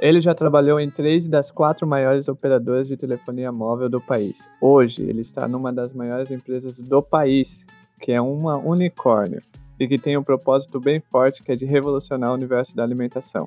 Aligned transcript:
Ele 0.00 0.22
já 0.22 0.34
trabalhou 0.34 0.80
em 0.80 0.88
três 0.88 1.28
das 1.28 1.50
quatro 1.50 1.86
maiores 1.86 2.26
operadoras 2.26 2.88
de 2.88 2.96
telefonia 2.96 3.52
móvel 3.52 3.90
do 3.90 4.00
país. 4.00 4.34
Hoje, 4.58 5.02
ele 5.02 5.20
está 5.20 5.46
numa 5.46 5.70
das 5.70 5.92
maiores 5.92 6.30
empresas 6.30 6.72
do 6.72 7.02
país, 7.02 7.54
que 8.00 8.10
é 8.10 8.18
uma 8.18 8.56
unicórnio, 8.56 9.42
e 9.78 9.86
que 9.86 9.98
tem 9.98 10.16
um 10.16 10.22
propósito 10.22 10.80
bem 10.80 11.00
forte 11.00 11.42
que 11.42 11.52
é 11.52 11.54
de 11.54 11.66
revolucionar 11.66 12.30
o 12.30 12.34
universo 12.34 12.74
da 12.74 12.82
alimentação. 12.82 13.46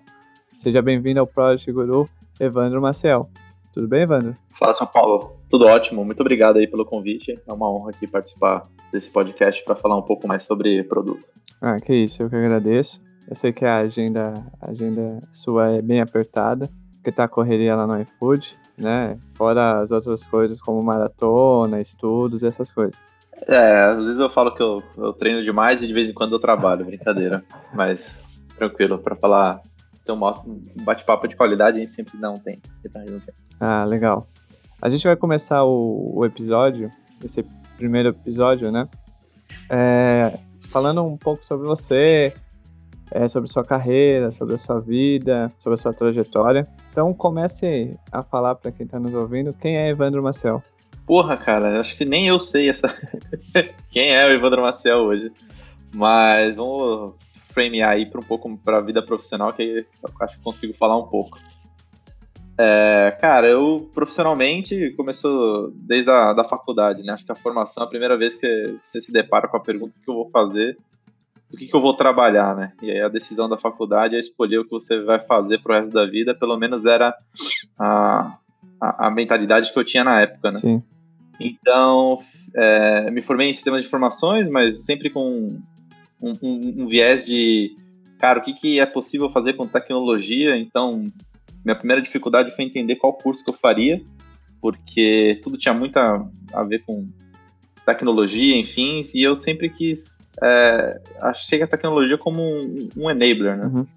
Seja 0.62 0.80
bem-vindo 0.80 1.20
ao 1.20 1.26
Project 1.26 1.72
Guru, 1.72 2.08
Evandro 2.40 2.80
Maciel. 2.80 3.28
Tudo 3.74 3.88
bem, 3.88 4.04
Evandro? 4.04 4.38
Fala, 4.52 4.76
São 4.76 4.86
Paulo. 4.86 5.36
Tudo 5.50 5.66
ótimo. 5.66 6.06
Muito 6.06 6.20
obrigado 6.20 6.58
aí 6.58 6.68
pelo 6.68 6.86
convite. 6.86 7.32
É 7.48 7.52
uma 7.52 7.68
honra 7.68 7.90
aqui 7.90 8.06
participar 8.06 8.62
desse 8.92 9.10
podcast 9.10 9.66
para 9.66 9.74
falar 9.74 9.98
um 9.98 10.04
pouco 10.04 10.28
mais 10.28 10.44
sobre 10.44 10.84
produto. 10.84 11.30
Ah, 11.60 11.78
que 11.78 11.96
isso. 11.96 12.22
Eu 12.22 12.30
que 12.30 12.36
agradeço. 12.36 13.02
Eu 13.28 13.36
sei 13.36 13.54
que 13.54 13.66
a 13.66 13.78
agenda, 13.78 14.34
a 14.62 14.72
agenda 14.72 15.22
sua 15.34 15.72
é 15.72 15.82
bem 15.82 16.02
apertada, 16.02 16.70
porque 16.96 17.12
tá 17.12 17.26
a 17.26 17.28
correria 17.28 17.76
lá 17.76 17.88
no 17.88 18.00
iFood, 18.02 18.56
né? 18.78 19.18
Fora 19.36 19.82
as 19.82 19.92
outras 19.92 20.24
coisas 20.24 20.60
como 20.62 20.84
maratona, 20.84 21.82
estudos, 21.82 22.44
essas 22.44 22.72
coisas. 22.72 22.96
É, 23.48 23.82
às 23.82 23.98
vezes 23.98 24.20
eu 24.20 24.30
falo 24.30 24.54
que 24.54 24.62
eu, 24.62 24.82
eu 24.98 25.14
treino 25.14 25.44
demais 25.44 25.82
e 25.82 25.88
de 25.88 25.94
vez 25.94 26.10
em 26.10 26.14
quando 26.14 26.34
eu 26.34 26.40
trabalho, 26.40 26.86
brincadeira. 26.86 27.44
Mas 27.74 28.22
tranquilo, 28.58 28.98
para 28.98 29.16
falar, 29.16 29.62
ter 30.06 30.12
um 30.12 30.20
bate-papo 30.84 31.28
de 31.28 31.36
qualidade 31.36 31.78
a 31.78 31.80
gente 31.80 31.92
sempre 31.92 32.18
dá 32.18 32.30
um 32.30 32.38
tempo. 32.38 32.68
Ah, 33.60 33.84
legal. 33.86 34.28
A 34.82 34.90
gente 34.90 35.04
vai 35.04 35.16
começar 35.16 35.64
o, 35.64 36.14
o 36.16 36.26
episódio, 36.26 36.92
esse 37.24 37.44
primeiro 37.78 38.10
episódio, 38.10 38.72
né? 38.72 38.88
É, 39.70 40.38
falando 40.70 41.04
um 41.04 41.18
pouco 41.18 41.46
sobre 41.46 41.68
você, 41.68 42.34
é, 43.14 43.30
sobre 43.30 43.48
sua 43.48 43.64
carreira, 43.64 44.32
sobre 44.32 44.56
a 44.56 44.58
sua 44.58 44.80
vida, 44.80 45.52
sobre 45.60 45.80
a 45.80 45.82
sua 45.82 45.94
trajetória. 45.94 46.68
Então 46.92 47.14
comece 47.14 47.96
a 48.12 48.24
falar 48.24 48.56
para 48.56 48.72
quem 48.72 48.86
está 48.86 49.00
nos 49.00 49.14
ouvindo 49.14 49.54
quem 49.54 49.78
é 49.78 49.90
Evandro 49.90 50.24
Maciel. 50.24 50.64
Porra, 51.06 51.38
cara, 51.38 51.80
acho 51.80 51.96
que 51.96 52.06
nem 52.06 52.28
eu 52.28 52.40
sei 52.40 52.70
essa 52.70 52.88
quem 53.92 54.16
é 54.16 54.26
o 54.26 54.32
Evandro 54.32 54.64
Maciel 54.64 54.98
hoje. 55.00 55.32
Mas 55.94 56.56
vamos 56.56 57.14
framear 57.54 57.92
aí 57.92 58.08
para 58.08 58.20
um 58.20 58.24
pouco 58.24 58.58
para 58.58 58.78
a 58.78 58.82
vida 58.82 59.02
profissional 59.04 59.54
que 59.54 59.86
acho 60.22 60.38
que 60.38 60.44
consigo 60.44 60.74
falar 60.74 60.98
um 60.98 61.08
pouco. 61.08 61.38
É, 62.58 63.16
cara, 63.20 63.48
eu 63.48 63.90
profissionalmente 63.94 64.92
começou 64.92 65.72
desde 65.76 66.10
a 66.10 66.34
da 66.34 66.44
faculdade, 66.44 67.04
né? 67.04 67.14
Acho 67.14 67.26
que 67.26 67.32
a 67.32 67.36
formação 67.36 67.84
é 67.84 67.86
a 67.86 67.90
primeira 67.90 68.18
vez 68.18 68.38
que 68.38 68.76
você 68.82 69.00
se 69.00 69.12
depara 69.12 69.48
com 69.48 69.58
a 69.58 69.60
pergunta 69.60 69.94
que 70.04 70.10
eu 70.10 70.16
vou 70.16 70.30
fazer 70.30 70.78
o 71.54 71.58
que, 71.58 71.68
que 71.68 71.76
eu 71.76 71.82
vou 71.82 71.94
trabalhar, 71.94 72.56
né? 72.56 72.74
E 72.82 72.90
aí 72.90 73.00
a 73.00 73.08
decisão 73.08 73.48
da 73.48 73.58
faculdade 73.58 74.16
é 74.16 74.20
escolher 74.20 74.58
o 74.58 74.64
que 74.64 74.72
você 74.72 75.00
vai 75.02 75.20
fazer 75.20 75.60
pro 75.60 75.74
resto 75.74 75.94
da 75.94 76.04
vida, 76.04 76.34
pelo 76.34 76.58
menos 76.58 76.84
era 76.86 77.16
a, 77.78 78.38
a, 78.82 79.08
a 79.08 79.12
mentalidade 79.12 79.72
que 79.72 79.78
eu 79.78 79.86
tinha 79.86 80.04
na 80.04 80.20
época, 80.20 80.52
né? 80.52 80.60
Sim. 80.60 80.84
Então, 81.40 82.18
é, 82.56 83.12
me 83.12 83.22
formei 83.22 83.50
em 83.50 83.54
sistemas 83.54 83.82
de 83.82 83.88
informações, 83.88 84.50
mas 84.50 84.84
sempre 84.84 85.12
com 85.12 85.60
um, 86.20 86.34
um, 86.42 86.84
um, 86.84 86.88
viés 86.88 87.26
de, 87.26 87.76
cara, 88.18 88.40
o 88.40 88.42
que, 88.42 88.54
que 88.54 88.80
é 88.80 88.86
possível 88.88 89.30
fazer 89.30 89.54
com 89.54 89.68
tecnologia? 89.68 90.58
Então, 90.58 91.06
minha 91.64 91.76
primeira 91.76 92.02
dificuldade 92.02 92.56
foi 92.56 92.66
entender 92.66 92.96
qual 92.96 93.14
curso 93.14 93.44
que 93.44 93.52
eu 93.52 93.56
faria, 93.56 94.02
porque 94.60 95.40
tudo 95.44 95.58
tinha 95.58 95.74
muito 95.74 95.98
a, 95.98 96.28
a 96.52 96.64
ver 96.64 96.84
com 96.84 97.08
tecnologia, 97.86 98.56
enfim, 98.56 99.02
e 99.14 99.24
eu 99.24 99.36
sempre 99.36 99.70
quis. 99.70 100.20
É, 100.42 101.02
achei 101.22 101.62
a 101.62 101.68
tecnologia 101.68 102.18
como 102.18 102.42
um, 102.42 102.90
um 102.98 103.12
enabler, 103.12 103.58
né? 103.58 103.66
Uhum. 103.66 103.88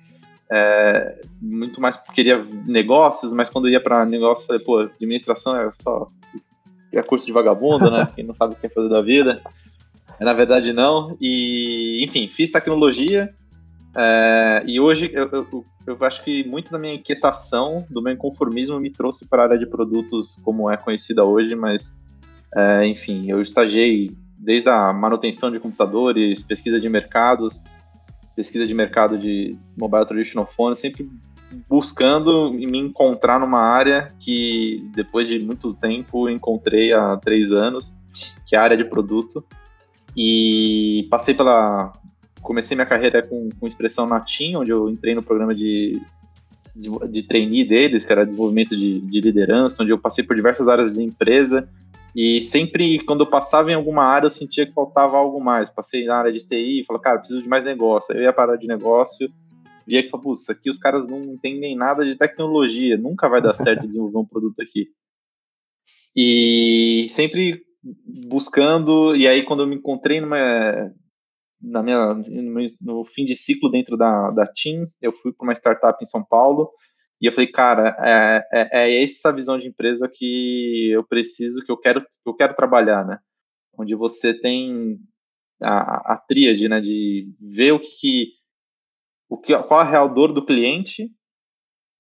É, 0.51 1.21
muito 1.43 1.81
mais 1.81 1.97
queria 1.97 2.45
negócios, 2.67 3.33
mas 3.33 3.51
quando 3.51 3.69
ia 3.69 3.81
para 3.81 4.05
negócios, 4.05 4.47
falei, 4.47 4.63
pô, 4.63 4.79
administração 4.79 5.57
é 5.57 5.71
só 5.73 6.09
é 6.93 7.03
curso 7.03 7.27
de 7.27 7.33
vagabundo, 7.33 7.91
né? 7.91 8.07
Quem 8.15 8.25
não 8.25 8.35
sabe 8.35 8.55
o 8.55 8.57
que 8.57 8.67
é 8.67 8.71
fazer 8.71 8.89
da 8.89 9.03
vida. 9.03 9.41
Na 10.21 10.33
verdade, 10.33 10.73
não. 10.73 11.17
E, 11.21 12.03
enfim, 12.05 12.29
fiz 12.29 12.51
tecnologia. 12.51 13.35
É, 13.95 14.63
e 14.67 14.79
hoje 14.79 15.11
eu, 15.13 15.29
eu, 15.31 15.65
eu, 15.87 15.97
acho 16.03 16.23
que 16.23 16.45
muito 16.45 16.71
da 16.71 16.79
minha 16.79 16.95
inquietação, 16.95 17.87
do 17.91 18.03
meu 18.03 18.13
inconformismo, 18.13 18.79
me 18.79 18.91
trouxe 18.91 19.27
para 19.27 19.43
a 19.43 19.45
área 19.47 19.59
de 19.59 19.67
produtos 19.67 20.41
como 20.45 20.71
é 20.71 20.77
conhecida 20.77 21.25
hoje, 21.25 21.55
mas 21.55 21.99
é, 22.57 22.87
enfim, 22.87 23.31
eu 23.31 23.43
estagiei 23.43 24.17
desde 24.39 24.71
a 24.71 24.91
manutenção 24.91 25.51
de 25.51 25.61
computadores, 25.61 26.43
pesquisa 26.43 26.81
de 26.81 26.89
mercados, 26.89 27.63
pesquisa 28.35 28.67
de 28.67 28.73
mercado 28.73 29.19
de 29.19 29.59
mobile 29.77 30.07
traditional 30.07 30.47
phone, 30.57 30.75
sempre 30.75 31.07
buscando 31.69 32.51
me 32.53 32.79
encontrar 32.79 33.39
numa 33.39 33.61
área 33.61 34.15
que 34.19 34.89
depois 34.95 35.29
de 35.29 35.39
muito 35.39 35.75
tempo 35.75 36.31
encontrei 36.31 36.95
há 36.95 37.19
três 37.19 37.53
anos, 37.53 37.95
que 38.47 38.57
é 38.57 38.59
a 38.59 38.63
área 38.63 38.77
de 38.77 38.85
produto. 38.85 39.45
E 40.17 41.07
passei 41.11 41.35
pela. 41.35 41.93
Comecei 42.41 42.75
minha 42.75 42.87
carreira 42.87 43.23
com, 43.23 43.51
com 43.61 43.67
expressão 43.67 44.07
na 44.07 44.21
TIM, 44.21 44.57
onde 44.57 44.71
eu 44.71 44.89
entrei 44.89 45.15
no 45.15 45.23
programa 45.23 45.55
de, 45.55 46.01
de 47.11 47.23
trainee 47.25 47.69
deles, 47.69 48.05
que 48.05 48.13
era 48.13 48.25
desenvolvimento 48.25 48.75
de, 48.75 49.01
de 49.01 49.21
liderança, 49.21 49.83
onde 49.83 49.93
eu 49.93 49.99
passei 49.99 50.25
por 50.25 50.35
diversas 50.35 50.69
áreas 50.69 50.95
de 50.95 51.03
empresa 51.03 51.69
e 52.17 52.41
sempre, 52.41 52.99
quando 53.05 53.25
eu 53.25 53.27
passava 53.29 53.71
em 53.71 53.75
alguma 53.75 54.03
área, 54.03 54.25
eu 54.25 54.31
sentia 54.31 54.67
que 54.67 54.73
faltava 54.73 55.19
algo 55.19 55.39
mais. 55.39 55.69
Passei 55.69 56.07
na 56.07 56.17
área 56.17 56.33
de 56.33 56.47
TI, 56.47 56.83
falei, 56.87 57.03
cara, 57.03 57.19
preciso 57.19 57.43
de 57.43 57.49
mais 57.49 57.67
negócio. 57.67 58.15
Aí 58.15 58.23
eu 58.23 58.25
ia 58.25 58.33
parar 58.33 58.57
de 58.57 58.67
negócio, 58.67 59.29
via 59.87 60.03
que, 60.03 60.09
putz, 60.09 60.49
aqui 60.49 60.71
os 60.71 60.79
caras 60.79 61.07
não 61.07 61.23
entendem 61.23 61.77
nada 61.77 62.07
de 62.07 62.17
tecnologia, 62.17 62.97
nunca 62.97 63.29
vai 63.29 63.43
dar 63.43 63.53
certo 63.55 63.87
desenvolver 63.87 64.17
um 64.17 64.25
produto 64.25 64.59
aqui. 64.63 64.87
E 66.17 67.07
sempre 67.11 67.61
buscando, 68.27 69.15
e 69.15 69.29
aí 69.29 69.43
quando 69.43 69.65
eu 69.65 69.67
me 69.67 69.77
encontrei 69.77 70.19
numa, 70.19 70.39
na 71.61 71.83
minha, 71.83 72.15
no, 72.15 72.65
no 72.81 73.05
fim 73.05 73.27
de 73.27 73.37
ciclo 73.37 73.71
dentro 73.71 73.95
da, 73.95 74.31
da 74.31 74.47
Team, 74.47 74.87
eu 75.03 75.13
fui 75.13 75.35
para 75.35 75.45
uma 75.45 75.53
startup 75.55 76.03
em 76.03 76.07
São 76.07 76.25
Paulo, 76.25 76.71
e 77.21 77.27
eu 77.27 77.33
falei, 77.33 77.51
cara, 77.51 77.97
é, 77.99 78.49
é, 78.53 78.69
é, 78.83 79.03
essa 79.03 79.33
visão 79.33 79.59
de 79.59 79.69
empresa 79.69 80.09
que 80.09 80.91
eu 80.91 81.03
preciso, 81.03 81.65
que 81.65 81.73
eu 81.73 81.77
quero, 81.77 82.03
que 82.03 82.09
eu 82.27 82.35
quero 82.35 82.55
trabalhar, 82.55 83.07
né? 83.07 83.19
Onde 83.79 83.95
você 83.95 84.35
tem 84.35 84.99
a, 85.63 86.15
a 86.15 86.17
tríade, 86.17 86.69
né? 86.69 86.81
De 86.81 87.33
ver 87.41 87.73
o 87.73 87.81
que, 87.81 88.33
o 89.31 89.39
que, 89.39 89.57
qual 89.63 89.81
a 89.81 89.85
real 89.85 90.13
dor 90.13 90.33
do 90.33 90.45
cliente, 90.45 91.11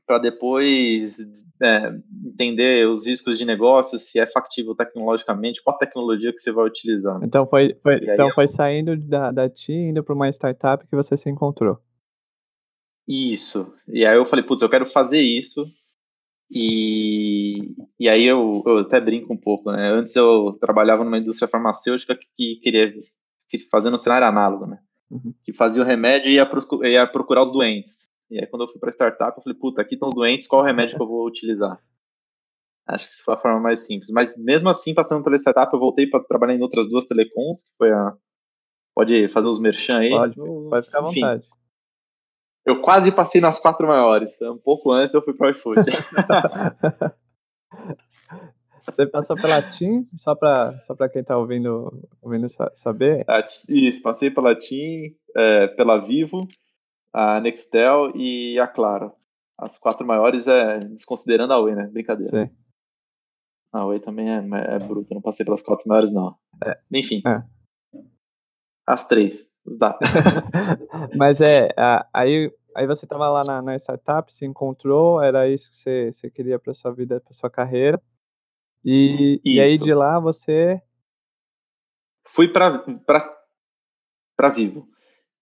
para 0.06 0.18
depois 0.18 1.16
é, 1.62 1.92
entender 2.24 2.86
os 2.86 3.06
riscos 3.06 3.38
de 3.38 3.46
negócio, 3.46 3.98
se 3.98 4.20
é 4.20 4.26
factível 4.26 4.74
tecnologicamente, 4.74 5.62
qual 5.62 5.78
tecnologia 5.78 6.32
que 6.32 6.38
você 6.38 6.52
vai 6.52 6.66
utilizar. 6.66 7.18
Né? 7.18 7.26
Então 7.26 7.46
foi, 7.46 7.74
foi 7.82 7.96
então 7.96 8.30
foi 8.32 8.46
saindo 8.46 8.96
da, 8.98 9.32
da 9.32 9.48
TI, 9.48 9.72
indo 9.72 10.04
para 10.04 10.14
uma 10.14 10.28
startup 10.28 10.86
que 10.86 10.94
você 10.94 11.16
se 11.16 11.30
encontrou. 11.30 11.80
Isso. 13.06 13.74
E 13.88 14.04
aí 14.04 14.16
eu 14.16 14.26
falei, 14.26 14.44
putz, 14.44 14.62
eu 14.62 14.68
quero 14.68 14.86
fazer 14.86 15.20
isso. 15.20 15.62
E, 16.50 17.74
e 17.98 18.08
aí 18.08 18.24
eu, 18.24 18.62
eu 18.66 18.78
até 18.78 19.00
brinco 19.00 19.32
um 19.32 19.36
pouco, 19.36 19.70
né? 19.72 19.90
Antes 19.90 20.14
eu 20.14 20.56
trabalhava 20.60 21.04
numa 21.04 21.18
indústria 21.18 21.48
farmacêutica 21.48 22.16
que 22.36 22.56
queria 22.62 22.92
que 23.48 23.58
fazer 23.58 23.90
no 23.90 23.98
cenário 23.98 24.26
análogo, 24.26 24.66
né? 24.66 24.78
Uhum. 25.10 25.34
Que 25.44 25.52
fazia 25.52 25.82
o 25.82 25.86
remédio 25.86 26.30
e 26.30 26.34
ia, 26.34 26.48
ia 26.88 27.06
procurar 27.06 27.42
os 27.42 27.52
doentes. 27.52 28.08
E 28.30 28.38
aí 28.38 28.46
quando 28.46 28.62
eu 28.62 28.68
fui 28.68 28.78
para 28.78 28.92
startup, 28.92 29.36
eu 29.36 29.42
falei, 29.42 29.58
puta, 29.58 29.82
aqui 29.82 29.94
estão 29.94 30.08
os 30.08 30.14
doentes, 30.14 30.46
qual 30.46 30.62
remédio 30.62 30.96
que 30.96 31.02
eu 31.02 31.06
vou 31.06 31.26
utilizar? 31.26 31.80
Acho 32.86 33.06
que 33.06 33.12
isso 33.12 33.24
foi 33.24 33.34
a 33.34 33.38
forma 33.38 33.58
mais 33.60 33.84
simples. 33.84 34.10
Mas 34.10 34.36
mesmo 34.44 34.68
assim, 34.68 34.94
passando 34.94 35.24
pela 35.24 35.36
startup, 35.36 35.72
eu 35.72 35.80
voltei 35.80 36.06
para 36.06 36.22
trabalhar 36.22 36.54
em 36.54 36.62
outras 36.62 36.88
duas 36.88 37.06
telecoms, 37.06 37.64
que 37.64 37.76
foi 37.76 37.90
a. 37.90 38.14
Pode 38.94 39.28
fazer 39.28 39.48
os 39.48 39.58
merchan 39.58 39.98
aí? 39.98 40.10
Pode, 40.10 40.36
pode 40.36 40.86
ficar 40.86 40.98
à 40.98 41.02
vontade. 41.02 41.44
Eu 42.66 42.82
quase 42.82 43.12
passei 43.12 43.40
nas 43.40 43.60
quatro 43.60 43.86
maiores. 43.86 44.40
Um 44.42 44.58
pouco 44.58 44.90
antes 44.90 45.14
eu 45.14 45.22
fui 45.22 45.32
para 45.32 45.46
o 45.46 45.50
iFood. 45.50 45.82
Você 48.86 49.06
passou 49.06 49.36
pela 49.36 49.60
TIM, 49.60 50.08
só 50.16 50.34
para 50.34 50.78
só 50.86 50.94
quem 51.08 51.20
está 51.20 51.36
ouvindo, 51.36 52.08
ouvindo 52.22 52.48
saber? 52.74 53.24
Isso, 53.68 54.00
passei 54.00 54.30
pela 54.30 54.54
TIM, 54.54 55.14
é, 55.36 55.66
pela 55.68 55.98
Vivo, 55.98 56.46
a 57.12 57.40
Nextel 57.40 58.12
e 58.14 58.58
a 58.60 58.66
Claro. 58.66 59.12
As 59.58 59.78
quatro 59.78 60.06
maiores 60.06 60.46
é 60.46 60.78
desconsiderando 60.78 61.52
a 61.52 61.58
Oi, 61.58 61.74
né? 61.74 61.88
Brincadeira. 61.88 62.46
Sim. 62.46 62.54
A 63.72 63.86
Oi 63.86 63.98
também 63.98 64.30
é, 64.30 64.36
é 64.36 64.78
bruta, 64.78 65.14
não 65.14 65.22
passei 65.22 65.44
pelas 65.44 65.62
quatro 65.62 65.88
maiores, 65.88 66.12
não. 66.12 66.36
É. 66.64 66.78
Enfim. 66.92 67.22
É. 67.26 67.42
As 68.86 69.08
três. 69.08 69.50
Dá. 69.66 69.98
Mas 71.16 71.40
é, 71.40 71.68
aí, 72.12 72.52
aí 72.74 72.86
você 72.86 73.04
estava 73.04 73.28
lá 73.28 73.42
na, 73.44 73.62
na, 73.62 73.76
startup, 73.76 74.32
se 74.32 74.44
encontrou, 74.44 75.22
era 75.22 75.48
isso 75.48 75.70
que 75.70 75.82
você, 75.82 76.14
você 76.16 76.30
queria 76.30 76.58
para 76.58 76.74
sua 76.74 76.92
vida, 76.92 77.20
para 77.20 77.34
sua 77.34 77.50
carreira. 77.50 78.00
E, 78.84 79.40
e 79.44 79.60
aí 79.60 79.76
de 79.78 79.92
lá 79.92 80.20
você. 80.20 80.80
Fui 82.28 82.48
para 82.48 82.82
Vivo. 84.54 84.88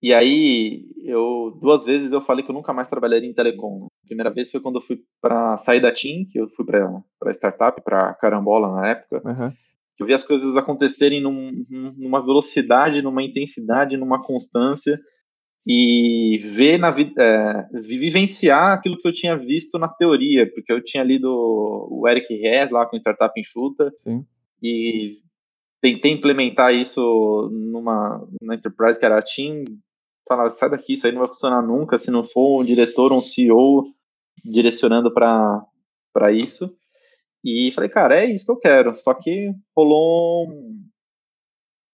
E 0.03 0.13
aí, 0.13 0.87
eu 1.03 1.57
duas 1.61 1.83
vezes 1.83 2.13
eu 2.13 2.21
falei 2.21 2.45
que 2.45 2.51
eu 2.51 2.55
nunca 2.55 2.75
mais 2.75 2.89
trabalharia 2.89 3.29
em 3.29 3.33
telecom. 3.33 3.87
primeira 4.07 4.31
vez 4.31 4.51
foi 4.51 4.61
quando 4.61 4.77
eu 4.77 4.83
fui 4.83 5.03
para 5.19 5.57
sair 5.57 5.81
da 5.81 5.91
Team, 5.91 6.27
que 6.31 6.39
eu 6.39 6.47
fui 6.51 6.65
para 6.67 7.33
startup, 7.33 7.81
para 7.83 8.13
Carambola 8.15 8.71
na 8.81 8.89
época. 8.89 9.23
Uhum. 9.25 9.53
Que 9.97 10.03
eu 10.03 10.07
vi 10.07 10.15
as 10.15 10.25
coisas 10.25 10.57
acontecerem 10.57 11.21
num, 11.21 11.65
numa 11.97 12.25
velocidade, 12.25 13.03
numa 13.03 13.23
intensidade, 13.23 13.97
numa 13.97 14.21
constância 14.23 14.99
e 15.67 16.39
ver 16.43 16.79
na 16.79 16.91
vida, 16.91 17.23
é, 17.23 17.81
vivenciar 17.81 18.73
aquilo 18.75 18.99
que 18.99 19.09
eu 19.09 19.13
tinha 19.13 19.37
visto 19.37 19.79
na 19.79 19.89
teoria, 19.89 20.51
porque 20.53 20.73
eu 20.73 20.85
tinha 20.85 21.03
lido 21.03 21.29
o 21.31 22.07
Eric 22.07 22.35
Ries 22.35 22.71
lá 22.71 22.85
com 22.85 22.97
Startup 22.97 23.33
Enxuta 23.41 23.91
Sim. 24.03 24.25
e 24.63 25.21
tentei 25.81 26.13
implementar 26.13 26.75
isso 26.75 27.51
numa, 27.51 28.27
numa 28.41 28.55
enterprise 28.55 28.99
que 28.99 29.07
era 29.07 29.19
a 29.19 29.23
Team, 29.23 29.65
falar, 30.29 30.51
sai 30.51 30.71
daqui, 30.71 30.95
isso 30.95 31.07
aí 31.07 31.13
não 31.13 31.21
vai 31.21 31.29
funcionar 31.29 31.63
nunca 31.63 31.99
se 31.99 32.11
não 32.11 32.25
for 32.25 32.61
um 32.61 32.65
diretor 32.65 33.13
um 33.13 33.21
CEO 33.21 33.85
direcionando 34.45 35.13
para 35.13 36.33
isso. 36.33 36.75
E 37.45 37.71
falei, 37.73 37.91
cara, 37.91 38.19
é 38.19 38.25
isso 38.25 38.47
que 38.47 38.53
eu 38.53 38.57
quero. 38.57 38.97
Só 38.97 39.13
que 39.13 39.53
rolou 39.77 40.49
um, 40.49 40.89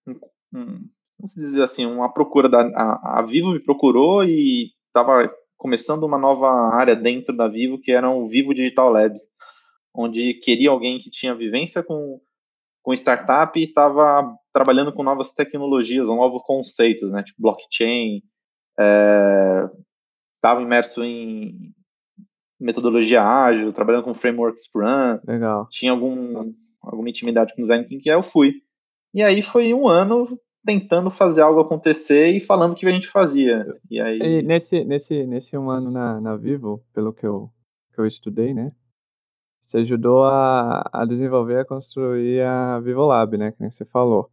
um, 0.06 0.12
um 0.55 0.88
vamos 1.19 1.35
dizer 1.35 1.62
assim, 1.62 1.85
uma 1.85 2.12
procura 2.12 2.49
da 2.49 2.61
a, 2.69 3.19
a 3.19 3.23
Vivo 3.23 3.50
me 3.50 3.61
procurou 3.61 4.25
e 4.25 4.73
estava 4.87 5.31
começando 5.58 6.05
uma 6.05 6.17
nova 6.17 6.49
área 6.75 6.97
dentro 6.97 7.37
da 7.37 7.49
Vivo 7.49 7.79
que 7.79 7.93
era 7.93 8.08
o 8.08 8.29
Vivo 8.29 8.55
Digital 8.55 8.91
Labs, 8.91 9.23
onde 9.94 10.35
queria 10.35 10.70
alguém 10.70 10.99
que 10.99 11.11
tinha 11.11 11.35
vivência 11.35 11.82
com 11.82 12.20
com 12.82 12.94
startup 12.94 13.61
e 13.61 13.64
estava 13.64 14.35
trabalhando 14.55 14.91
com 14.91 15.02
novas 15.02 15.35
tecnologias, 15.35 16.06
novos 16.06 16.43
conceitos, 16.43 17.12
né, 17.12 17.23
tipo 17.23 17.43
blockchain, 17.43 18.23
estava 20.38 20.61
é, 20.61 20.62
imerso 20.62 21.05
em 21.05 21.75
metodologia 22.61 23.23
ágil, 23.23 23.73
trabalhando 23.73 24.05
com 24.05 24.15
framework 24.15 24.61
Scrum, 24.61 25.19
Legal. 25.27 25.67
tinha 25.71 25.93
algum, 25.93 26.53
alguma 26.83 27.09
intimidade 27.09 27.55
com 27.55 27.62
design 27.62 27.85
thinking, 27.85 28.11
eu 28.11 28.23
fui. 28.23 28.62
E 29.15 29.23
aí 29.23 29.43
foi 29.43 29.73
um 29.75 29.89
ano 29.89 30.39
tentando 30.65 31.11
fazer 31.11 31.41
algo 31.41 31.61
acontecer 31.61 32.29
e 32.29 32.41
falando 32.41 32.73
o 32.73 32.75
que 32.75 32.87
a 32.87 32.93
gente 32.93 33.09
fazia. 33.09 33.67
E 33.91 34.01
aí... 34.01 34.19
E 34.19 34.43
nesse, 34.43 34.85
nesse, 34.85 35.27
nesse 35.27 35.57
um 35.57 35.71
ano 35.71 35.91
na, 35.91 36.21
na 36.21 36.37
Vivo, 36.37 36.85
pelo 36.93 37.12
que 37.12 37.27
eu, 37.27 37.51
que 37.95 38.01
eu 38.01 38.07
estudei, 38.07 38.53
né? 38.53 38.73
Você 39.67 39.79
ajudou 39.79 40.25
a, 40.25 40.89
a 40.93 41.05
desenvolver, 41.05 41.61
a 41.61 41.65
construir 41.65 42.43
a 42.43 42.81
Vivo 42.81 43.07
Lab, 43.07 43.39
né? 43.39 43.53
Que 43.53 43.71
você 43.71 43.85
falou. 43.85 44.31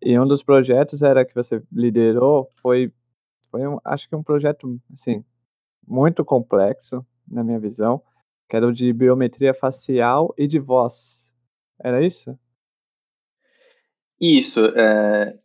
E 0.00 0.18
um 0.18 0.26
dos 0.26 0.42
projetos 0.42 1.02
era 1.02 1.24
que 1.24 1.34
você 1.34 1.62
liderou 1.72 2.50
foi, 2.62 2.92
foi 3.50 3.66
um, 3.66 3.78
acho 3.84 4.08
que 4.08 4.14
um 4.14 4.22
projeto, 4.22 4.78
assim, 4.92 5.24
muito 5.86 6.24
complexo, 6.24 7.04
na 7.30 7.44
minha 7.44 7.58
visão, 7.58 8.02
que 8.48 8.56
era 8.56 8.66
o 8.66 8.72
de 8.72 8.92
biometria 8.92 9.54
facial 9.54 10.34
e 10.36 10.46
de 10.46 10.58
voz. 10.58 11.22
Era 11.82 12.04
isso? 12.04 12.38
Isso. 14.20 14.66
É, 14.66 15.38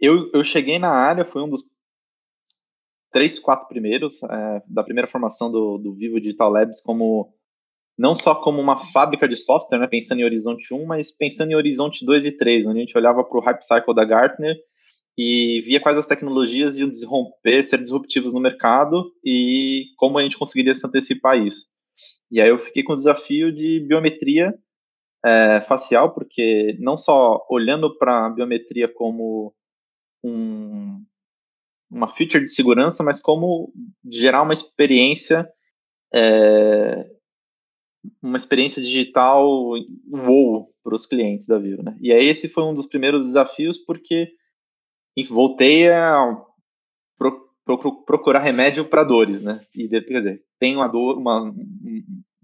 eu, 0.00 0.30
eu 0.32 0.44
cheguei 0.44 0.78
na 0.78 0.90
área, 0.90 1.24
foi 1.24 1.42
um 1.42 1.48
dos 1.48 1.64
três, 3.10 3.38
quatro 3.38 3.68
primeiros, 3.68 4.22
é, 4.22 4.62
da 4.66 4.82
primeira 4.82 5.08
formação 5.08 5.50
do, 5.50 5.78
do 5.78 5.94
Vivo 5.94 6.20
Digital 6.20 6.50
Labs, 6.50 6.80
como 6.80 7.34
não 7.96 8.14
só 8.14 8.34
como 8.34 8.60
uma 8.60 8.78
fábrica 8.78 9.28
de 9.28 9.34
software, 9.34 9.78
né, 9.78 9.86
pensando 9.88 10.20
em 10.20 10.24
Horizonte 10.24 10.72
1, 10.72 10.86
mas 10.86 11.10
pensando 11.10 11.50
em 11.50 11.56
Horizonte 11.56 12.04
2 12.04 12.26
e 12.26 12.32
3, 12.36 12.66
onde 12.66 12.78
a 12.78 12.80
gente 12.82 12.96
olhava 12.96 13.24
para 13.24 13.38
o 13.38 13.40
Hype 13.40 13.62
Cycle 13.62 13.94
da 13.94 14.04
Gartner 14.04 14.56
e 15.18 15.60
via 15.62 15.80
quais 15.80 15.98
as 15.98 16.06
tecnologias 16.06 16.78
iam 16.78 16.88
desromper, 16.88 17.64
ser 17.64 17.82
disruptivos 17.82 18.32
no 18.32 18.38
mercado 18.38 19.12
e 19.24 19.86
como 19.96 20.16
a 20.16 20.22
gente 20.22 20.38
conseguiria 20.38 20.72
se 20.76 20.86
antecipar 20.86 21.32
a 21.32 21.36
isso. 21.36 21.66
E 22.30 22.40
aí 22.40 22.48
eu 22.48 22.58
fiquei 22.58 22.84
com 22.84 22.92
o 22.92 22.94
desafio 22.96 23.52
de 23.52 23.80
biometria 23.80 24.54
é, 25.26 25.60
facial, 25.62 26.14
porque 26.14 26.76
não 26.78 26.96
só 26.96 27.44
olhando 27.50 27.98
para 27.98 28.26
a 28.26 28.30
biometria 28.30 28.86
como 28.86 29.52
um, 30.22 31.04
uma 31.90 32.06
feature 32.06 32.44
de 32.44 32.50
segurança, 32.52 33.02
mas 33.02 33.20
como 33.20 33.72
gerar 34.08 34.42
uma 34.42 34.52
experiência 34.52 35.50
é, 36.14 37.04
uma 38.22 38.36
experiência 38.36 38.80
digital 38.80 39.44
wow 40.08 40.72
para 40.84 40.94
os 40.94 41.06
clientes 41.06 41.48
da 41.48 41.58
Vivo, 41.58 41.82
né? 41.82 41.96
E 42.00 42.12
aí 42.12 42.26
esse 42.26 42.48
foi 42.48 42.62
um 42.62 42.72
dos 42.72 42.86
primeiros 42.86 43.26
desafios 43.26 43.76
porque 43.78 44.32
voltei 45.24 45.90
a 45.90 46.36
pro, 47.18 47.50
pro, 47.64 48.04
procurar 48.04 48.40
remédio 48.40 48.84
para 48.84 49.04
dores, 49.04 49.42
né? 49.42 49.60
E 49.74 49.88
quer 49.88 50.00
dizer, 50.00 50.42
tem 50.58 50.76
uma 50.76 50.88
dor, 50.88 51.18
uma, 51.18 51.52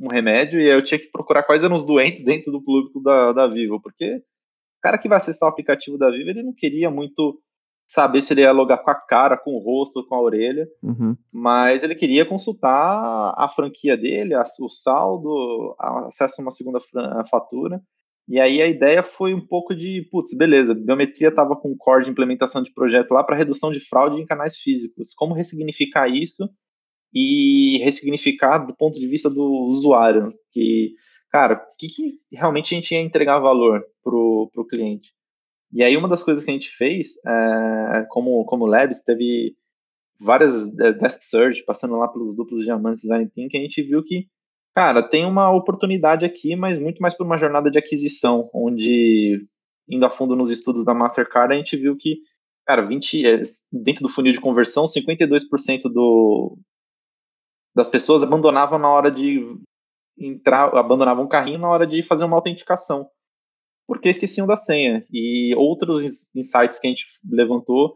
um 0.00 0.08
remédio 0.08 0.60
e 0.60 0.68
eu 0.68 0.82
tinha 0.82 0.98
que 0.98 1.10
procurar 1.10 1.42
quais 1.42 1.62
eram 1.62 1.74
os 1.74 1.84
doentes 1.84 2.22
dentro 2.24 2.52
do 2.52 2.62
público 2.62 3.00
da, 3.00 3.32
da 3.32 3.46
Vivo, 3.46 3.80
porque 3.80 4.16
o 4.16 4.82
cara 4.82 4.98
que 4.98 5.08
vai 5.08 5.18
acessar 5.18 5.48
o 5.48 5.52
aplicativo 5.52 5.96
da 5.96 6.10
Vivo 6.10 6.30
ele 6.30 6.42
não 6.42 6.52
queria 6.52 6.90
muito 6.90 7.40
saber 7.86 8.22
se 8.22 8.32
ele 8.32 8.40
ia 8.40 8.52
logar 8.52 8.82
com 8.82 8.90
a 8.90 8.94
cara, 8.94 9.36
com 9.36 9.52
o 9.52 9.58
rosto, 9.58 10.06
com 10.06 10.14
a 10.14 10.20
orelha, 10.20 10.66
uhum. 10.82 11.16
mas 11.30 11.84
ele 11.84 11.94
queria 11.94 12.24
consultar 12.24 13.34
a 13.36 13.48
franquia 13.48 13.96
dele, 13.96 14.34
o 14.34 14.70
saldo, 14.70 15.76
acesso 15.78 16.40
a 16.40 16.42
uma 16.42 16.50
segunda 16.50 16.80
fatura. 17.30 17.80
E 18.26 18.40
aí 18.40 18.62
a 18.62 18.66
ideia 18.66 19.02
foi 19.02 19.34
um 19.34 19.46
pouco 19.46 19.74
de, 19.74 20.08
putz, 20.10 20.36
beleza, 20.36 20.74
biometria 20.74 21.28
estava 21.28 21.54
com 21.54 21.76
core 21.76 22.04
de 22.04 22.10
implementação 22.10 22.62
de 22.62 22.72
projeto 22.72 23.10
lá 23.12 23.22
para 23.22 23.36
redução 23.36 23.70
de 23.70 23.80
fraude 23.80 24.20
em 24.20 24.26
canais 24.26 24.56
físicos. 24.56 25.12
Como 25.14 25.34
ressignificar 25.34 26.08
isso 26.08 26.48
e 27.12 27.78
ressignificar 27.84 28.58
do 28.58 28.74
ponto 28.74 28.98
de 28.98 29.06
vista 29.06 29.28
do 29.28 29.44
usuário, 29.66 30.32
que, 30.50 30.94
cara, 31.30 31.54
o 31.54 31.76
que, 31.78 31.88
que 31.88 32.18
realmente 32.32 32.74
a 32.74 32.78
gente 32.78 32.94
ia 32.94 33.00
entregar 33.00 33.38
valor 33.38 33.84
pro, 34.02 34.50
pro 34.52 34.66
cliente? 34.66 35.12
E 35.72 35.82
aí 35.82 35.96
uma 35.96 36.08
das 36.08 36.22
coisas 36.22 36.44
que 36.44 36.50
a 36.50 36.54
gente 36.54 36.70
fez, 36.70 37.08
é, 37.26 38.06
como, 38.08 38.44
como 38.46 38.66
Labs, 38.66 39.02
teve 39.04 39.54
várias 40.18 40.76
é, 40.78 40.92
desk 40.92 41.22
search, 41.22 41.64
passando 41.64 41.96
lá 41.96 42.08
pelos 42.08 42.34
duplos 42.34 42.64
diamantes 42.64 43.02
design 43.02 43.30
que 43.30 43.56
a 43.56 43.60
gente 43.60 43.82
viu 43.82 44.02
que, 44.02 44.28
cara, 44.74 45.02
tem 45.02 45.24
uma 45.24 45.50
oportunidade 45.50 46.24
aqui, 46.24 46.56
mas 46.56 46.78
muito 46.78 47.00
mais 47.00 47.14
por 47.14 47.24
uma 47.24 47.38
jornada 47.38 47.70
de 47.70 47.78
aquisição, 47.78 48.50
onde, 48.52 49.46
indo 49.88 50.04
a 50.04 50.10
fundo 50.10 50.34
nos 50.36 50.50
estudos 50.50 50.84
da 50.84 50.94
Mastercard, 50.94 51.54
a 51.54 51.56
gente 51.56 51.76
viu 51.76 51.96
que, 51.96 52.18
cara, 52.66 52.86
20, 52.86 53.26
é, 53.26 53.42
dentro 53.72 54.02
do 54.02 54.08
funil 54.08 54.32
de 54.32 54.40
conversão, 54.40 54.86
52% 54.86 55.82
do, 55.92 56.58
das 57.74 57.88
pessoas 57.88 58.22
abandonavam 58.22 58.78
na 58.78 58.88
hora 58.88 59.10
de 59.10 59.40
entrar, 60.18 60.74
abandonavam 60.76 61.24
um 61.24 61.28
carrinho 61.28 61.58
na 61.58 61.68
hora 61.68 61.86
de 61.86 62.02
fazer 62.02 62.24
uma 62.24 62.36
autenticação 62.36 63.08
porque 63.86 64.08
esqueciam 64.08 64.46
da 64.46 64.56
senha. 64.56 65.04
E 65.10 65.54
outros 65.56 66.34
insights 66.34 66.78
que 66.78 66.86
a 66.86 66.90
gente 66.90 67.06
levantou 67.24 67.94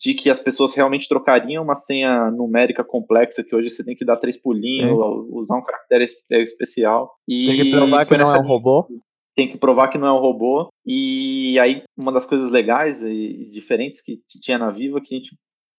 de 0.00 0.14
que 0.14 0.30
as 0.30 0.40
pessoas 0.40 0.74
realmente 0.74 1.06
trocariam 1.06 1.62
uma 1.62 1.74
senha 1.74 2.30
numérica 2.30 2.82
complexa, 2.82 3.44
que 3.44 3.54
hoje 3.54 3.68
você 3.68 3.84
tem 3.84 3.94
que 3.94 4.04
dar 4.04 4.16
três 4.16 4.36
pulinhos, 4.36 4.98
usar 5.28 5.58
um 5.58 5.62
caractere 5.62 6.06
é, 6.30 6.42
especial. 6.42 7.14
E 7.28 7.46
tem 7.46 7.64
que 7.64 7.70
provar 7.70 8.06
que 8.06 8.16
não 8.16 8.34
é 8.34 8.38
um 8.38 8.46
robô. 8.46 8.88
Tem 9.36 9.48
que 9.48 9.58
provar 9.58 9.88
que 9.88 9.98
não 9.98 10.06
é 10.08 10.12
um 10.12 10.20
robô. 10.20 10.68
E 10.86 11.58
aí, 11.58 11.82
uma 11.96 12.10
das 12.10 12.24
coisas 12.24 12.50
legais 12.50 13.02
e 13.02 13.50
diferentes 13.50 14.00
que 14.00 14.20
tinha 14.40 14.58
na 14.58 14.70
Viva, 14.70 15.00
que 15.00 15.14
a 15.14 15.18
gente 15.18 15.36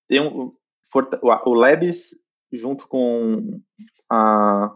tem 0.07 0.21
um, 0.21 0.51
o 1.45 1.53
Labs, 1.53 2.11
junto 2.53 2.87
com 2.87 3.59
a 4.09 4.71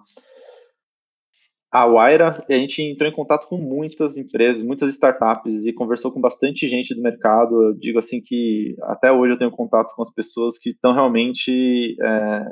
a 1.76 1.86
Waira, 1.86 2.30
a 2.30 2.54
gente 2.54 2.82
entrou 2.82 3.10
em 3.10 3.14
contato 3.14 3.50
com 3.50 3.58
muitas 3.58 4.18
empresas, 4.18 4.64
muitas 4.64 4.90
startups 4.92 5.66
e 5.66 5.74
conversou 5.74 6.10
com 6.10 6.22
bastante 6.22 6.70
gente 6.70 6.96
do 6.96 7.02
mercado. 7.02 7.62
Eu 7.62 7.74
digo 7.74 8.00
assim 8.00 8.22
que 8.22 8.78
até 8.84 9.12
hoje 9.12 9.34
eu 9.34 9.38
tenho 9.38 9.52
contato 9.52 9.94
com 9.94 10.02
as 10.02 10.10
pessoas 10.10 10.58
que 10.58 10.70
estão 10.70 10.94
realmente 10.94 11.98
é, 12.02 12.46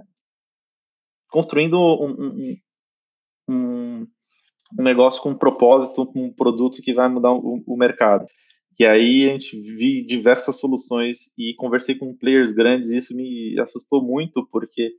construindo 1.29 1.79
um, 1.79 2.57
um, 3.49 4.07
um, 4.77 4.83
negócio 4.83 5.23
com 5.23 5.29
um 5.29 5.37
propósito, 5.37 6.05
com 6.05 6.25
um 6.25 6.33
produto 6.33 6.81
que 6.81 6.93
vai 6.93 7.07
mudar 7.07 7.31
o, 7.31 7.63
o 7.65 7.77
mercado. 7.77 8.25
E 8.77 8.83
aí 8.85 9.29
a 9.29 9.31
gente 9.31 9.57
vi 9.57 10.05
diversas 10.05 10.59
soluções 10.59 11.31
e 11.37 11.53
conversei 11.55 11.95
com 11.95 12.13
players 12.13 12.51
grandes 12.51 12.89
e 12.89 12.97
isso 12.97 13.15
me 13.15 13.57
assustou 13.61 14.03
muito, 14.03 14.45
porque 14.51 14.91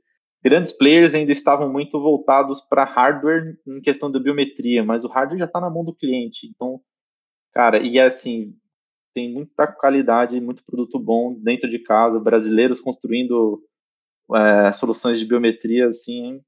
grandes 0.45 0.71
players 0.71 1.15
ainda 1.15 1.31
estavam 1.31 1.71
muito 1.71 1.99
voltados 1.99 2.61
para 2.61 2.83
hardware 2.83 3.57
em 3.65 3.81
questão 3.81 4.11
da 4.11 4.19
biometria, 4.19 4.83
mas 4.83 5.03
o 5.03 5.07
hardware 5.07 5.39
já 5.39 5.45
está 5.45 5.59
na 5.59 5.71
mão 5.71 5.83
do 5.83 5.95
cliente. 5.95 6.45
Então, 6.45 6.79
cara, 7.51 7.79
e 7.79 7.99
assim, 7.99 8.55
tem 9.11 9.33
muita 9.33 9.65
qualidade, 9.65 10.39
muito 10.39 10.63
produto 10.63 10.99
bom 10.99 11.33
dentro 11.33 11.67
de 11.67 11.79
casa, 11.79 12.19
brasileiros 12.19 12.79
construindo 12.79 13.59
é, 14.35 14.71
soluções 14.71 15.17
de 15.17 15.25
biometria, 15.25 15.87
assim, 15.87 16.39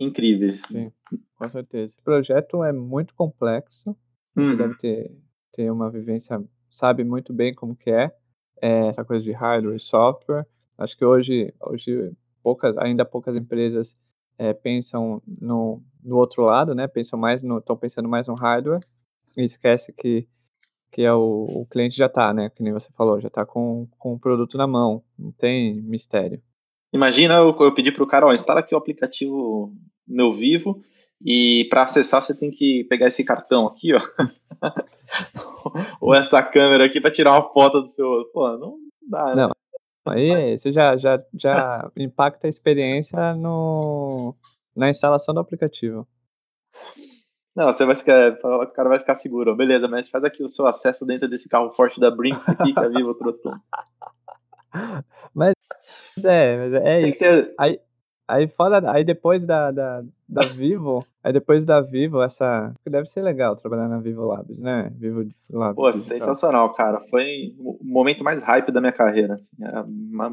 incríveis. 0.00 0.62
Sim, 0.62 0.90
com 1.36 1.50
certeza. 1.50 1.92
O 1.98 2.02
projeto 2.02 2.64
é 2.64 2.72
muito 2.72 3.14
complexo, 3.14 3.94
você 4.34 4.40
uhum. 4.40 4.56
deve 4.56 4.78
ter, 4.78 5.12
ter 5.52 5.70
uma 5.70 5.90
vivência, 5.90 6.42
sabe 6.70 7.04
muito 7.04 7.30
bem 7.30 7.54
como 7.54 7.76
que 7.76 7.90
é, 7.90 8.10
é 8.62 8.86
essa 8.86 9.04
coisa 9.04 9.22
de 9.22 9.32
hardware 9.32 9.76
e 9.76 9.80
software. 9.80 10.46
Acho 10.78 10.96
que 10.96 11.04
hoje, 11.04 11.52
hoje 11.60 12.10
poucas, 12.44 12.76
ainda 12.76 13.06
poucas 13.06 13.34
empresas 13.34 13.88
é, 14.38 14.52
pensam 14.52 15.22
no, 15.40 15.82
no 16.04 16.16
outro 16.16 16.42
lado, 16.42 16.74
né? 16.74 16.86
Pensam 16.86 17.18
mais 17.18 17.42
no, 17.42 17.58
estão 17.58 17.76
pensando 17.76 18.08
mais 18.08 18.26
no 18.26 18.34
hardware 18.34 18.80
e 19.34 19.42
esquece 19.42 19.92
que 19.92 20.28
que 20.92 21.02
é 21.02 21.12
o, 21.12 21.44
o 21.48 21.66
cliente 21.68 21.96
já 21.96 22.06
está, 22.06 22.32
né? 22.32 22.48
Que 22.50 22.62
nem 22.62 22.72
você 22.72 22.88
falou, 22.96 23.20
já 23.20 23.26
está 23.26 23.44
com, 23.44 23.88
com 23.98 24.14
o 24.14 24.18
produto 24.18 24.56
na 24.56 24.64
mão, 24.64 25.02
não 25.18 25.32
tem 25.32 25.82
mistério. 25.82 26.40
Imagina 26.92 27.34
eu, 27.34 27.56
eu 27.58 27.74
pedir 27.74 27.92
para 27.92 28.04
o 28.04 28.06
cara, 28.06 28.24
ó, 28.24 28.32
instala 28.32 28.60
aqui 28.60 28.76
o 28.76 28.78
aplicativo 28.78 29.74
meu 30.06 30.32
Vivo 30.32 30.84
e 31.20 31.66
para 31.68 31.82
acessar 31.82 32.22
você 32.22 32.38
tem 32.38 32.52
que 32.52 32.84
pegar 32.84 33.08
esse 33.08 33.24
cartão 33.24 33.66
aqui, 33.66 33.92
ó, 33.92 34.00
ou 36.00 36.14
essa 36.14 36.40
câmera 36.44 36.84
aqui 36.84 37.00
para 37.00 37.10
tirar 37.10 37.32
uma 37.32 37.52
foto 37.52 37.80
do 37.80 37.88
seu, 37.88 38.30
pô, 38.32 38.56
não 38.56 38.76
dá. 39.08 39.34
Né? 39.34 39.42
Não. 39.42 39.50
Aí 40.06 40.58
você 40.58 40.72
já, 40.72 40.96
já, 40.96 41.22
já 41.34 41.90
impacta 41.96 42.46
a 42.46 42.50
experiência 42.50 43.34
no, 43.34 44.34
na 44.76 44.90
instalação 44.90 45.34
do 45.34 45.40
aplicativo. 45.40 46.06
Não, 47.56 47.66
você 47.66 47.86
vai 47.86 47.94
ficar, 47.94 48.32
o 48.42 48.66
cara 48.66 48.88
vai 48.88 48.98
ficar 48.98 49.14
seguro. 49.14 49.56
Beleza, 49.56 49.86
mas 49.88 50.08
faz 50.08 50.24
aqui 50.24 50.42
o 50.42 50.48
seu 50.48 50.66
acesso 50.66 51.06
dentro 51.06 51.28
desse 51.28 51.48
carro 51.48 51.72
forte 51.72 52.00
da 52.00 52.10
Brinks 52.10 52.48
aqui 52.48 52.74
que 52.74 52.80
a 52.80 52.88
Vivo 52.88 53.14
trouxe. 53.14 53.40
mas 55.32 55.54
é, 56.22 56.56
mas 56.56 56.74
é 56.84 57.08
isso. 57.08 57.18
Ter... 57.18 57.54
Aí, 57.58 57.80
aí 58.28 58.48
fora, 58.48 58.90
aí 58.90 59.04
depois 59.04 59.44
da, 59.46 59.70
da, 59.70 60.02
da 60.28 60.46
Vivo, 60.46 61.06
aí 61.22 61.32
depois 61.32 61.64
da 61.64 61.80
Vivo, 61.80 62.22
essa. 62.22 62.74
Deve 62.86 63.08
ser 63.08 63.22
legal 63.22 63.56
trabalhar 63.56 63.88
na 63.88 63.98
Vivo 63.98 64.24
Labs, 64.26 64.58
né? 64.58 64.90
Vivo 64.96 65.28
Labs. 65.50 65.76
Pô, 65.76 65.92
sensacional, 65.92 66.72
cara. 66.74 67.00
Foi 67.10 67.54
o 67.58 67.78
momento 67.82 68.24
mais 68.24 68.42
hype 68.42 68.72
da 68.72 68.80
minha 68.80 68.92
carreira. 68.92 69.34
Assim, 69.34 69.50
uma... 69.84 70.30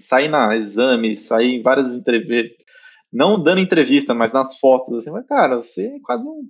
Sair 0.00 0.28
na 0.28 0.54
exame, 0.56 1.16
sair 1.16 1.58
em 1.58 1.62
várias 1.62 1.88
entrevistas 1.88 2.66
não 3.12 3.42
dando 3.42 3.60
entrevista, 3.60 4.14
mas 4.14 4.32
nas 4.32 4.58
fotos, 4.58 4.92
assim, 4.92 5.10
mas, 5.10 5.26
cara, 5.26 5.56
você 5.56 5.86
é 5.86 6.00
quase 6.02 6.24
um. 6.24 6.42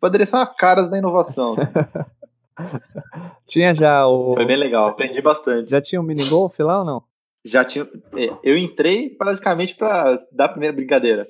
Poderia 0.00 0.26
ser 0.26 0.36
uma 0.36 0.46
caras 0.46 0.88
da 0.88 0.98
inovação. 0.98 1.54
Assim. 1.54 1.72
tinha 3.48 3.74
já 3.74 4.06
o. 4.06 4.34
Foi 4.34 4.46
bem 4.46 4.56
legal, 4.56 4.88
aprendi 4.88 5.20
bastante. 5.20 5.70
Já 5.70 5.80
tinha 5.80 6.00
o 6.00 6.04
um 6.04 6.06
mini 6.06 6.24
golf 6.26 6.58
lá 6.60 6.80
ou 6.80 6.84
não? 6.84 7.02
Já 7.44 7.64
tinha. 7.64 7.84
É, 8.16 8.30
eu 8.42 8.56
entrei 8.56 9.10
praticamente 9.10 9.74
para 9.74 10.16
dar 10.30 10.46
a 10.46 10.48
primeira 10.50 10.74
brincadeira. 10.74 11.26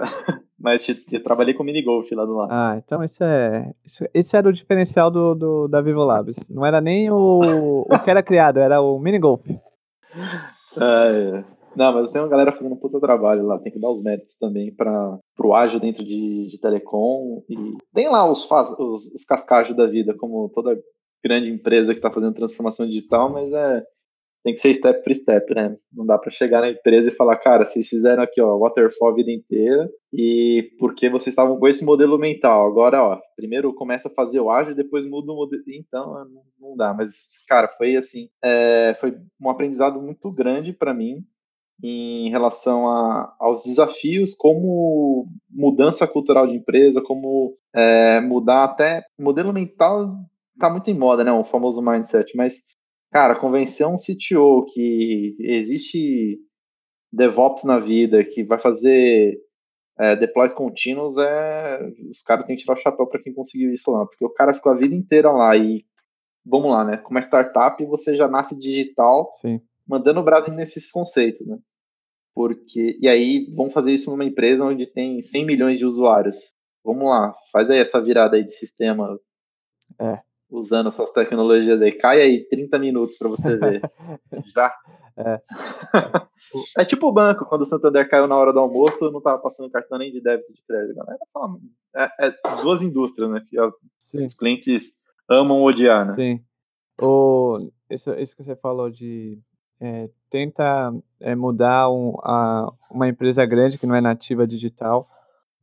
Mas 0.58 0.88
eu 1.12 1.22
trabalhei 1.22 1.54
com 1.54 1.62
mini 1.62 1.82
golf 1.82 2.10
lá 2.12 2.24
do 2.24 2.34
lado. 2.34 2.50
Ah, 2.50 2.80
então 2.84 3.04
isso 3.04 3.22
é. 3.22 3.72
Isso, 3.84 4.04
esse 4.12 4.36
era 4.36 4.48
o 4.48 4.52
diferencial 4.52 5.10
do, 5.10 5.34
do, 5.34 5.68
da 5.68 5.80
Vivo 5.80 6.02
Labs. 6.02 6.36
Não 6.48 6.64
era 6.64 6.80
nem 6.80 7.10
o, 7.10 7.86
o 7.88 7.98
que 8.02 8.10
era 8.10 8.22
criado, 8.22 8.58
era 8.58 8.80
o 8.80 8.98
mini 8.98 9.18
golf. 9.18 9.46
Ah, 10.78 11.06
é. 11.08 11.44
Não, 11.76 11.92
mas 11.92 12.10
tem 12.10 12.22
uma 12.22 12.28
galera 12.28 12.52
fazendo 12.52 12.72
um 12.72 12.78
puta 12.78 12.98
trabalho 12.98 13.46
lá, 13.46 13.58
tem 13.58 13.70
que 13.70 13.78
dar 13.78 13.90
os 13.90 14.02
méritos 14.02 14.38
também 14.38 14.74
para 14.74 15.18
o 15.38 15.54
ágil 15.54 15.78
dentro 15.78 16.02
de, 16.02 16.48
de 16.48 16.58
telecom. 16.58 17.42
E 17.50 17.56
tem 17.92 18.08
lá 18.08 18.28
os, 18.28 18.46
faz, 18.46 18.70
os, 18.78 19.06
os 19.12 19.24
cascajos 19.24 19.76
da 19.76 19.86
vida, 19.86 20.16
como 20.16 20.48
toda 20.54 20.80
grande 21.22 21.50
empresa 21.50 21.92
que 21.92 21.98
está 21.98 22.10
fazendo 22.10 22.34
transformação 22.34 22.86
digital, 22.86 23.30
mas 23.30 23.52
é 23.52 23.84
tem 24.46 24.54
que 24.54 24.60
ser 24.60 24.72
step 24.74 25.02
por 25.02 25.12
step, 25.12 25.54
né? 25.56 25.76
Não 25.92 26.06
dá 26.06 26.16
para 26.16 26.30
chegar 26.30 26.60
na 26.60 26.70
empresa 26.70 27.08
e 27.08 27.14
falar, 27.16 27.36
cara, 27.36 27.64
vocês 27.64 27.88
fizeram 27.88 28.22
aqui, 28.22 28.40
ó, 28.40 28.56
waterfall 28.56 29.08
a 29.08 29.14
vida 29.14 29.32
inteira 29.32 29.90
e 30.12 30.70
porque 30.78 31.10
vocês 31.10 31.32
estavam 31.32 31.58
com 31.58 31.66
esse 31.66 31.84
modelo 31.84 32.16
mental. 32.16 32.64
Agora, 32.64 33.02
ó, 33.02 33.20
primeiro 33.34 33.74
começa 33.74 34.06
a 34.06 34.14
fazer 34.14 34.38
o 34.38 34.48
ágil, 34.48 34.76
depois 34.76 35.04
muda 35.04 35.32
o 35.32 35.34
modelo. 35.34 35.64
Então, 35.66 36.24
não, 36.26 36.42
não 36.60 36.76
dá. 36.76 36.94
Mas, 36.94 37.08
cara, 37.48 37.66
foi 37.76 37.96
assim, 37.96 38.28
é, 38.40 38.94
foi 39.00 39.16
um 39.42 39.50
aprendizado 39.50 40.00
muito 40.00 40.30
grande 40.30 40.72
para 40.72 40.94
mim 40.94 41.24
em 41.82 42.30
relação 42.30 42.88
a, 42.88 43.34
aos 43.40 43.64
desafios, 43.64 44.32
como 44.32 45.26
mudança 45.50 46.06
cultural 46.06 46.46
de 46.46 46.54
empresa, 46.54 47.02
como 47.02 47.58
é, 47.74 48.20
mudar 48.20 48.62
até 48.62 49.04
modelo 49.18 49.52
mental 49.52 50.14
está 50.54 50.70
muito 50.70 50.88
em 50.88 50.94
moda, 50.94 51.24
né? 51.24 51.32
O 51.32 51.44
famoso 51.44 51.82
mindset, 51.82 52.34
mas 52.36 52.62
cara, 53.16 53.38
convencer 53.38 53.86
um 53.86 53.96
CTO 53.96 54.66
que 54.72 55.36
existe 55.40 56.38
DevOps 57.12 57.64
na 57.64 57.78
vida, 57.78 58.24
que 58.24 58.44
vai 58.44 58.58
fazer 58.58 59.38
é, 59.98 60.16
deploys 60.16 60.52
contínuos, 60.52 61.16
é 61.18 61.80
os 62.10 62.22
caras 62.22 62.46
têm 62.46 62.56
que 62.56 62.62
tirar 62.62 62.74
o 62.74 62.80
chapéu 62.80 63.06
para 63.06 63.22
quem 63.22 63.32
conseguiu 63.32 63.72
isso 63.72 63.90
lá, 63.90 64.04
porque 64.06 64.24
o 64.24 64.30
cara 64.30 64.52
ficou 64.52 64.72
a 64.72 64.76
vida 64.76 64.94
inteira 64.94 65.30
lá 65.30 65.56
e 65.56 65.84
vamos 66.44 66.70
lá, 66.70 66.84
né? 66.84 66.96
Como 66.98 67.18
é 67.18 67.22
startup, 67.22 67.84
você 67.86 68.16
já 68.16 68.28
nasce 68.28 68.56
digital. 68.58 69.32
Sim 69.40 69.60
mandando 69.86 70.20
o 70.20 70.24
Brasil 70.24 70.52
nesses 70.52 70.90
conceitos, 70.90 71.46
né? 71.46 71.58
Porque 72.34 72.98
e 73.00 73.08
aí 73.08 73.46
vamos 73.54 73.72
fazer 73.72 73.92
isso 73.92 74.10
numa 74.10 74.24
empresa 74.24 74.64
onde 74.64 74.86
tem 74.86 75.22
100 75.22 75.46
milhões 75.46 75.78
de 75.78 75.86
usuários. 75.86 76.52
Vamos 76.84 77.04
lá, 77.04 77.34
faz 77.52 77.70
aí 77.70 77.78
essa 77.78 78.00
virada 78.00 78.36
aí 78.36 78.44
de 78.44 78.52
sistema. 78.52 79.18
É. 79.98 80.20
Usando 80.50 80.88
essas 80.88 81.10
tecnologias 81.10 81.82
aí. 81.82 81.92
Cai 81.92 82.20
aí 82.20 82.48
30 82.48 82.78
minutos 82.78 83.18
para 83.18 83.28
você 83.28 83.56
ver. 83.56 83.82
Já. 84.54 84.72
É. 85.18 85.40
é 86.78 86.84
tipo 86.84 87.08
o 87.08 87.12
banco, 87.12 87.46
quando 87.46 87.62
o 87.62 87.66
Santander 87.66 88.08
caiu 88.08 88.28
na 88.28 88.36
hora 88.36 88.52
do 88.52 88.60
almoço, 88.60 89.10
não 89.10 89.20
tava 89.20 89.38
passando 89.38 89.70
cartão 89.70 89.98
nem 89.98 90.12
de 90.12 90.20
débito 90.20 90.52
de 90.52 90.62
crédito. 90.66 91.00
É, 91.94 92.28
é 92.28 92.62
duas 92.62 92.82
indústrias, 92.82 93.30
né? 93.30 93.42
Que 93.46 93.58
os 94.18 94.34
clientes 94.34 95.00
amam 95.28 95.62
odiar, 95.62 96.06
né? 96.06 96.14
Sim. 96.14 96.44
O, 97.00 97.70
isso, 97.90 98.12
isso 98.14 98.36
que 98.36 98.44
você 98.44 98.56
falou 98.56 98.90
de 98.90 99.38
é, 99.80 100.08
tenta 100.30 100.92
é, 101.20 101.34
mudar 101.34 101.90
um, 101.90 102.16
a, 102.22 102.72
uma 102.90 103.08
empresa 103.08 103.44
grande 103.44 103.78
que 103.78 103.86
não 103.86 103.94
é 103.94 104.00
nativa 104.00 104.46
digital 104.46 105.08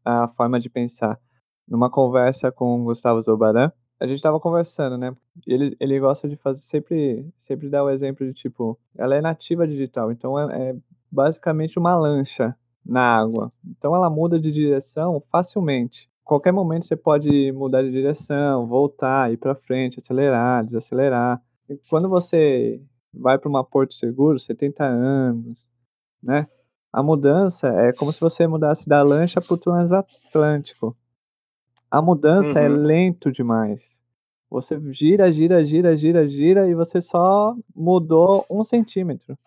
a 0.03 0.27
forma 0.27 0.59
de 0.59 0.69
pensar. 0.69 1.19
Numa 1.67 1.89
conversa 1.89 2.51
com 2.51 2.81
o 2.81 2.83
Gustavo 2.83 3.21
Zobaran, 3.21 3.71
a 4.03 4.05
gente 4.05 4.17
estava 4.17 4.37
conversando, 4.37 4.97
né? 4.97 5.15
Ele, 5.47 5.77
ele 5.79 5.97
gosta 5.97 6.27
de 6.27 6.35
fazer 6.35 6.59
sempre, 6.63 7.25
sempre 7.43 7.69
dar 7.69 7.85
o 7.85 7.89
exemplo 7.89 8.27
de 8.27 8.33
tipo, 8.33 8.77
ela 8.97 9.15
é 9.15 9.21
nativa 9.21 9.65
digital, 9.65 10.11
então 10.11 10.37
é, 10.37 10.71
é 10.71 10.75
basicamente 11.09 11.79
uma 11.79 11.95
lancha 11.95 12.53
na 12.85 12.99
água. 12.99 13.49
Então 13.65 13.95
ela 13.95 14.09
muda 14.09 14.37
de 14.37 14.51
direção 14.51 15.23
facilmente. 15.31 16.09
Qualquer 16.21 16.51
momento 16.51 16.85
você 16.85 16.97
pode 16.97 17.53
mudar 17.53 17.81
de 17.81 17.91
direção, 17.91 18.67
voltar, 18.67 19.31
ir 19.31 19.37
para 19.37 19.55
frente, 19.55 20.01
acelerar, 20.01 20.65
desacelerar. 20.65 21.41
E 21.69 21.79
quando 21.89 22.09
você 22.09 22.81
vai 23.13 23.37
para 23.37 23.47
uma 23.47 23.63
Porto 23.63 23.93
Seguro, 23.93 24.37
70 24.37 24.83
anos, 24.83 25.57
né? 26.21 26.45
A 26.91 27.01
mudança 27.01 27.69
é 27.69 27.93
como 27.93 28.11
se 28.11 28.19
você 28.19 28.45
mudasse 28.47 28.85
da 28.85 29.01
lancha 29.01 29.39
para 29.39 29.53
o 29.53 29.57
transatlântico. 29.57 30.93
A 31.89 32.01
mudança 32.01 32.59
é 32.59 32.67
uhum. 32.67 32.75
é 32.75 32.77
lento 32.77 33.31
demais. 33.31 33.92
Você 34.53 34.79
gira, 34.93 35.31
gira, 35.33 35.65
gira, 35.65 35.97
gira, 35.97 36.29
gira 36.29 36.69
e 36.69 36.75
você 36.75 37.01
só 37.01 37.55
mudou 37.75 38.45
um 38.49 38.63
centímetro 38.63 39.37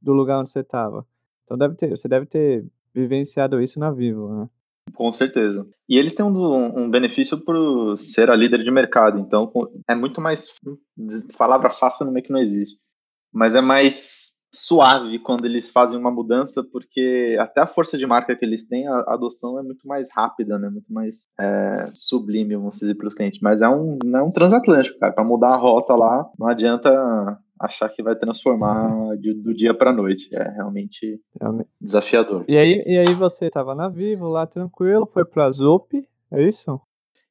do 0.00 0.12
lugar 0.14 0.40
onde 0.40 0.48
você 0.48 0.60
estava. 0.60 1.06
Então 1.44 1.58
deve 1.58 1.74
ter, 1.74 1.90
você 1.90 2.08
deve 2.08 2.24
ter 2.24 2.64
vivenciado 2.94 3.60
isso 3.60 3.78
na 3.78 3.90
Vivo, 3.90 4.28
né? 4.28 4.48
Com 4.94 5.12
certeza. 5.12 5.66
E 5.86 5.98
eles 5.98 6.14
têm 6.14 6.24
um, 6.24 6.78
um 6.78 6.90
benefício 6.90 7.38
por 7.44 7.96
ser 7.98 8.30
a 8.30 8.36
líder 8.36 8.64
de 8.64 8.70
mercado. 8.70 9.18
Então 9.18 9.52
é 9.86 9.94
muito 9.94 10.20
mais 10.20 10.54
palavra 11.36 11.68
fácil 11.68 12.10
meio 12.10 12.24
que 12.24 12.32
não 12.32 12.40
existe 12.40 12.78
mas 13.34 13.56
é 13.56 13.60
mais 13.60 14.33
suave 14.54 15.18
quando 15.18 15.44
eles 15.44 15.70
fazem 15.70 15.98
uma 15.98 16.10
mudança, 16.10 16.62
porque 16.62 17.36
até 17.38 17.60
a 17.60 17.66
força 17.66 17.98
de 17.98 18.06
marca 18.06 18.34
que 18.36 18.44
eles 18.44 18.66
têm, 18.66 18.86
a 18.86 19.00
adoção 19.08 19.58
é 19.58 19.62
muito 19.62 19.86
mais 19.86 20.08
rápida, 20.12 20.58
né? 20.58 20.70
Muito 20.70 20.92
mais 20.92 21.26
é, 21.38 21.90
sublime, 21.92 22.56
vamos 22.56 22.78
dizer, 22.78 22.94
para 22.94 23.08
os 23.08 23.14
clientes. 23.14 23.40
Mas 23.40 23.62
é 23.62 23.68
um, 23.68 23.98
é 24.14 24.22
um 24.22 24.30
transatlântico, 24.30 24.98
cara. 24.98 25.12
Para 25.12 25.24
mudar 25.24 25.54
a 25.54 25.56
rota 25.56 25.94
lá, 25.94 26.30
não 26.38 26.46
adianta 26.46 26.90
achar 27.60 27.88
que 27.88 28.02
vai 28.02 28.14
transformar 28.14 29.16
de, 29.16 29.34
do 29.34 29.52
dia 29.52 29.74
para 29.74 29.92
noite. 29.92 30.28
É 30.32 30.50
realmente, 30.50 31.20
realmente, 31.40 31.68
desafiador. 31.80 32.44
E 32.48 32.56
aí, 32.56 32.82
e 32.86 32.98
aí 32.98 33.14
você 33.14 33.46
estava 33.46 33.74
na 33.74 33.88
Vivo 33.88 34.28
lá 34.28 34.46
tranquilo, 34.46 35.08
foi 35.12 35.24
para 35.24 35.46
a 35.46 35.50
Zup, 35.50 35.92
é 36.30 36.48
isso? 36.48 36.80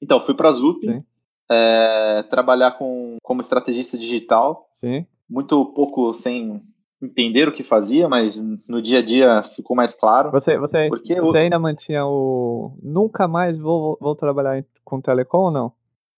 Então, 0.01 0.19
fui 0.19 0.35
para 0.35 0.49
a 0.49 0.53
Zup. 0.53 1.03
É, 1.51 2.23
trabalhar 2.29 2.71
com, 2.71 3.17
como 3.21 3.41
estrategista 3.41 3.97
digital. 3.97 4.67
Sim 4.79 5.05
muito 5.33 5.65
pouco 5.73 6.13
sem 6.13 6.61
entender 7.03 7.47
o 7.47 7.51
que 7.51 7.63
fazia, 7.63 8.07
mas 8.07 8.41
no 8.67 8.81
dia 8.81 8.99
a 8.99 9.01
dia 9.03 9.43
ficou 9.43 9.75
mais 9.75 9.93
claro. 9.93 10.31
Você, 10.31 10.57
você, 10.57 10.87
porque 10.87 11.19
você 11.19 11.37
eu... 11.37 11.41
ainda 11.41 11.59
mantinha 11.59 12.05
o 12.05 12.77
nunca 12.81 13.27
mais 13.27 13.57
vou, 13.57 13.97
vou 13.99 14.15
trabalhar 14.15 14.63
com 14.83 15.01
telecom 15.01 15.45
ou 15.45 15.51
não? 15.51 15.71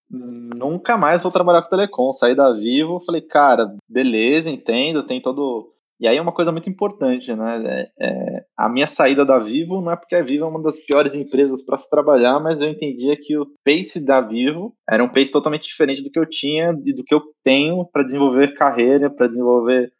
Nunca 0.09 0.97
mais 0.97 1.23
vou 1.23 1.31
trabalhar 1.31 1.63
com 1.63 1.69
telecom. 1.69 2.13
Saí 2.13 2.35
da 2.35 2.53
Vivo, 2.53 3.01
falei, 3.05 3.21
cara, 3.21 3.75
beleza, 3.89 4.49
entendo, 4.49 5.03
tem 5.03 5.19
todo 5.19 5.75
e 5.99 6.07
aí 6.07 6.17
é 6.17 6.21
uma 6.21 6.33
coisa 6.33 6.51
muito 6.51 6.69
importante, 6.69 7.33
né? 7.33 7.63
É, 7.65 8.07
é, 8.07 8.45
a 8.57 8.67
minha 8.67 8.85
saída 8.85 9.25
da 9.25 9.39
Vivo 9.39 9.81
não 9.81 9.91
é 9.91 9.95
porque 9.95 10.15
a 10.15 10.21
Vivo 10.21 10.43
é 10.43 10.47
uma 10.47 10.61
das 10.61 10.77
piores 10.79 11.15
empresas 11.15 11.63
para 11.65 11.77
se 11.77 11.89
trabalhar, 11.89 12.37
mas 12.39 12.61
eu 12.61 12.69
entendia 12.69 13.15
que 13.15 13.37
o 13.37 13.47
pace 13.63 14.03
da 14.03 14.19
Vivo 14.19 14.73
era 14.89 15.03
um 15.03 15.07
pace 15.07 15.31
totalmente 15.31 15.63
diferente 15.63 16.03
do 16.03 16.11
que 16.11 16.19
eu 16.19 16.25
tinha 16.25 16.77
e 16.85 16.93
do 16.93 17.03
que 17.03 17.15
eu 17.15 17.21
tenho 17.43 17.85
para 17.85 18.03
desenvolver 18.03 18.53
carreira, 18.55 19.09
para 19.09 19.27
desenvolver 19.27 19.91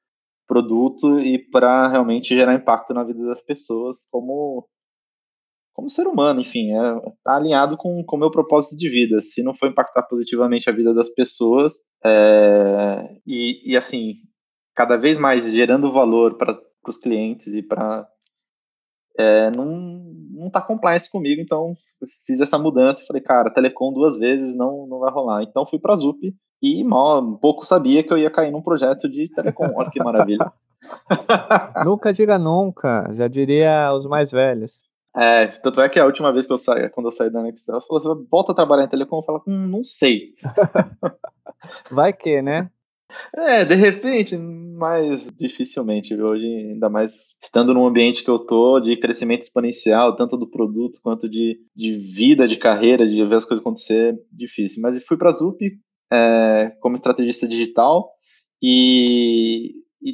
produto 0.48 1.20
e 1.20 1.40
para 1.40 1.88
realmente 1.88 2.36
gerar 2.36 2.54
impacto 2.54 2.94
na 2.94 3.04
vida 3.04 3.25
das 3.25 3.42
pessoas, 3.42 4.06
como 4.10 4.68
como 5.75 5.90
ser 5.90 6.08
humano, 6.08 6.40
enfim, 6.40 6.72
é, 6.72 7.02
tá 7.22 7.36
alinhado 7.36 7.75
com 7.75 8.02
o 8.10 8.18
meu 8.18 8.32
propósito 8.32 8.78
de 8.78 8.88
vida. 8.88 9.20
Se 9.20 9.44
não 9.44 9.54
for 9.54 9.68
impactar 9.70 10.04
positivamente 10.04 10.70
a 10.70 10.74
vida 10.74 10.94
das 10.94 11.10
pessoas, 11.10 11.74
é, 12.04 13.20
e, 13.28 13.74
e, 13.74 13.75
assim, 13.75 14.14
cada 14.74 14.96
vez 14.96 15.20
mais 15.20 15.44
gerando 15.52 15.92
valor 15.92 16.38
para 16.38 16.58
os 16.88 16.98
clientes 16.98 17.48
e 17.48 17.62
para. 17.62 18.08
É, 19.20 19.52
não, 19.52 19.66
não 20.32 20.50
tá 20.50 20.62
compliance 20.62 21.12
comigo, 21.12 21.42
então 21.42 21.75
fiz 22.25 22.40
essa 22.40 22.58
mudança. 22.58 23.04
Falei, 23.06 23.22
cara, 23.22 23.54
telecom 23.54 23.92
duas 23.92 24.18
vezes 24.18 24.56
não, 24.56 24.88
não 24.88 25.00
vai 25.00 25.12
rolar. 25.12 25.44
Então 25.44 25.68
fui 25.68 25.78
para 25.78 25.96
Zup 25.96 26.20
e 26.62 26.84
mal, 26.84 27.38
pouco 27.38 27.66
sabia 27.66 28.04
que 28.04 28.12
eu 28.12 28.18
ia 28.18 28.30
cair 28.30 28.52
num 28.52 28.62
projeto 28.62 29.10
de 29.10 29.30
telecom. 29.30 29.68
Olha 29.76 29.90
que 29.90 30.04
maravilha. 30.04 30.52
nunca 31.86 32.14
diga 32.14 32.38
nunca, 32.38 33.12
já 33.16 33.28
diria 33.28 33.92
os 33.94 34.06
mais 34.06 34.32
velhos. 34.32 34.72
É, 35.16 35.48
tanto 35.48 35.80
é 35.80 35.88
que 35.88 36.00
a 36.00 36.06
última 36.06 36.32
vez 36.32 36.46
que 36.46 36.52
eu 36.52 36.58
saí, 36.58 36.90
quando 36.90 37.06
eu 37.06 37.12
saí 37.12 37.30
da 37.30 37.42
Nextel, 37.42 37.80
você 37.80 37.88
falou, 37.88 38.02
você 38.02 38.28
volta 38.30 38.52
a 38.52 38.56
trabalhar 38.56 38.84
em 38.84 38.90
telecom? 38.90 39.18
Eu 39.20 39.24
falo, 39.24 39.44
hum, 39.48 39.68
não 39.68 39.84
sei. 39.84 40.34
Vai 41.90 42.12
que, 42.12 42.42
né? 42.42 42.70
É, 43.34 43.64
de 43.64 43.76
repente, 43.76 44.38
mais 44.38 45.30
dificilmente, 45.32 46.14
hoje, 46.14 46.46
ainda 46.46 46.90
mais 46.90 47.40
estando 47.42 47.74
num 47.74 47.86
ambiente 47.86 48.24
que 48.24 48.30
eu 48.30 48.40
tô 48.40 48.80
de 48.82 48.98
crescimento 48.98 49.44
exponencial, 49.44 50.18
tanto 50.18 50.36
do 50.36 50.48
produto 50.48 51.00
quanto 51.02 51.30
de, 51.30 51.62
de 51.74 51.94
vida, 51.94 52.46
de 52.46 52.58
carreira, 52.58 53.08
de 53.08 53.24
ver 53.26 53.36
as 53.36 53.46
coisas 53.46 53.62
acontecer, 53.62 54.20
difícil. 54.30 54.82
Mas 54.82 55.02
fui 55.06 55.16
para 55.16 55.30
a 55.30 55.32
Zup 55.32 55.60
é, 56.12 56.76
como 56.80 56.96
estrategista 56.96 57.48
digital 57.48 58.12
e, 58.62 59.72
e, 60.02 60.14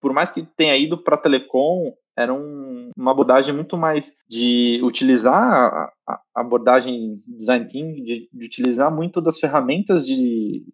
por 0.00 0.12
mais 0.12 0.30
que 0.30 0.42
tenha 0.56 0.76
ido 0.76 1.02
para 1.02 1.16
telecom, 1.16 1.92
era 2.16 2.32
um, 2.32 2.90
uma 2.96 3.10
abordagem 3.10 3.54
muito 3.54 3.76
mais 3.76 4.14
de 4.28 4.80
utilizar 4.82 5.34
a, 5.36 5.92
a 6.06 6.20
abordagem 6.40 7.22
design 7.26 7.66
team, 7.66 7.92
de, 7.94 8.28
de, 8.32 8.46
utilizar 8.46 8.94
muito 8.94 9.20
das 9.20 9.38
ferramentas 9.38 10.06
de, 10.06 10.64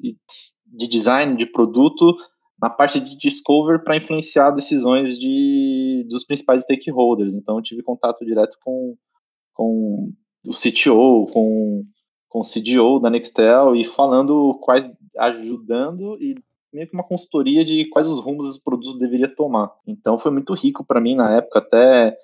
de 0.67 0.87
design 0.87 1.37
de 1.37 1.47
produto 1.47 2.17
na 2.61 2.69
parte 2.69 3.01
de 3.01 3.17
discover 3.17 3.83
para 3.83 3.97
influenciar 3.97 4.51
decisões 4.51 5.19
de, 5.19 6.07
dos 6.11 6.25
principais 6.25 6.63
stakeholders. 6.63 7.35
Então, 7.35 7.57
eu 7.57 7.63
tive 7.63 7.83
contato 7.83 8.25
direto 8.25 8.59
com, 8.63 8.97
com 9.55 10.13
o 10.47 10.53
CTO, 10.53 11.27
com, 11.33 11.85
com 12.31 12.41
o 12.41 12.45
CDO 12.45 13.01
da 13.01 13.11
Nextel 13.11 13.77
e 13.77 13.85
falando 13.85 14.55
quais, 14.63 14.91
ajudando 15.19 16.17
e 16.23 16.37
meio 16.73 16.87
que 16.87 16.95
uma 16.95 17.03
consultoria 17.03 17.65
de 17.65 17.85
quais 17.87 18.07
os 18.07 18.21
rumos 18.21 18.57
o 18.57 18.63
produto 18.63 18.99
deveria 18.99 19.29
tomar. 19.29 19.73
Então 19.85 20.17
foi 20.17 20.31
muito 20.31 20.55
rico 20.55 20.85
para 20.85 21.01
mim 21.01 21.17
na 21.17 21.35
época, 21.35 21.59
até 21.59 22.17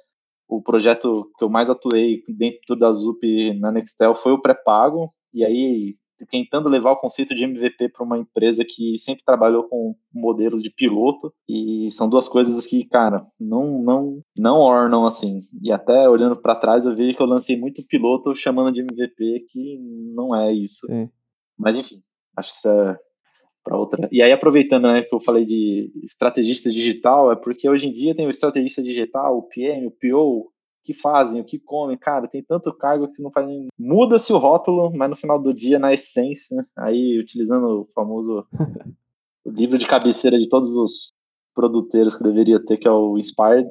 o 0.48 0.62
projeto 0.62 1.28
que 1.36 1.44
eu 1.44 1.48
mais 1.48 1.68
atuei 1.68 2.22
dentro 2.28 2.76
da 2.76 2.92
Zup 2.92 3.20
na 3.58 3.72
Nextel 3.72 4.14
foi 4.14 4.32
o 4.32 4.40
pré-pago, 4.40 5.12
e 5.34 5.44
aí 5.44 5.92
tentando 6.24 6.68
levar 6.68 6.92
o 6.92 6.96
conceito 6.96 7.34
de 7.34 7.44
MVP 7.44 7.90
para 7.90 8.04
uma 8.04 8.18
empresa 8.18 8.64
que 8.64 8.98
sempre 8.98 9.24
trabalhou 9.24 9.64
com 9.64 9.94
modelos 10.12 10.62
de 10.62 10.70
piloto 10.70 11.32
e 11.48 11.90
são 11.90 12.08
duas 12.08 12.28
coisas 12.28 12.64
que, 12.66 12.84
cara, 12.86 13.26
não 13.38 13.82
não 13.82 14.22
não 14.36 14.56
ornam 14.60 15.04
assim. 15.04 15.40
E 15.62 15.70
até 15.70 16.08
olhando 16.08 16.36
para 16.36 16.54
trás 16.54 16.86
eu 16.86 16.94
vi 16.94 17.14
que 17.14 17.20
eu 17.20 17.26
lancei 17.26 17.58
muito 17.58 17.84
piloto 17.86 18.34
chamando 18.34 18.72
de 18.72 18.80
MVP 18.80 19.46
que 19.50 19.78
não 20.14 20.34
é 20.34 20.52
isso. 20.52 20.86
Sim. 20.86 21.10
Mas 21.58 21.76
enfim, 21.76 22.02
acho 22.36 22.52
que 22.52 22.58
isso 22.58 22.68
é 22.68 22.98
para 23.66 23.76
outra. 23.76 24.08
E 24.12 24.22
aí, 24.22 24.30
aproveitando 24.30 24.84
né, 24.84 25.02
que 25.02 25.12
eu 25.12 25.18
falei 25.18 25.44
de 25.44 25.90
estrategista 26.04 26.70
digital, 26.70 27.32
é 27.32 27.36
porque 27.36 27.68
hoje 27.68 27.88
em 27.88 27.92
dia 27.92 28.14
tem 28.14 28.24
o 28.24 28.30
estrategista 28.30 28.80
digital, 28.80 29.36
o 29.36 29.42
PM, 29.42 29.88
o 29.88 29.90
PO, 29.90 30.52
que 30.86 30.94
fazem, 30.94 31.40
o 31.40 31.44
que 31.44 31.58
comem, 31.58 31.98
cara, 31.98 32.28
tem 32.28 32.42
tanto 32.44 32.72
cargo 32.72 33.10
que 33.10 33.20
não 33.20 33.32
fazem. 33.32 33.66
Muda-se 33.76 34.32
o 34.32 34.38
rótulo, 34.38 34.96
mas 34.96 35.10
no 35.10 35.16
final 35.16 35.42
do 35.42 35.52
dia, 35.52 35.80
na 35.80 35.92
essência, 35.92 36.64
aí 36.78 37.18
utilizando 37.18 37.82
o 37.82 37.88
famoso 37.92 38.46
o 39.44 39.50
livro 39.50 39.76
de 39.76 39.86
cabeceira 39.86 40.38
de 40.38 40.48
todos 40.48 40.76
os 40.76 41.08
produteiros 41.52 42.14
que 42.14 42.22
deveria 42.22 42.64
ter, 42.64 42.76
que 42.76 42.86
é 42.86 42.90
o 42.90 43.18
Inspired, 43.18 43.68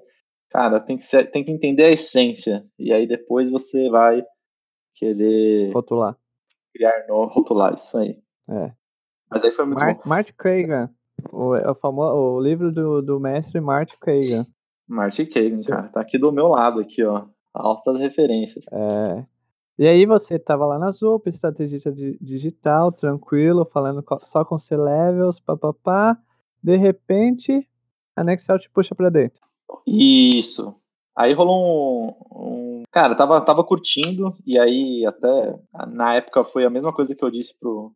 cara, 0.50 0.82
tem 0.82 0.98
que, 0.98 1.04
ser, 1.04 1.32
tem 1.32 1.44
que 1.44 1.52
entender 1.52 1.86
a 1.86 1.92
essência. 1.92 2.66
E 2.78 2.92
aí 2.92 3.08
depois 3.08 3.50
você 3.50 3.90
vai 3.90 4.22
querer. 4.96 5.72
Rotular. 5.72 6.18
Criar 6.74 7.06
no 7.08 7.26
rotular, 7.28 7.76
isso 7.76 7.98
aí. 7.98 8.20
É. 8.50 8.74
Mas 9.32 9.44
aí 9.44 9.52
foi 9.52 9.66
muito 9.66 9.80
Mart, 9.80 9.98
bom. 9.98 10.10
Mart 10.10 10.32
Kagan. 10.38 10.90
O, 11.32 11.56
é 11.56 11.72
o, 11.72 11.76
famoso, 11.76 12.14
o 12.14 12.40
livro 12.42 12.74
do, 12.74 13.02
do 13.02 13.20
mestre 13.22 13.62
Mart 13.62 13.94
Kagan. 14.02 14.46
Mart 14.88 15.18
Kagan, 15.32 15.60
Sim. 15.60 15.70
cara. 15.70 15.88
Tá 15.90 16.02
aqui 16.02 16.18
do 16.18 16.32
meu 16.32 16.48
lado, 16.48 16.80
aqui, 16.80 17.04
ó. 17.04 17.26
Altas 17.54 18.00
referências. 18.00 18.66
É. 18.72 19.26
E 19.78 19.88
aí 19.88 20.06
você 20.06 20.40
tava 20.40 20.66
lá 20.66 20.80
na 20.80 20.92
Zup, 20.92 21.28
estrategista 21.28 21.92
digital, 21.92 22.92
tranquilo, 22.92 23.66
falando 23.66 24.04
só 24.24 24.46
com 24.46 24.58
C-Levels, 24.58 25.40
papapá. 25.40 26.18
De 26.64 26.78
repente, 26.78 27.68
a 28.16 28.24
Nextel 28.24 28.60
te 28.60 28.70
puxa 28.70 28.96
pra 28.96 29.10
dentro. 29.10 29.42
Isso. 29.86 30.76
Aí 31.16 31.34
rolou 31.34 31.56
um, 31.62 32.14
um, 32.32 32.84
Cara, 32.92 33.16
tava, 33.16 33.40
tava 33.42 33.64
curtindo, 33.64 34.36
e 34.46 34.58
aí 34.58 35.06
até 35.06 35.60
na 35.88 36.16
época 36.16 36.44
foi 36.44 36.66
a 36.66 36.70
mesma 36.70 36.94
coisa 36.94 37.16
que 37.16 37.24
eu 37.24 37.32
disse 37.32 37.58
pro, 37.60 37.92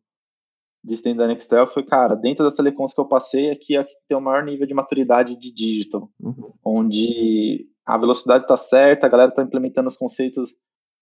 de 0.82 1.02
dentro 1.02 1.18
da 1.18 1.26
Nextel 1.26 1.66
foi, 1.66 1.84
cara, 1.84 2.14
dentro 2.14 2.44
das 2.44 2.56
telecoms 2.56 2.94
que 2.94 3.00
eu 3.00 3.08
passei, 3.08 3.50
aqui 3.50 3.76
é 3.76 3.84
que 3.84 3.92
tem 4.08 4.16
o 4.16 4.20
maior 4.20 4.42
nível 4.42 4.66
de 4.66 4.74
maturidade 4.74 5.36
de 5.38 5.52
digital, 5.52 6.10
uhum. 6.18 6.52
onde 6.64 7.66
a 7.86 7.98
velocidade 7.98 8.44
está 8.44 8.56
certa, 8.56 9.06
a 9.06 9.10
galera 9.10 9.30
está 9.30 9.42
implementando 9.42 9.88
os 9.88 9.96
conceitos 9.96 10.48
de 10.50 10.56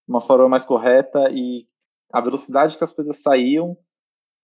uma 0.09 0.21
forma 0.21 0.49
mais 0.49 0.64
correta 0.64 1.31
e 1.31 1.67
a 2.12 2.21
velocidade 2.21 2.77
que 2.77 2.85
as 2.85 2.93
coisas 2.93 3.23
saíam, 3.23 3.77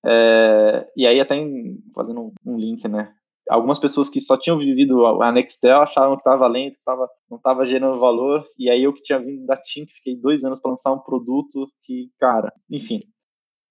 é, 0.05 0.87
e 0.97 1.07
aí 1.07 1.19
até 1.19 1.35
em, 1.35 1.79
fazendo 1.95 2.33
um, 2.45 2.57
link, 2.57 2.87
né, 2.87 3.13
algumas 3.49 3.79
pessoas 3.79 4.11
que 4.11 4.21
só 4.21 4.37
tinham 4.37 4.59
vivido 4.59 5.05
a 5.07 5.33
Nextel 5.33 5.81
achavam 5.81 6.17
que 6.17 6.21
estava 6.21 6.47
lento, 6.47 6.77
que 6.77 6.85
tava, 6.85 7.09
não 7.29 7.39
estava 7.39 7.67
gerando 7.67 7.99
valor, 7.99 8.47
e 8.59 8.71
aí 8.71 8.85
eu 8.85 8.93
que 8.93 9.03
tinha 9.03 9.19
vindo 9.19 9.47
da 9.47 9.57
TIM, 9.57 9.87
que 9.87 9.95
fiquei 9.95 10.17
dois 10.17 10.45
anos 10.45 10.61
para 10.61 10.71
lançar 10.71 10.93
um 10.93 11.01
produto 11.01 11.67
que, 11.83 12.11
cara, 12.21 12.53
enfim, 12.71 13.01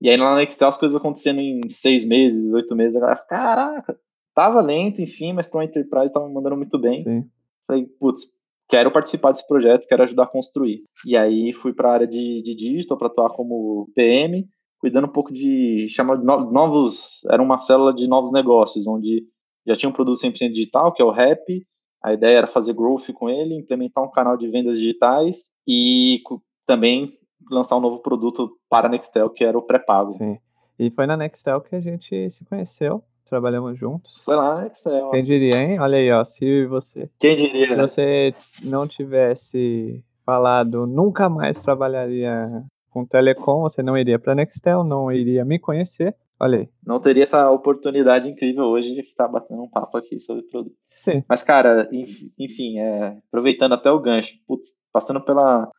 e 0.03 0.09
aí 0.09 0.17
lá 0.17 0.31
na 0.31 0.37
Nextel 0.41 0.67
as 0.67 0.77
coisas 0.77 0.97
acontecendo 0.97 1.39
em 1.39 1.61
seis 1.69 2.03
meses, 2.03 2.51
oito 2.51 2.75
meses, 2.75 2.97
a 2.97 2.99
galera, 2.99 3.25
caraca, 3.25 3.97
tava 4.35 4.61
lento, 4.61 5.01
enfim, 5.01 5.31
mas 5.31 5.45
para 5.45 5.59
uma 5.59 5.63
enterprise 5.63 6.11
tava 6.11 6.27
mandando 6.27 6.57
muito 6.57 6.77
bem. 6.77 7.05
Sim. 7.05 7.23
Falei, 7.65 7.85
putz, 7.97 8.33
quero 8.67 8.91
participar 8.91 9.31
desse 9.31 9.47
projeto, 9.47 9.87
quero 9.87 10.03
ajudar 10.03 10.23
a 10.23 10.27
construir. 10.27 10.83
E 11.07 11.15
aí 11.15 11.53
fui 11.53 11.73
para 11.73 11.89
a 11.89 11.93
área 11.93 12.07
de, 12.07 12.41
de 12.43 12.53
digital 12.53 12.97
para 12.97 13.07
atuar 13.07 13.29
como 13.29 13.89
PM, 13.95 14.45
cuidando 14.77 15.07
um 15.07 15.11
pouco 15.11 15.31
de 15.31 15.87
chamar 15.87 16.17
de 16.17 16.25
novos, 16.25 17.21
era 17.29 17.41
uma 17.41 17.57
célula 17.57 17.93
de 17.93 18.05
novos 18.05 18.33
negócios, 18.33 18.85
onde 18.85 19.23
já 19.65 19.77
tinha 19.77 19.89
um 19.89 19.93
produto 19.93 20.19
100% 20.19 20.51
digital, 20.51 20.91
que 20.91 21.01
é 21.01 21.05
o 21.05 21.11
Rap. 21.11 21.65
A 22.03 22.13
ideia 22.13 22.39
era 22.39 22.47
fazer 22.47 22.73
growth 22.73 23.09
com 23.13 23.29
ele, 23.29 23.55
implementar 23.55 24.03
um 24.03 24.11
canal 24.11 24.35
de 24.35 24.49
vendas 24.49 24.77
digitais 24.77 25.53
e 25.65 26.21
também 26.67 27.17
lançar 27.49 27.77
um 27.77 27.81
novo 27.81 27.99
produto 27.99 28.57
para 28.69 28.87
a 28.87 28.89
Nextel, 28.89 29.29
que 29.29 29.43
era 29.43 29.57
o 29.57 29.61
pré-pago. 29.61 30.13
Sim. 30.13 30.37
E 30.77 30.89
foi 30.89 31.05
na 31.05 31.17
Nextel 31.17 31.61
que 31.61 31.75
a 31.75 31.79
gente 31.79 32.31
se 32.31 32.45
conheceu, 32.45 33.03
trabalhamos 33.29 33.77
juntos. 33.77 34.17
Foi 34.23 34.35
lá 34.35 34.55
na 34.55 34.61
Nextel. 34.63 35.09
Quem 35.11 35.23
diria, 35.23 35.55
hein? 35.55 35.79
Olha 35.79 35.97
aí, 35.97 36.11
ó, 36.11 36.23
se 36.23 36.65
você... 36.65 37.09
Quem 37.19 37.35
diria? 37.35 37.67
Se 37.67 37.75
você 37.75 38.35
não 38.65 38.87
tivesse 38.87 40.03
falado, 40.25 40.87
nunca 40.87 41.29
mais 41.29 41.59
trabalharia 41.59 42.63
com 42.89 43.05
telecom, 43.05 43.61
você 43.61 43.81
não 43.81 43.97
iria 43.97 44.19
para 44.19 44.35
Nextel, 44.35 44.83
não 44.83 45.11
iria 45.11 45.43
me 45.43 45.59
conhecer. 45.59 46.15
Olha 46.39 46.59
aí. 46.59 46.69
Não 46.85 46.99
teria 46.99 47.23
essa 47.23 47.49
oportunidade 47.49 48.29
incrível 48.29 48.65
hoje 48.65 48.93
de 48.93 49.01
estar 49.01 49.27
batendo 49.27 49.63
um 49.63 49.69
papo 49.69 49.97
aqui 49.97 50.19
sobre 50.19 50.43
o 50.43 50.49
produto. 50.49 50.75
Sim. 50.97 51.23
Mas, 51.27 51.41
cara, 51.41 51.89
enfim, 52.37 52.79
é, 52.79 53.17
aproveitando 53.27 53.73
até 53.73 53.91
o 53.91 53.99
gancho, 53.99 54.35
putz, 54.47 54.75
passando 54.91 55.21
pela, 55.21 55.69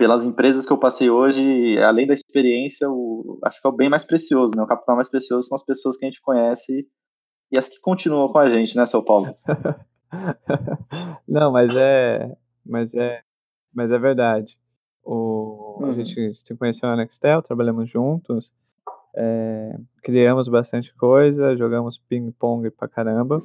pelas 0.00 0.24
empresas 0.24 0.64
que 0.64 0.72
eu 0.72 0.78
passei 0.78 1.10
hoje, 1.10 1.76
além 1.82 2.06
da 2.06 2.14
experiência, 2.14 2.88
o, 2.88 3.38
acho 3.44 3.60
que 3.60 3.68
é 3.68 3.70
o 3.70 3.76
bem 3.76 3.90
mais 3.90 4.02
precioso, 4.02 4.56
né? 4.56 4.62
O 4.62 4.66
capital 4.66 4.96
mais 4.96 5.10
precioso 5.10 5.46
são 5.46 5.56
as 5.56 5.62
pessoas 5.62 5.94
que 5.98 6.06
a 6.06 6.08
gente 6.08 6.22
conhece 6.22 6.88
e 7.52 7.58
as 7.58 7.68
que 7.68 7.78
continuam 7.78 8.32
com 8.32 8.38
a 8.38 8.48
gente, 8.48 8.74
né, 8.78 8.86
São 8.86 9.04
Paulo? 9.04 9.26
Não, 11.28 11.52
mas 11.52 11.76
é, 11.76 12.34
mas 12.64 12.94
é, 12.94 13.20
mas 13.74 13.90
é 13.92 13.98
verdade. 13.98 14.56
O, 15.04 15.80
uhum. 15.82 15.90
A 15.90 15.92
gente 15.92 16.34
se 16.46 16.56
conheceu 16.56 16.88
na 16.88 16.96
Nextel, 16.96 17.42
trabalhamos 17.42 17.90
juntos, 17.90 18.50
é, 19.14 19.76
criamos 20.02 20.48
bastante 20.48 20.94
coisa, 20.94 21.54
jogamos 21.58 21.98
ping-pong 22.08 22.70
pra 22.70 22.88
caramba 22.88 23.42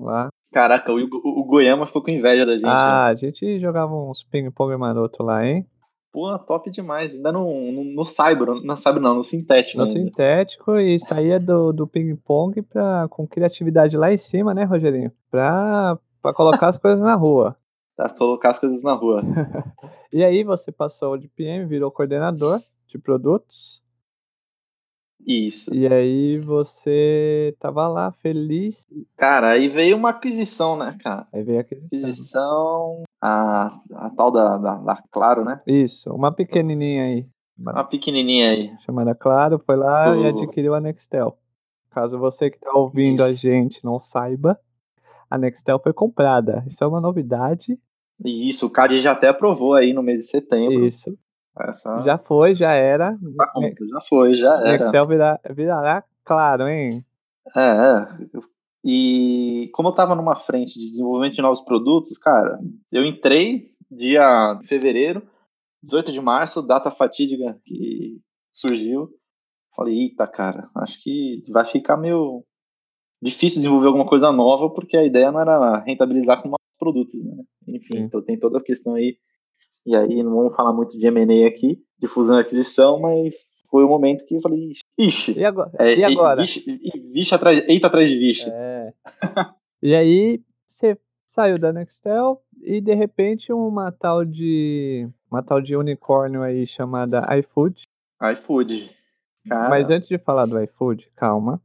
lá. 0.00 0.30
Caraca, 0.50 0.90
o, 0.90 0.96
o, 0.96 1.40
o 1.40 1.44
Goiama 1.44 1.84
ficou 1.84 2.02
com 2.02 2.10
inveja 2.10 2.46
da 2.46 2.54
gente. 2.54 2.64
Ah, 2.64 3.08
né? 3.08 3.10
a 3.10 3.14
gente 3.14 3.60
jogava 3.60 3.94
uns 3.94 4.22
ping-pong 4.22 4.74
maroto 4.78 5.22
lá, 5.22 5.46
hein? 5.46 5.66
Pô, 6.14 6.38
top 6.38 6.70
demais. 6.70 7.12
Ainda 7.12 7.32
no, 7.32 7.72
no, 7.72 7.82
no 7.82 8.04
Cyber, 8.04 8.46
não 8.62 8.76
sabe 8.76 9.00
não, 9.00 9.16
no 9.16 9.24
sintético. 9.24 9.78
No 9.78 9.84
ainda. 9.84 9.98
sintético 9.98 10.78
e 10.78 11.00
saía 11.00 11.40
do, 11.40 11.72
do 11.72 11.88
ping-pong 11.88 12.64
com 13.10 13.26
criatividade 13.26 13.96
lá 13.96 14.12
em 14.12 14.16
cima, 14.16 14.54
né, 14.54 14.62
Rogerinho? 14.62 15.10
Pra, 15.28 15.98
pra 16.22 16.32
colocar 16.32 16.68
as 16.68 16.78
coisas 16.78 17.00
na 17.00 17.16
rua. 17.16 17.56
Tá, 17.96 18.08
colocar 18.08 18.50
as 18.50 18.58
coisas 18.58 18.82
na 18.82 18.92
rua. 18.92 19.22
e 20.12 20.24
aí 20.24 20.42
você 20.42 20.72
passou 20.72 21.16
de 21.16 21.28
PM, 21.28 21.64
virou 21.64 21.92
coordenador 21.92 22.58
de 22.88 22.98
produtos. 22.98 23.80
Isso. 25.24 25.72
E 25.72 25.86
aí 25.86 26.40
você 26.40 27.54
tava 27.60 27.86
lá 27.86 28.10
feliz. 28.10 28.84
Cara, 29.16 29.50
aí 29.50 29.68
veio 29.68 29.96
uma 29.96 30.10
aquisição, 30.10 30.76
né, 30.76 30.98
cara? 31.00 31.28
Aí 31.32 31.44
veio 31.44 31.58
a 31.58 31.60
aquisição. 31.60 32.00
Aquisição, 32.00 33.02
a, 33.26 33.80
a 33.94 34.10
tal 34.10 34.30
da, 34.30 34.58
da, 34.58 34.74
da 34.74 35.02
Claro, 35.10 35.44
né? 35.44 35.62
Isso, 35.66 36.12
uma 36.12 36.30
pequenininha 36.30 37.04
aí. 37.04 37.26
Uma 37.58 37.84
pequenininha 37.84 38.50
aí. 38.50 38.76
Chamada 38.84 39.14
Claro, 39.14 39.58
foi 39.64 39.76
lá 39.76 40.14
e 40.14 40.26
adquiriu 40.26 40.74
a 40.74 40.80
Nextel. 40.80 41.38
Caso 41.90 42.18
você 42.18 42.50
que 42.50 42.58
tá 42.58 42.72
ouvindo 42.74 43.22
Isso. 43.22 43.30
a 43.30 43.32
gente 43.32 43.82
não 43.82 43.98
saiba, 43.98 44.58
a 45.30 45.38
Nextel 45.38 45.78
foi 45.78 45.94
comprada. 45.94 46.64
Isso 46.66 46.84
é 46.84 46.86
uma 46.86 47.00
novidade. 47.00 47.78
Isso, 48.22 48.66
o 48.66 48.70
CAD 48.70 49.00
já 49.00 49.12
até 49.12 49.28
aprovou 49.28 49.74
aí 49.74 49.94
no 49.94 50.02
mês 50.02 50.18
de 50.20 50.26
setembro. 50.26 50.84
Isso. 50.84 51.16
Essa... 51.58 52.02
Já 52.02 52.18
foi, 52.18 52.54
já 52.54 52.72
era. 52.72 53.16
Tá 53.36 53.52
já 53.88 54.00
foi, 54.06 54.34
já 54.34 54.54
era. 54.60 54.72
Nextel 54.72 55.06
virá, 55.06 55.40
virará 55.50 56.04
claro, 56.24 56.68
hein? 56.68 57.02
É, 57.56 57.60
é. 57.60 58.06
E 58.84 59.70
como 59.72 59.88
eu 59.88 59.94
tava 59.94 60.14
numa 60.14 60.36
frente 60.36 60.78
de 60.78 60.84
desenvolvimento 60.84 61.34
de 61.34 61.42
novos 61.42 61.62
produtos, 61.62 62.18
cara, 62.18 62.58
eu 62.92 63.04
entrei 63.04 63.72
dia 63.90 64.60
fevereiro, 64.64 65.26
18 65.82 66.12
de 66.12 66.20
março, 66.20 66.60
data 66.60 66.90
fatídica 66.90 67.58
que 67.64 68.20
surgiu. 68.52 69.08
Falei, 69.74 70.02
eita, 70.02 70.26
cara, 70.26 70.68
acho 70.76 71.02
que 71.02 71.42
vai 71.48 71.64
ficar 71.64 71.96
meio 71.96 72.44
difícil 73.22 73.60
desenvolver 73.60 73.86
alguma 73.86 74.06
coisa 74.06 74.30
nova, 74.30 74.68
porque 74.68 74.96
a 74.96 75.04
ideia 75.04 75.32
não 75.32 75.40
era 75.40 75.78
rentabilizar 75.78 76.42
com 76.42 76.48
novos 76.48 76.76
produtos, 76.78 77.24
né? 77.24 77.42
Enfim, 77.66 78.00
então 78.00 78.22
tem 78.22 78.38
toda 78.38 78.58
a 78.58 78.62
questão 78.62 78.94
aí. 78.94 79.16
E 79.86 79.96
aí 79.96 80.22
não 80.22 80.34
vamos 80.34 80.54
falar 80.54 80.72
muito 80.74 80.98
de 80.98 81.06
M&A 81.06 81.48
aqui, 81.48 81.82
de 81.98 82.06
fusão 82.06 82.38
e 82.38 82.40
aquisição, 82.42 83.00
mas 83.00 83.34
foi 83.74 83.82
o 83.82 83.88
momento 83.88 84.24
que 84.24 84.36
eu 84.36 84.40
falei, 84.40 84.70
ixi. 84.96 85.36
E 85.36 85.44
agora? 85.44 85.72
É, 85.80 85.96
e 85.96 86.04
agora? 86.04 86.42
Vixe, 86.42 86.64
vixe 87.12 87.34
atrás, 87.34 87.68
eita 87.68 87.88
atrás 87.88 88.08
de 88.08 88.16
vixe. 88.16 88.48
É. 88.48 88.92
e 89.82 89.92
aí 89.96 90.40
você 90.64 90.96
saiu 91.24 91.58
da 91.58 91.72
Nextel 91.72 92.40
e 92.62 92.80
de 92.80 92.94
repente 92.94 93.52
uma 93.52 93.90
tal 93.90 94.24
de 94.24 95.08
uma 95.28 95.42
tal 95.42 95.60
de 95.60 95.74
unicórnio 95.74 96.40
aí 96.42 96.64
chamada 96.68 97.26
iFood. 97.36 97.82
iFood. 98.22 98.92
Cara. 99.48 99.68
Mas 99.68 99.90
antes 99.90 100.06
de 100.08 100.18
falar 100.18 100.46
do 100.46 100.62
iFood, 100.62 101.10
calma. 101.16 101.60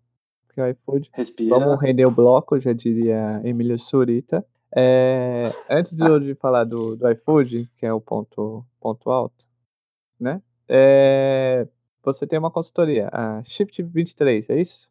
Porque 0.48 0.60
o 0.60 0.68
iFood. 0.68 1.12
Respira. 1.14 1.60
Vamos 1.60 1.80
render 1.80 2.08
o 2.08 2.12
bloco, 2.12 2.60
já 2.60 2.74
diria 2.74 3.40
Emílio 3.44 3.78
Surita. 3.78 4.44
É, 4.76 5.54
antes 5.70 5.96
de, 5.96 6.20
de 6.22 6.34
falar 6.34 6.64
do, 6.64 6.96
do 6.96 7.12
iFood, 7.12 7.68
que 7.78 7.86
é 7.86 7.94
o 7.94 8.02
ponto, 8.02 8.66
ponto 8.82 9.12
alto, 9.12 9.46
né? 10.20 10.42
É, 10.68 11.68
você 12.04 12.26
tem 12.26 12.40
uma 12.40 12.52
consultoria, 12.52 13.10
a 13.12 13.44
Shift 13.44 13.82
23, 13.84 14.50
é 14.50 14.62
isso? 14.62 14.90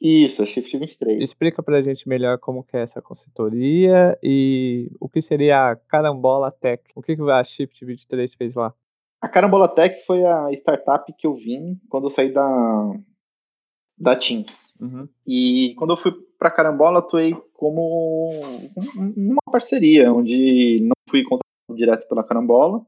Isso, 0.00 0.42
a 0.42 0.46
Shift 0.46 0.76
23. 0.76 1.22
Explica 1.22 1.62
pra 1.62 1.82
gente 1.82 2.08
melhor 2.08 2.38
como 2.38 2.62
que 2.62 2.76
é 2.76 2.82
essa 2.82 3.00
consultoria 3.00 4.18
e 4.22 4.90
o 5.00 5.08
que 5.08 5.22
seria 5.22 5.70
a 5.70 5.76
Carambola 5.76 6.50
Tech. 6.50 6.82
O 6.94 7.02
que, 7.02 7.16
que 7.16 7.22
a 7.30 7.42
Shift 7.44 7.84
23 7.84 8.34
fez 8.34 8.54
lá? 8.54 8.74
A 9.20 9.28
Carambola 9.28 9.68
Tech 9.68 10.04
foi 10.04 10.24
a 10.24 10.50
startup 10.52 11.10
que 11.16 11.26
eu 11.26 11.34
vim 11.34 11.80
quando 11.88 12.04
eu 12.04 12.10
saí 12.10 12.30
da, 12.30 12.92
da 13.98 14.16
TIM. 14.16 14.44
Uhum. 14.78 15.08
E 15.26 15.74
quando 15.78 15.94
eu 15.94 15.96
fui 15.96 16.12
para 16.38 16.50
Carambola, 16.50 16.98
atuei 16.98 17.34
como 17.54 18.28
uma 19.16 19.40
parceria, 19.50 20.12
onde 20.12 20.80
não 20.82 20.92
fui 21.08 21.22
contratado 21.22 21.74
direto 21.74 22.06
pela 22.06 22.26
Carambola, 22.26 22.84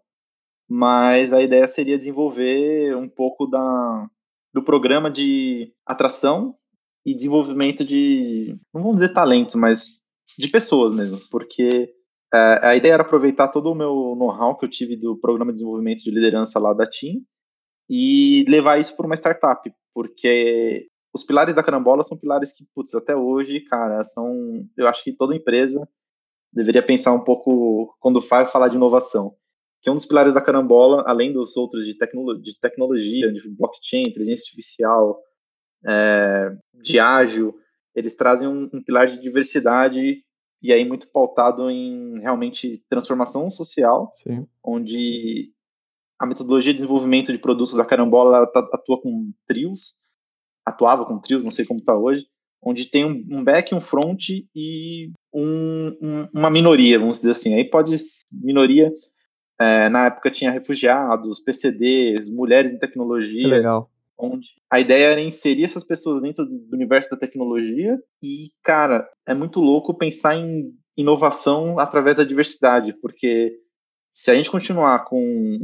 mas 0.68 1.32
a 1.32 1.42
ideia 1.42 1.66
seria 1.66 1.98
desenvolver 1.98 2.94
um 2.96 3.08
pouco 3.08 3.46
da, 3.46 4.08
do 4.52 4.62
programa 4.62 5.10
de 5.10 5.72
atração 5.86 6.54
e 7.06 7.14
desenvolvimento 7.14 7.84
de, 7.84 8.54
não 8.74 8.82
vamos 8.82 8.96
dizer 8.96 9.14
talentos, 9.14 9.54
mas 9.54 10.02
de 10.38 10.48
pessoas 10.48 10.94
mesmo, 10.94 11.18
porque 11.30 11.90
é, 12.32 12.60
a 12.62 12.76
ideia 12.76 12.94
era 12.94 13.02
aproveitar 13.02 13.48
todo 13.48 13.70
o 13.70 13.74
meu 13.74 14.14
know-how 14.16 14.56
que 14.56 14.64
eu 14.64 14.70
tive 14.70 14.96
do 14.96 15.16
programa 15.16 15.50
de 15.50 15.58
desenvolvimento 15.58 16.02
de 16.02 16.10
liderança 16.10 16.58
lá 16.58 16.74
da 16.74 16.86
TIM 16.86 17.24
e 17.88 18.44
levar 18.46 18.78
isso 18.78 18.94
para 18.94 19.06
uma 19.06 19.14
startup, 19.14 19.72
porque 19.94 20.86
os 21.14 21.24
pilares 21.24 21.54
da 21.54 21.62
carambola 21.62 22.02
são 22.02 22.18
pilares 22.18 22.52
que, 22.52 22.66
putz, 22.74 22.94
até 22.94 23.16
hoje, 23.16 23.60
cara, 23.60 24.04
são. 24.04 24.66
Eu 24.76 24.86
acho 24.86 25.02
que 25.02 25.12
toda 25.12 25.34
empresa 25.34 25.88
deveria 26.52 26.84
pensar 26.84 27.12
um 27.12 27.24
pouco 27.24 27.96
quando 27.98 28.20
faz 28.20 28.52
falar 28.52 28.68
de 28.68 28.76
inovação. 28.76 29.34
Que 29.80 29.88
é 29.88 29.92
um 29.92 29.94
dos 29.94 30.06
pilares 30.06 30.34
da 30.34 30.40
carambola, 30.40 31.04
além 31.06 31.32
dos 31.32 31.56
outros 31.56 31.86
de, 31.86 31.94
tecno, 31.96 32.40
de 32.40 32.58
tecnologia, 32.58 33.32
de 33.32 33.48
blockchain, 33.48 34.02
inteligência 34.02 34.44
artificial, 34.44 35.20
é, 35.86 36.56
de 36.74 36.98
ágil, 36.98 37.54
eles 37.94 38.14
trazem 38.14 38.48
um, 38.48 38.68
um 38.72 38.82
pilar 38.82 39.06
de 39.06 39.20
diversidade 39.20 40.22
e 40.60 40.72
aí 40.72 40.84
muito 40.84 41.08
pautado 41.08 41.70
em 41.70 42.18
realmente 42.20 42.84
transformação 42.88 43.50
social, 43.50 44.12
Sim. 44.22 44.46
onde 44.64 45.52
a 46.18 46.26
metodologia 46.26 46.72
de 46.72 46.78
desenvolvimento 46.78 47.32
de 47.32 47.38
produtos 47.38 47.74
da 47.74 47.84
Carambola 47.84 48.46
tá, 48.48 48.60
atua 48.72 49.00
com 49.00 49.32
trios, 49.46 49.94
atuava 50.66 51.06
com 51.06 51.18
trios, 51.18 51.44
não 51.44 51.52
sei 51.52 51.64
como 51.64 51.78
está 51.78 51.96
hoje, 51.96 52.26
onde 52.60 52.86
tem 52.86 53.04
um, 53.04 53.24
um 53.30 53.44
back, 53.44 53.72
um 53.74 53.80
front 53.80 54.30
e 54.54 55.12
um, 55.32 55.96
um, 56.02 56.28
uma 56.34 56.50
minoria, 56.50 56.98
vamos 56.98 57.16
dizer 57.16 57.30
assim. 57.30 57.54
Aí 57.54 57.64
pode 57.64 57.94
minoria, 58.32 58.92
é, 59.60 59.88
na 59.88 60.06
época 60.06 60.30
tinha 60.30 60.50
refugiados, 60.50 61.40
PCDs, 61.40 62.28
mulheres 62.28 62.72
em 62.72 62.78
tecnologia. 62.78 63.48
Legal. 63.48 63.90
Onde 64.16 64.48
a 64.70 64.80
ideia 64.80 65.12
era 65.12 65.20
inserir 65.20 65.64
essas 65.64 65.84
pessoas 65.84 66.22
dentro 66.22 66.44
do 66.44 66.74
universo 66.74 67.10
da 67.10 67.16
tecnologia 67.16 67.98
e, 68.22 68.50
cara, 68.62 69.08
é 69.26 69.32
muito 69.32 69.60
louco 69.60 69.96
pensar 69.96 70.34
em 70.34 70.72
inovação 70.96 71.78
através 71.78 72.16
da 72.16 72.24
diversidade, 72.24 72.92
porque 73.00 73.56
se 74.10 74.32
a 74.32 74.34
gente 74.34 74.50
continuar 74.50 75.04
com 75.04 75.20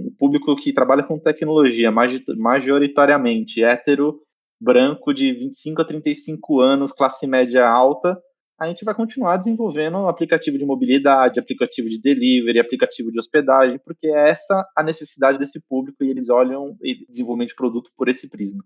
o 0.07 0.13
público 0.17 0.55
que 0.55 0.73
trabalha 0.73 1.03
com 1.03 1.19
tecnologia 1.19 1.93
majoritariamente 2.37 3.65
hétero, 3.65 4.21
branco 4.61 5.13
de 5.13 5.33
25 5.33 5.83
a 5.83 5.85
35 5.85 6.61
anos, 6.61 6.93
classe 6.93 7.27
média 7.27 7.69
alta, 7.69 8.17
a 8.59 8.69
gente 8.69 8.85
vai 8.85 8.95
continuar 8.95 9.37
desenvolvendo 9.37 10.09
aplicativo 10.09 10.57
de 10.57 10.65
mobilidade, 10.65 11.41
aplicativo 11.41 11.89
de 11.89 12.01
delivery, 12.01 12.61
aplicativo 12.61 13.11
de 13.11 13.19
hospedagem, 13.19 13.79
porque 13.85 14.07
é 14.07 14.31
essa 14.31 14.65
a 14.77 14.83
necessidade 14.83 15.39
desse 15.39 15.61
público 15.69 16.05
e 16.05 16.11
eles 16.11 16.29
olham 16.29 16.71
o 16.71 16.77
desenvolvimento 17.09 17.49
de 17.49 17.57
produto 17.57 17.91
por 17.97 18.09
esse 18.09 18.31
prisma. 18.31 18.65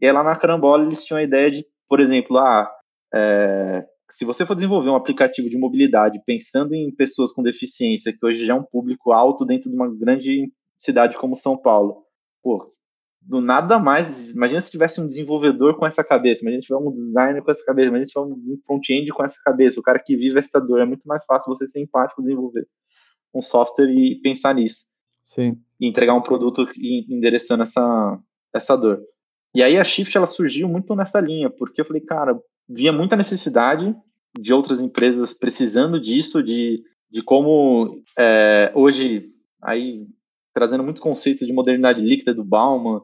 E 0.00 0.06
aí, 0.06 0.12
lá 0.12 0.22
na 0.22 0.36
Carambola 0.36 0.84
eles 0.84 1.04
tinham 1.04 1.18
a 1.18 1.22
ideia 1.22 1.50
de, 1.50 1.66
por 1.88 2.00
exemplo, 2.00 2.36
ah, 2.36 2.70
é, 3.14 3.84
se 4.10 4.26
você 4.26 4.44
for 4.44 4.54
desenvolver 4.54 4.90
um 4.90 4.96
aplicativo 4.96 5.48
de 5.48 5.56
mobilidade 5.56 6.20
pensando 6.26 6.74
em 6.74 6.94
pessoas 6.94 7.32
com 7.32 7.42
deficiência, 7.42 8.12
que 8.12 8.24
hoje 8.24 8.44
já 8.44 8.52
é 8.52 8.56
um 8.56 8.62
público 8.62 9.12
alto 9.12 9.46
dentro 9.46 9.70
de 9.70 9.76
uma 9.76 9.88
grande 9.88 10.52
cidade 10.76 11.16
como 11.16 11.34
São 11.34 11.56
Paulo, 11.56 12.02
pô, 12.42 12.66
do 13.24 13.40
nada 13.40 13.78
mais. 13.78 14.30
Imagina 14.30 14.60
se 14.60 14.70
tivesse 14.70 15.00
um 15.00 15.06
desenvolvedor 15.06 15.76
com 15.76 15.86
essa 15.86 16.02
cabeça, 16.02 16.42
imagina 16.42 16.62
se 16.62 16.66
tiver 16.66 16.78
um 16.78 16.90
designer 16.90 17.42
com 17.42 17.50
essa 17.50 17.64
cabeça, 17.64 17.88
imagina 17.88 18.04
se 18.04 18.12
tiver 18.12 18.26
um 18.26 18.62
front-end 18.66 19.10
com 19.10 19.24
essa 19.24 19.38
cabeça, 19.44 19.80
o 19.80 19.82
cara 19.82 19.98
que 19.98 20.16
vive 20.16 20.38
essa 20.38 20.60
dor. 20.60 20.80
É 20.80 20.84
muito 20.84 21.06
mais 21.06 21.24
fácil 21.24 21.52
você 21.52 21.66
ser 21.66 21.80
empático, 21.80 22.20
desenvolver 22.20 22.66
um 23.34 23.40
software 23.40 23.90
e 23.90 24.20
pensar 24.20 24.54
nisso. 24.54 24.82
Sim. 25.26 25.58
E 25.80 25.88
entregar 25.88 26.14
um 26.14 26.22
produto 26.22 26.68
endereçando 26.76 27.62
essa, 27.62 28.18
essa 28.52 28.76
dor. 28.76 29.00
E 29.54 29.62
aí 29.62 29.78
a 29.78 29.84
Shift 29.84 30.16
ela 30.16 30.26
surgiu 30.26 30.68
muito 30.68 30.94
nessa 30.94 31.20
linha, 31.20 31.50
porque 31.50 31.80
eu 31.80 31.84
falei, 31.84 32.02
cara, 32.02 32.38
via 32.68 32.92
muita 32.92 33.16
necessidade 33.16 33.94
de 34.38 34.52
outras 34.52 34.80
empresas 34.80 35.34
precisando 35.34 36.00
disso, 36.00 36.42
de, 36.42 36.82
de 37.10 37.22
como 37.22 38.02
é, 38.18 38.72
hoje, 38.74 39.30
aí 39.62 40.06
trazendo 40.54 40.82
muitos 40.82 41.02
conceitos 41.02 41.46
de 41.46 41.52
modernidade 41.52 42.00
líquida 42.00 42.34
do 42.34 42.44
Bauman, 42.44 43.02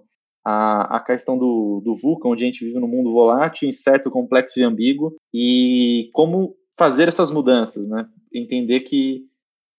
a, 0.50 0.96
a 0.96 1.00
questão 1.00 1.36
do, 1.36 1.82
do 1.84 1.94
VUCA, 1.94 2.26
onde 2.26 2.42
a 2.42 2.46
gente 2.46 2.64
vive 2.64 2.80
num 2.80 2.88
mundo 2.88 3.12
volátil, 3.12 3.68
incerto, 3.68 4.10
complexo 4.10 4.58
e 4.58 4.62
ambíguo, 4.62 5.14
e 5.32 6.08
como 6.14 6.56
fazer 6.78 7.06
essas 7.06 7.30
mudanças, 7.30 7.86
né? 7.86 8.08
Entender 8.32 8.80
que 8.80 9.26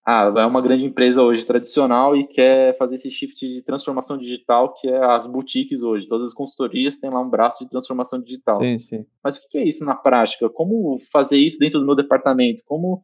ah, 0.06 0.32
é 0.38 0.46
uma 0.46 0.62
grande 0.62 0.86
empresa 0.86 1.24
hoje 1.24 1.44
tradicional 1.44 2.16
e 2.16 2.28
quer 2.28 2.78
fazer 2.78 2.96
esse 2.96 3.10
shift 3.10 3.48
de 3.48 3.64
transformação 3.64 4.16
digital, 4.16 4.76
que 4.76 4.88
é 4.88 5.04
as 5.04 5.26
boutiques 5.26 5.82
hoje. 5.82 6.08
Todas 6.08 6.28
as 6.28 6.34
consultorias 6.36 7.00
têm 7.00 7.10
lá 7.10 7.20
um 7.20 7.30
braço 7.30 7.64
de 7.64 7.70
transformação 7.70 8.22
digital. 8.22 8.60
Sim, 8.60 8.78
sim. 8.78 9.06
Mas 9.24 9.38
o 9.38 9.50
que 9.50 9.58
é 9.58 9.68
isso 9.68 9.84
na 9.84 9.96
prática? 9.96 10.50
Como 10.52 11.00
fazer 11.12 11.40
isso 11.40 11.58
dentro 11.58 11.80
do 11.80 11.86
meu 11.86 11.96
departamento? 11.96 12.62
Como 12.64 13.04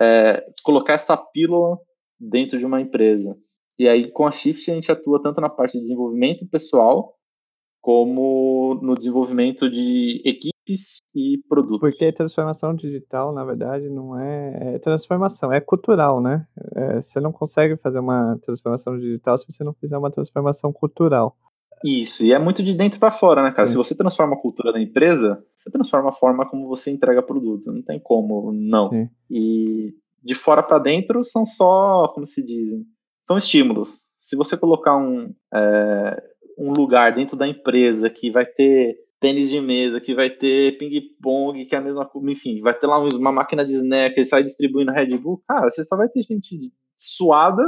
é, 0.00 0.46
colocar 0.62 0.92
essa 0.92 1.16
pílula 1.16 1.76
dentro 2.20 2.56
de 2.56 2.64
uma 2.64 2.80
empresa? 2.80 3.36
E 3.80 3.88
aí, 3.88 4.10
com 4.10 4.26
a 4.26 4.30
Shift, 4.30 4.70
a 4.70 4.74
gente 4.74 4.92
atua 4.92 5.22
tanto 5.22 5.40
na 5.40 5.48
parte 5.48 5.72
de 5.72 5.80
desenvolvimento 5.80 6.46
pessoal, 6.46 7.14
como 7.80 8.78
no 8.82 8.94
desenvolvimento 8.94 9.70
de 9.70 10.20
equipe 10.22 10.74
e 11.14 11.38
produtos. 11.48 11.80
Porque 11.80 12.12
transformação 12.12 12.74
digital, 12.74 13.32
na 13.32 13.42
verdade, 13.42 13.88
não 13.88 14.20
é, 14.20 14.74
é 14.74 14.78
transformação, 14.80 15.50
é 15.50 15.62
cultural, 15.62 16.20
né? 16.20 16.46
É, 16.76 17.00
você 17.00 17.20
não 17.20 17.32
consegue 17.32 17.74
fazer 17.78 18.00
uma 18.00 18.38
transformação 18.44 18.98
digital 18.98 19.38
se 19.38 19.50
você 19.50 19.64
não 19.64 19.72
fizer 19.72 19.96
uma 19.96 20.10
transformação 20.10 20.70
cultural. 20.74 21.34
Isso, 21.82 22.22
e 22.22 22.34
é 22.34 22.38
muito 22.38 22.62
de 22.62 22.76
dentro 22.76 23.00
para 23.00 23.10
fora, 23.10 23.42
né, 23.42 23.50
cara? 23.50 23.66
Sim. 23.66 23.72
Se 23.72 23.78
você 23.78 23.96
transforma 23.96 24.34
a 24.34 24.40
cultura 24.42 24.74
da 24.74 24.80
empresa, 24.82 25.42
você 25.56 25.70
transforma 25.70 26.10
a 26.10 26.12
forma 26.12 26.46
como 26.46 26.68
você 26.68 26.90
entrega 26.90 27.22
produto. 27.22 27.72
Não 27.72 27.80
tem 27.80 27.98
como, 27.98 28.52
não. 28.52 28.90
Sim. 28.90 29.08
E 29.30 29.94
de 30.22 30.34
fora 30.34 30.62
para 30.62 30.78
dentro 30.78 31.24
são 31.24 31.46
só, 31.46 32.08
como 32.08 32.26
se 32.26 32.44
dizem, 32.44 32.84
são 33.30 33.38
estímulos. 33.38 34.02
Se 34.18 34.34
você 34.34 34.56
colocar 34.56 34.96
um, 34.96 35.32
é, 35.54 36.22
um 36.58 36.72
lugar 36.72 37.14
dentro 37.14 37.36
da 37.36 37.46
empresa 37.46 38.10
que 38.10 38.28
vai 38.28 38.44
ter 38.44 38.96
tênis 39.20 39.48
de 39.48 39.60
mesa, 39.60 40.00
que 40.00 40.12
vai 40.14 40.30
ter 40.30 40.76
ping-pong, 40.78 41.64
que 41.64 41.74
é 41.76 41.78
a 41.78 41.80
mesma 41.80 42.04
coisa, 42.04 42.28
enfim, 42.28 42.60
vai 42.60 42.74
ter 42.74 42.88
lá 42.88 42.98
uma 42.98 43.30
máquina 43.30 43.64
de 43.64 43.72
snack, 43.74 44.16
ele 44.16 44.24
sai 44.24 44.42
distribuindo 44.42 44.90
Red 44.90 45.16
Bull, 45.18 45.40
cara, 45.46 45.70
você 45.70 45.84
só 45.84 45.96
vai 45.96 46.08
ter 46.08 46.22
gente 46.22 46.72
suada, 46.96 47.62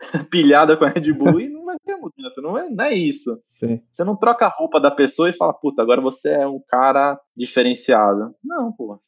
pilhada 0.30 0.76
com 0.76 0.84
a 0.84 0.88
Red 0.88 1.12
Bull 1.12 1.40
e 1.40 1.48
não 1.48 1.66
vai 1.66 1.76
ter 1.84 1.94
mudança, 1.94 2.40
não 2.40 2.58
é, 2.58 2.68
não 2.68 2.84
é 2.84 2.94
isso. 2.94 3.40
Sim. 3.50 3.80
Você 3.92 4.02
não 4.02 4.16
troca 4.16 4.46
a 4.46 4.52
roupa 4.52 4.80
da 4.80 4.90
pessoa 4.90 5.30
e 5.30 5.36
fala, 5.36 5.54
puta, 5.54 5.80
agora 5.80 6.00
você 6.00 6.30
é 6.30 6.46
um 6.48 6.60
cara 6.68 7.20
diferenciado. 7.36 8.34
Não, 8.42 8.72
pô, 8.72 9.00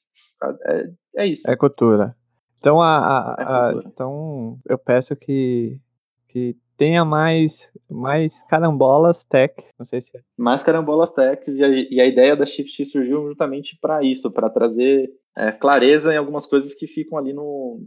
é, 0.67 0.85
é 1.17 1.27
isso. 1.27 1.51
É 1.51 1.57
cultura. 1.57 2.15
Então, 2.61 2.81
a, 2.81 2.99
a, 2.99 3.37
é 3.39 3.45
a 3.45 3.83
então 3.87 4.59
eu 4.69 4.79
peço 4.79 5.17
que, 5.17 5.81
que 6.29 6.55
tenha 6.77 7.05
mais, 7.05 7.69
mais 7.91 8.43
carambolas 8.43 9.25
tech, 9.25 9.55
não 9.79 9.87
sei 9.87 10.03
se 10.03 10.17
é. 10.17 10.21
Mais 10.37 10.63
carambolas 10.63 11.13
techs, 11.13 11.57
e 11.57 11.65
a, 11.65 11.69
e 11.69 12.01
a 12.01 12.07
ideia 12.07 12.37
da 12.37 12.47
Shift 12.47 12.87
surgiu 12.87 13.29
justamente 13.29 13.79
para 13.81 14.05
isso, 14.05 14.31
para 14.31 14.51
trazer 14.51 15.11
é, 15.37 15.51
clareza 15.51 16.13
em 16.13 16.19
algumas 16.19 16.45
coisas 16.47 16.75
que 16.75 16.87
ficam 16.87 17.19
ali 17.19 17.33
no, 17.33 17.83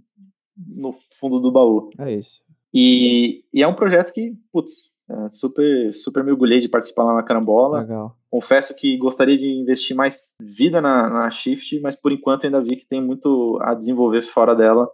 no 0.57 0.93
fundo 1.19 1.39
do 1.39 1.51
baú. 1.51 1.91
É 1.99 2.11
isso. 2.11 2.41
E, 2.73 3.43
e 3.53 3.61
é 3.61 3.67
um 3.67 3.75
projeto 3.75 4.11
que, 4.11 4.33
putz, 4.51 4.91
é, 5.09 5.29
super, 5.29 5.93
super 5.93 6.23
me 6.23 6.31
orgulhei 6.31 6.59
de 6.59 6.69
participar 6.69 7.03
lá 7.03 7.13
na 7.13 7.23
Carambola. 7.23 7.81
Legal. 7.81 8.17
Confesso 8.33 8.75
que 8.75 8.97
gostaria 8.97 9.37
de 9.37 9.45
investir 9.45 9.95
mais 9.95 10.35
vida 10.41 10.81
na, 10.81 11.07
na 11.07 11.29
Shift, 11.29 11.79
mas 11.81 11.95
por 11.95 12.11
enquanto 12.11 12.45
ainda 12.45 12.59
vi 12.59 12.77
que 12.77 12.87
tem 12.87 12.99
muito 12.99 13.59
a 13.61 13.75
desenvolver 13.75 14.23
fora 14.23 14.55
dela. 14.55 14.89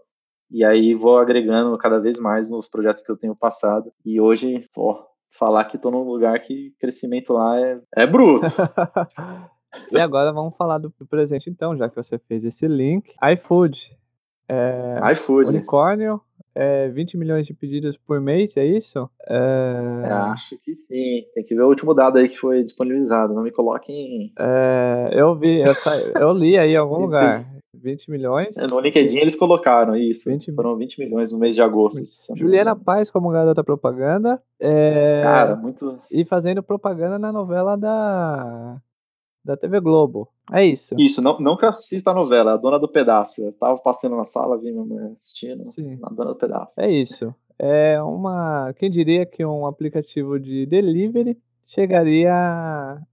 E 0.52 0.62
aí 0.62 0.94
vou 0.94 1.18
agregando 1.18 1.78
cada 1.78 2.02
vez 2.02 2.20
mais 2.20 2.52
nos 2.52 2.68
projetos 2.68 3.02
que 3.02 3.10
eu 3.10 3.16
tenho 3.16 3.34
passado. 3.34 3.94
E 4.04 4.20
hoje, 4.20 4.68
pô, 4.74 5.02
falar 5.32 5.64
que 5.64 5.78
estou 5.78 5.90
num 5.90 6.04
lugar 6.04 6.38
que 6.42 6.74
crescimento 6.82 7.32
lá 7.32 7.58
é, 7.58 7.80
é 7.96 8.06
bruto. 8.06 8.44
e 9.90 9.98
agora 9.98 10.34
vamos 10.34 10.58
falar 10.58 10.78
do 10.78 10.92
presente 11.10 11.50
então, 11.50 11.78
já 11.78 11.88
que 11.88 11.96
você 11.96 12.20
fez 12.20 12.44
esse 12.44 12.68
link. 12.68 13.10
iFood. 13.36 13.80
É, 14.50 15.00
iFood. 15.14 15.48
Unicórnio, 15.48 16.20
é, 16.56 16.90
20 16.90 17.18
milhões 17.18 17.46
de 17.46 17.54
pedidos 17.54 17.98
por 17.98 18.20
mês, 18.20 18.56
é 18.58 18.66
isso? 18.66 19.10
É... 19.28 20.04
É, 20.06 20.12
acho 20.12 20.58
que 20.60 20.76
sim. 20.76 21.26
Tem 21.34 21.44
que 21.44 21.56
ver 21.56 21.64
o 21.64 21.70
último 21.70 21.94
dado 21.94 22.18
aí 22.18 22.30
que 22.30 22.38
foi 22.38 22.64
disponibilizado. 22.64 23.34
Não 23.34 23.44
me 23.44 23.52
coloquem. 23.52 24.32
É, 24.38 25.10
eu 25.14 25.36
vi, 25.36 25.62
eu, 25.62 25.74
sa... 25.74 25.96
eu 26.20 26.34
li 26.34 26.58
aí 26.58 26.74
em 26.74 26.78
algum 26.78 27.00
lugar. 27.02 27.46
20 27.74 28.12
milhões. 28.12 28.58
É, 28.58 28.68
no 28.68 28.80
LinkedIn 28.80 29.20
eles 29.20 29.36
colocaram 29.36 29.96
isso. 29.96 30.30
20... 30.30 30.54
Foram 30.54 30.76
20 30.76 31.00
milhões 31.00 31.32
no 31.32 31.40
mês 31.40 31.56
de 31.56 31.62
agosto. 31.62 32.02
Juliana 32.36 32.76
Paz 32.76 33.10
como 33.10 33.30
garota 33.30 33.64
propaganda. 33.64 34.42
É... 34.60 35.22
Cara, 35.24 35.56
muito. 35.56 36.00
E 36.12 36.26
fazendo 36.26 36.64
propaganda 36.64 37.18
na 37.18 37.32
novela 37.32 37.78
da. 37.78 38.82
Da 39.50 39.58
TV 39.58 39.80
Globo. 39.80 40.30
É 40.54 40.64
isso. 40.64 40.94
Isso, 40.96 41.24
não, 41.24 41.40
não 41.40 41.58
que 41.58 41.66
eu 41.66 41.70
assista 41.70 42.12
a 42.12 42.14
novela, 42.14 42.54
a 42.54 42.58
Dona 42.58 42.78
do 42.78 42.88
Pedaço. 42.88 43.44
Eu 43.44 43.52
tava 43.52 43.82
passando 43.82 44.16
na 44.16 44.24
sala, 44.24 44.60
vi 44.60 44.72
minha 44.72 44.86
mãe 44.86 45.12
assistindo. 45.12 45.72
Sim. 45.72 45.98
A 46.04 46.10
Dona 46.14 46.34
do 46.34 46.36
Pedaço. 46.36 46.80
É 46.80 46.86
isso. 46.88 47.34
É 47.58 48.00
uma. 48.00 48.72
Quem 48.78 48.92
diria 48.92 49.26
que 49.26 49.44
um 49.44 49.66
aplicativo 49.66 50.40
de 50.40 50.68
delivery 50.68 51.36
chegaria 51.66 52.32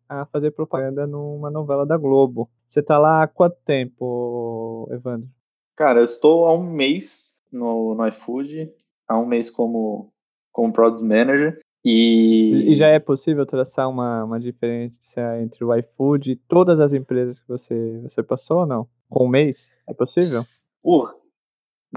a 0.07 0.27
fazer 0.31 0.51
propaganda 0.51 1.07
numa 1.07 1.51
novela 1.51 1.87
da 1.87 1.97
Globo. 1.97 2.51
Você 2.69 2.83
tá 2.83 2.99
lá 2.99 3.23
há 3.23 3.27
quanto 3.27 3.57
tempo, 3.65 4.87
Evandro? 4.93 5.31
Cara, 5.75 6.01
eu 6.01 6.05
estou 6.05 6.45
há 6.45 6.53
um 6.53 6.71
mês 6.71 7.43
no, 7.51 7.95
no 7.95 8.07
iFood, 8.09 8.71
há 9.09 9.19
um 9.19 9.25
mês 9.25 9.49
como, 9.49 10.13
como 10.53 10.71
Product 10.71 11.03
Manager. 11.03 11.59
E... 11.89 12.73
e 12.73 12.77
já 12.77 12.89
é 12.89 12.99
possível 12.99 13.47
traçar 13.47 13.89
uma, 13.89 14.25
uma 14.25 14.41
diferença 14.41 15.41
entre 15.41 15.65
o 15.65 15.73
iFood 15.73 16.33
e 16.33 16.37
todas 16.37 16.81
as 16.81 16.93
empresas 16.93 17.39
que 17.39 17.47
você, 17.47 18.01
você 18.03 18.25
passou 18.25 18.59
ou 18.59 18.67
não? 18.67 18.89
Com 19.09 19.27
um 19.27 19.29
mês? 19.29 19.71
É 19.89 19.95
possível? 19.95 20.41
Uh, 20.85 21.09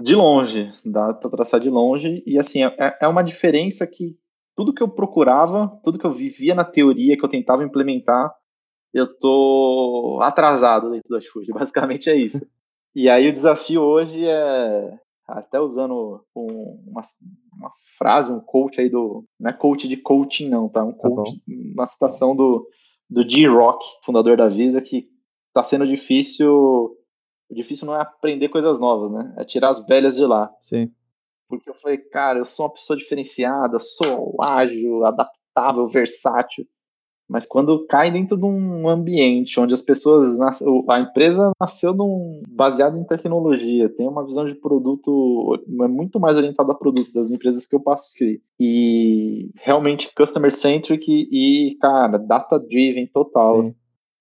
de 0.00 0.14
longe, 0.14 0.72
dá 0.84 1.12
para 1.12 1.28
traçar 1.30 1.58
de 1.58 1.68
longe. 1.68 2.22
E 2.24 2.38
assim, 2.38 2.62
é, 2.62 2.98
é 3.00 3.08
uma 3.08 3.24
diferença 3.24 3.84
que 3.84 4.16
tudo 4.54 4.72
que 4.72 4.80
eu 4.80 4.88
procurava, 4.88 5.66
tudo 5.82 5.98
que 5.98 6.06
eu 6.06 6.12
vivia 6.12 6.54
na 6.54 6.64
teoria, 6.64 7.16
que 7.16 7.24
eu 7.24 7.28
tentava 7.28 7.64
implementar, 7.64 8.32
eu 8.94 9.12
tô 9.18 10.20
atrasado 10.22 10.92
dentro 10.92 11.08
do 11.08 11.18
iFood. 11.18 11.50
Basicamente 11.52 12.08
é 12.08 12.14
isso. 12.14 12.46
E 12.94 13.08
aí 13.08 13.28
o 13.28 13.32
desafio 13.32 13.82
hoje 13.82 14.24
é, 14.24 14.98
até 15.32 15.60
usando 15.60 16.24
um, 16.34 16.82
uma, 16.86 17.02
uma, 17.52 17.72
frase, 17.98 18.32
um 18.32 18.40
coach 18.40 18.80
aí 18.80 18.88
do. 18.88 19.24
Não 19.38 19.50
é 19.50 19.52
coach 19.52 19.88
de 19.88 19.96
coaching, 19.96 20.48
não, 20.48 20.68
tá? 20.68 20.84
Um 20.84 20.92
coach, 20.92 21.32
tá 21.36 21.42
uma 21.74 21.86
citação 21.86 22.34
do, 22.34 22.66
do 23.08 23.22
G-Rock, 23.22 23.84
fundador 24.04 24.36
da 24.36 24.48
Visa, 24.48 24.80
que 24.80 25.08
tá 25.52 25.62
sendo 25.62 25.86
difícil. 25.86 26.50
O 26.52 27.54
difícil 27.54 27.86
não 27.86 27.96
é 27.96 28.00
aprender 28.00 28.48
coisas 28.48 28.78
novas, 28.78 29.10
né? 29.10 29.34
É 29.36 29.44
tirar 29.44 29.70
as 29.70 29.84
velhas 29.86 30.14
de 30.14 30.24
lá. 30.24 30.50
Sim. 30.62 30.92
Porque 31.48 31.68
eu 31.68 31.74
falei, 31.74 31.98
cara, 31.98 32.38
eu 32.38 32.44
sou 32.44 32.66
uma 32.66 32.72
pessoa 32.72 32.96
diferenciada, 32.96 33.78
sou 33.80 34.36
ágil, 34.40 35.04
adaptável, 35.04 35.88
versátil. 35.88 36.64
Mas 37.30 37.46
quando 37.46 37.86
cai 37.86 38.10
dentro 38.10 38.36
de 38.36 38.44
um 38.44 38.88
ambiente 38.88 39.60
onde 39.60 39.72
as 39.72 39.80
pessoas. 39.80 40.40
A 40.88 40.98
empresa 40.98 41.52
nasceu 41.60 41.94
num, 41.94 42.42
baseada 42.48 42.98
em 42.98 43.04
tecnologia, 43.04 43.88
tem 43.88 44.08
uma 44.08 44.26
visão 44.26 44.44
de 44.44 44.54
produto 44.56 45.62
é 45.64 45.86
muito 45.86 46.18
mais 46.18 46.36
orientada 46.36 46.72
a 46.72 46.74
produto 46.74 47.12
das 47.12 47.30
empresas 47.30 47.68
que 47.68 47.76
eu 47.76 47.80
passei. 47.80 48.40
E 48.58 49.48
realmente 49.54 50.12
customer 50.12 50.52
centric 50.52 51.06
e, 51.08 51.76
cara, 51.80 52.18
data 52.18 52.58
driven 52.58 53.06
total. 53.06 53.62
Sim. 53.62 53.74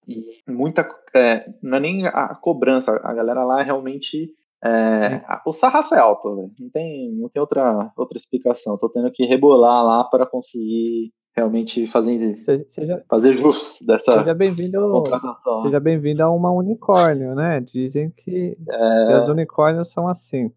E 0.08 0.52
muita. 0.52 0.88
É, 1.16 1.52
não 1.64 1.78
é 1.78 1.80
nem 1.80 2.06
a 2.06 2.36
cobrança, 2.36 2.92
a 3.04 3.12
galera 3.12 3.44
lá 3.44 3.64
realmente 3.64 4.32
é, 4.64 5.24
o 5.46 5.52
sarrafo 5.52 5.96
é 5.96 6.00
alto, 6.00 6.36
véio. 6.36 6.52
não 6.60 6.70
tem, 6.70 7.12
não 7.14 7.30
tem 7.30 7.40
outra, 7.40 7.92
outra 7.98 8.18
explicação. 8.18 8.78
Tô 8.78 8.88
tendo 8.88 9.12
que 9.12 9.26
rebolar 9.26 9.84
lá 9.84 10.04
para 10.04 10.28
conseguir 10.28 11.12
realmente 11.36 11.86
fazer, 11.88 12.36
seja, 12.70 13.04
fazer 13.08 13.34
jus 13.34 13.80
dessa 13.86 14.20
seja 14.20 14.34
bem-vindo, 14.34 14.80
contratação. 14.92 15.64
Seja 15.64 15.80
bem-vindo 15.80 16.24
a 16.24 16.30
uma 16.30 16.52
unicórnio, 16.52 17.36
né? 17.36 17.62
Dizem 17.62 18.12
que, 18.12 18.58
é... 18.68 19.14
as 19.14 19.28
unicórnios 19.28 19.90
são 19.90 20.08
assim. 20.08 20.52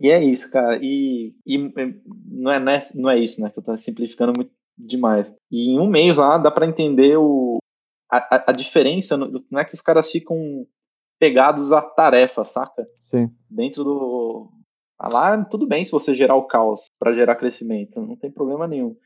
E 0.00 0.10
é 0.10 0.22
isso, 0.22 0.50
cara. 0.50 0.78
E, 0.80 1.34
e 1.44 1.58
não, 2.26 2.52
é, 2.52 2.58
não, 2.58 2.72
é, 2.72 2.88
não 2.94 3.10
é 3.10 3.18
isso, 3.18 3.40
né? 3.42 3.50
Que 3.50 3.58
eu 3.58 3.62
tô 3.62 3.76
simplificando 3.76 4.32
muito 4.34 4.52
demais. 4.78 5.32
E 5.50 5.74
em 5.74 5.80
um 5.80 5.88
mês 5.88 6.16
lá 6.16 6.38
dá 6.38 6.50
para 6.50 6.66
entender 6.66 7.16
o, 7.16 7.58
a, 8.10 8.50
a, 8.50 8.52
diferença. 8.52 9.16
Não 9.16 9.58
é 9.58 9.64
que 9.64 9.74
os 9.74 9.80
caras 9.80 10.10
ficam 10.10 10.36
pegados 11.18 11.72
à 11.72 11.82
tarefa, 11.82 12.44
saca? 12.44 12.86
Sim. 13.04 13.30
Dentro 13.50 13.84
do. 13.84 14.50
Ah, 14.98 15.08
lá, 15.12 15.44
tudo 15.44 15.66
bem 15.66 15.84
se 15.84 15.90
você 15.90 16.14
gerar 16.14 16.36
o 16.36 16.46
caos 16.46 16.82
para 16.98 17.12
gerar 17.12 17.34
crescimento, 17.34 18.00
não 18.00 18.16
tem 18.16 18.30
problema 18.30 18.68
nenhum. 18.68 18.96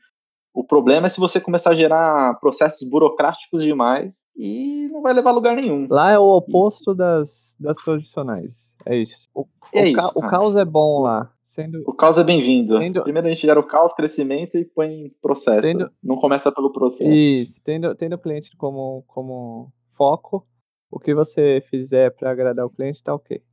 O 0.57 0.63
problema 0.63 1.05
é 1.05 1.09
se 1.09 1.19
você 1.19 1.39
começar 1.39 1.69
a 1.69 1.75
gerar 1.75 2.39
processos 2.39 2.89
burocráticos 2.89 3.61
demais 3.61 4.15
e 4.35 4.87
não 4.91 5.03
vai 5.03 5.13
levar 5.13 5.29
a 5.29 5.33
lugar 5.33 5.55
nenhum. 5.55 5.85
Lá 5.87 6.09
é 6.11 6.17
o 6.17 6.35
oposto 6.35 6.95
das, 6.95 7.55
das 7.59 7.77
tradicionais. 7.77 8.55
É 8.83 8.97
isso. 8.97 9.29
O, 9.35 9.45
é 9.71 9.83
o, 9.83 9.85
isso, 9.85 9.95
ca 9.95 10.07
o 10.15 10.21
caos 10.27 10.55
é 10.55 10.65
bom 10.65 11.03
lá. 11.03 11.31
Sendo... 11.45 11.83
O 11.85 11.93
caos 11.93 12.17
é 12.17 12.23
bem-vindo. 12.23 12.73
Primeiro 13.03 13.27
a 13.27 13.29
gente 13.29 13.45
gera 13.45 13.59
o 13.59 13.67
caos, 13.67 13.93
crescimento 13.93 14.57
e 14.57 14.65
põe 14.65 15.11
processo. 15.21 15.61
Tendo... 15.61 15.91
Não 16.03 16.15
começa 16.15 16.51
pelo 16.51 16.73
processo. 16.73 17.07
Isso. 17.07 17.53
Tendo, 17.63 17.93
tendo 17.93 18.15
o 18.15 18.19
cliente 18.19 18.49
como, 18.57 19.03
como 19.05 19.71
foco, 19.95 20.43
o 20.89 20.99
que 20.99 21.13
você 21.13 21.63
fizer 21.69 22.15
para 22.15 22.31
agradar 22.31 22.65
o 22.65 22.71
cliente 22.71 23.03
tá 23.03 23.13
ok. 23.13 23.43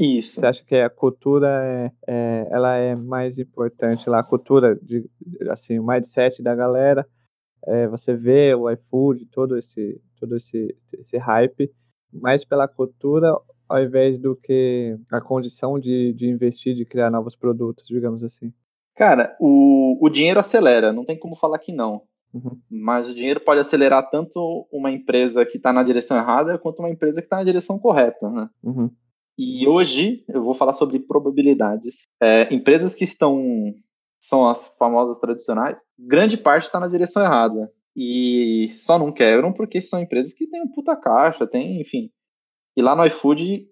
Isso. 0.00 0.40
Você 0.40 0.46
acha 0.46 0.64
que 0.64 0.76
a 0.76 0.88
cultura 0.88 1.48
é, 1.48 1.92
é, 2.06 2.48
ela 2.50 2.74
é 2.76 2.94
mais 2.94 3.38
importante 3.38 4.08
lá, 4.08 4.20
a 4.20 4.24
cultura 4.24 4.74
de 4.76 5.08
assim, 5.50 5.78
o 5.78 5.86
mindset 5.86 6.42
da 6.42 6.54
galera, 6.54 7.06
é, 7.66 7.86
você 7.86 8.14
vê 8.14 8.54
o 8.54 8.70
iFood, 8.70 9.26
todo 9.26 9.58
esse 9.58 10.00
todo 10.18 10.36
esse 10.36 10.74
esse 10.94 11.18
hype, 11.18 11.70
mais 12.12 12.44
pela 12.44 12.66
cultura 12.66 13.36
ao 13.68 13.80
invés 13.80 14.18
do 14.18 14.34
que 14.34 14.98
a 15.12 15.20
condição 15.20 15.78
de, 15.78 16.12
de 16.14 16.28
investir, 16.28 16.74
de 16.74 16.84
criar 16.84 17.08
novos 17.08 17.36
produtos, 17.36 17.86
digamos 17.86 18.24
assim. 18.24 18.52
Cara, 18.96 19.36
o, 19.38 19.96
o 20.04 20.10
dinheiro 20.10 20.40
acelera, 20.40 20.92
não 20.92 21.04
tem 21.04 21.16
como 21.16 21.36
falar 21.36 21.58
que 21.60 21.72
não. 21.72 22.02
Uhum. 22.34 22.58
Mas 22.68 23.08
o 23.08 23.14
dinheiro 23.14 23.40
pode 23.40 23.60
acelerar 23.60 24.08
tanto 24.10 24.66
uma 24.72 24.90
empresa 24.90 25.44
que 25.44 25.56
está 25.56 25.72
na 25.72 25.82
direção 25.82 26.16
errada 26.16 26.58
quanto 26.58 26.80
uma 26.80 26.90
empresa 26.90 27.20
que 27.20 27.26
está 27.26 27.36
na 27.36 27.44
direção 27.44 27.78
correta, 27.78 28.28
né? 28.28 28.48
Uhum. 28.62 28.90
E 29.42 29.66
hoje 29.66 30.22
eu 30.28 30.42
vou 30.44 30.54
falar 30.54 30.74
sobre 30.74 30.98
probabilidades. 30.98 32.06
É, 32.20 32.52
empresas 32.52 32.94
que 32.94 33.04
estão 33.04 33.74
são 34.20 34.46
as 34.46 34.66
famosas 34.78 35.18
tradicionais, 35.18 35.78
grande 35.98 36.36
parte 36.36 36.66
está 36.66 36.78
na 36.78 36.88
direção 36.88 37.24
errada 37.24 37.72
e 37.96 38.66
só 38.68 38.98
não 38.98 39.10
quebram 39.10 39.50
porque 39.50 39.80
são 39.80 39.98
empresas 39.98 40.34
que 40.34 40.46
têm 40.46 40.62
um 40.62 40.70
puta 40.70 40.94
caixa, 40.94 41.46
tem, 41.46 41.80
enfim. 41.80 42.10
E 42.76 42.82
lá 42.82 42.94
no 42.94 43.06
iFood 43.06 43.66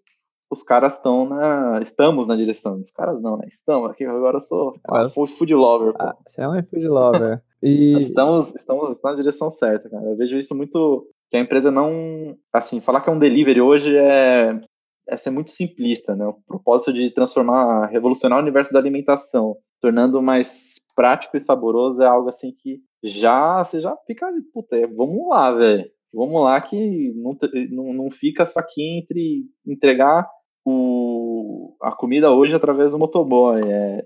os 0.50 0.62
caras 0.62 0.96
estão 0.96 1.28
na. 1.28 1.80
Estamos 1.82 2.26
na 2.26 2.34
direção. 2.34 2.80
Os 2.80 2.90
caras 2.90 3.20
não, 3.20 3.36
né? 3.36 3.44
Estamos. 3.46 3.90
Aqui 3.90 4.06
agora 4.06 4.38
eu 4.38 4.40
sou 4.40 4.74
ah, 4.88 5.06
food 5.10 5.54
lover. 5.54 5.94
Ah, 5.98 6.16
você 6.26 6.40
é 6.40 6.48
um 6.48 6.62
food 6.62 6.88
lover. 6.88 7.42
E... 7.62 7.98
estamos, 8.00 8.54
estamos 8.54 9.02
na 9.02 9.14
direção 9.14 9.50
certa, 9.50 9.90
cara. 9.90 10.06
Eu 10.06 10.16
vejo 10.16 10.38
isso 10.38 10.56
muito. 10.56 11.06
Que 11.30 11.36
a 11.36 11.40
empresa 11.40 11.70
não. 11.70 12.34
Assim, 12.50 12.80
falar 12.80 13.02
que 13.02 13.10
é 13.10 13.12
um 13.12 13.18
delivery 13.18 13.60
hoje 13.60 13.94
é. 13.94 14.58
É 15.08 15.16
ser 15.16 15.30
muito 15.30 15.50
simplista, 15.50 16.14
né? 16.14 16.26
O 16.26 16.34
propósito 16.46 16.92
de 16.92 17.10
transformar, 17.10 17.86
revolucionar 17.86 18.38
o 18.38 18.42
universo 18.42 18.72
da 18.72 18.78
alimentação, 18.78 19.56
tornando 19.80 20.20
mais 20.20 20.76
prático 20.94 21.36
e 21.36 21.40
saboroso 21.40 22.02
é 22.02 22.06
algo 22.06 22.28
assim 22.28 22.52
que 22.52 22.80
já. 23.02 23.64
Você 23.64 23.80
já 23.80 23.96
fica. 24.06 24.30
Puta, 24.52 24.76
é, 24.76 24.86
vamos 24.86 25.28
lá, 25.28 25.52
velho. 25.52 25.90
Vamos 26.12 26.42
lá 26.42 26.60
que 26.60 27.12
não, 27.14 27.36
não, 27.70 27.92
não 27.92 28.10
fica 28.10 28.46
só 28.46 28.60
aqui 28.60 28.82
entre 28.98 29.44
entregar 29.66 30.28
o, 30.64 31.74
a 31.82 31.92
comida 31.92 32.32
hoje 32.32 32.54
através 32.54 32.92
do 32.92 32.98
motoboy. 32.98 33.60
É, 33.64 34.04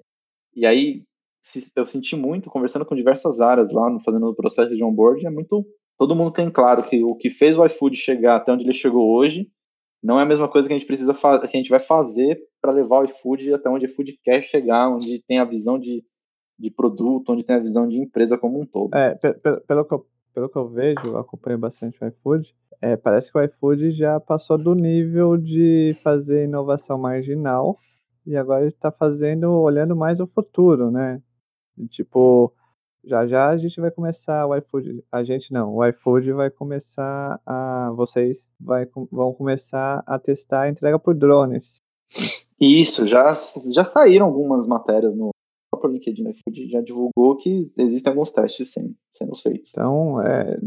e 0.55 0.67
aí 0.67 1.03
eu 1.77 1.87
senti 1.87 2.15
muito, 2.15 2.51
conversando 2.51 2.85
com 2.85 2.95
diversas 2.95 3.41
áreas 3.41 3.73
lá, 3.73 3.99
fazendo 4.05 4.27
o 4.29 4.35
processo 4.35 4.75
de 4.75 4.85
onboard, 4.85 5.27
é 5.27 5.31
muito. 5.31 5.65
Todo 5.99 6.17
mundo 6.17 6.33
tem 6.33 6.51
claro 6.51 6.83
que 6.83 7.03
o 7.03 7.15
que 7.15 7.31
fez 7.31 7.57
o 7.57 7.65
iFood 7.65 7.97
chegar 7.97 8.37
até 8.37 8.53
onde 8.53 8.65
ele 8.65 8.73
chegou 8.73 9.15
hoje 9.15 9.49
não 10.03 10.19
é 10.19 10.23
a 10.23 10.27
mesma 10.27 10.49
coisa 10.49 10.67
que 10.67 10.75
a 10.75 10.79
gente 10.79 10.87
precisa 10.87 11.15
que 11.15 11.27
a 11.27 11.47
gente 11.47 11.71
vai 11.71 11.81
fazer 11.81 12.41
para 12.61 12.73
levar 12.73 13.01
o 13.01 13.05
iFood 13.05 13.55
até 13.55 13.69
onde 13.69 13.87
o 13.87 13.89
iFood 13.89 14.19
quer 14.23 14.43
chegar, 14.43 14.89
onde 14.89 15.23
tem 15.23 15.39
a 15.39 15.45
visão 15.45 15.79
de, 15.79 16.05
de 16.59 16.71
produto, 16.71 17.33
onde 17.33 17.45
tem 17.45 17.57
a 17.57 17.61
visão 17.61 17.89
de 17.89 17.99
empresa 17.99 18.37
como 18.37 18.61
um 18.61 18.67
todo. 18.67 18.95
É, 18.95 19.15
pelo, 19.15 19.61
pelo, 19.61 19.85
que, 19.85 19.95
eu, 19.95 20.07
pelo 20.35 20.49
que 20.49 20.57
eu 20.57 20.69
vejo, 20.69 21.07
eu 21.07 21.19
acompanho 21.19 21.59
bastante 21.59 22.03
o 22.03 22.07
iFood, 22.09 22.53
é, 22.81 22.97
parece 22.97 23.31
que 23.31 23.39
o 23.39 23.43
iFood 23.45 23.93
já 23.93 24.19
passou 24.19 24.59
do 24.59 24.75
nível 24.75 25.37
de 25.37 25.97
fazer 26.03 26.45
inovação 26.45 26.99
marginal 26.99 27.79
e 28.27 28.37
agora 28.37 28.67
está 28.67 28.91
fazendo, 28.91 29.53
olhando 29.53 29.95
mais 29.95 30.19
o 30.19 30.27
futuro, 30.27 30.91
né? 30.91 31.23
Tipo, 31.91 32.53
já 33.05 33.27
já 33.27 33.49
a 33.49 33.57
gente 33.57 33.81
vai 33.81 33.91
começar 33.91 34.47
o 34.47 34.57
iFood, 34.57 35.05
a 35.11 35.25
gente 35.25 35.53
não, 35.53 35.75
o 35.75 35.85
iFood 35.87 36.33
vai 36.33 36.51
começar 36.51 37.41
a, 37.45 37.91
vocês 37.97 38.43
vai, 38.61 38.87
vão 39.11 39.33
começar 39.33 40.03
a 40.07 40.19
testar 40.19 40.63
a 40.63 40.69
entrega 40.69 40.99
por 40.99 41.15
drones. 41.15 41.81
Isso, 42.61 43.07
já, 43.07 43.35
já 43.75 43.85
saíram 43.85 44.27
algumas 44.27 44.69
matérias 44.69 45.17
no 45.17 45.31
próprio 45.71 45.93
LinkedIn, 45.93 46.25
o 46.25 46.31
iFood 46.31 46.69
já 46.69 46.81
divulgou 46.81 47.37
que 47.37 47.73
existem 47.77 48.11
alguns 48.11 48.31
testes 48.31 48.73
sim, 48.73 48.95
sendo 49.17 49.35
feitos. 49.37 49.73
Então, 49.73 50.21
é, 50.23 50.61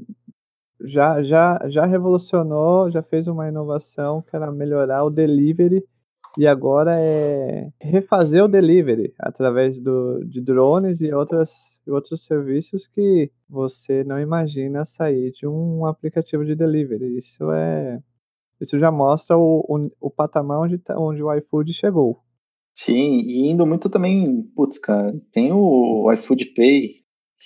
já, 0.81 1.23
já, 1.23 1.59
já 1.69 1.85
revolucionou, 1.85 2.91
já 2.91 3.01
fez 3.01 3.27
uma 3.27 3.47
inovação 3.47 4.21
que 4.21 4.35
era 4.35 4.51
melhorar 4.51 5.03
o 5.03 5.09
delivery 5.09 5.83
e 6.37 6.45
agora 6.45 6.91
é 6.95 7.69
refazer 7.79 8.43
o 8.43 8.47
delivery 8.47 9.13
através 9.19 9.79
do, 9.79 10.23
de 10.25 10.41
drones 10.41 10.99
e 10.99 11.13
outras, 11.13 11.51
outros 11.91 12.23
serviços 12.23 12.87
que 12.87 13.31
você 13.49 14.03
não 14.03 14.19
imagina 14.19 14.85
sair 14.85 15.31
de 15.31 15.47
um 15.47 15.85
aplicativo 15.85 16.45
de 16.45 16.55
delivery. 16.55 17.17
Isso 17.17 17.51
é 17.51 17.99
isso 18.59 18.79
já 18.79 18.89
mostra 18.91 19.37
o, 19.37 19.65
o, 19.67 19.91
o 19.99 20.09
patamar 20.09 20.59
onde, 20.61 20.77
tá, 20.77 20.97
onde 20.97 21.21
o 21.21 21.33
iFood 21.33 21.73
chegou. 21.73 22.21
Sim, 22.73 23.19
e 23.19 23.49
indo 23.49 23.65
muito 23.65 23.89
também, 23.89 24.43
putz, 24.55 24.77
cara, 24.77 25.13
tem 25.31 25.51
o 25.51 26.11
iFood 26.13 26.45
Pay, 26.53 26.95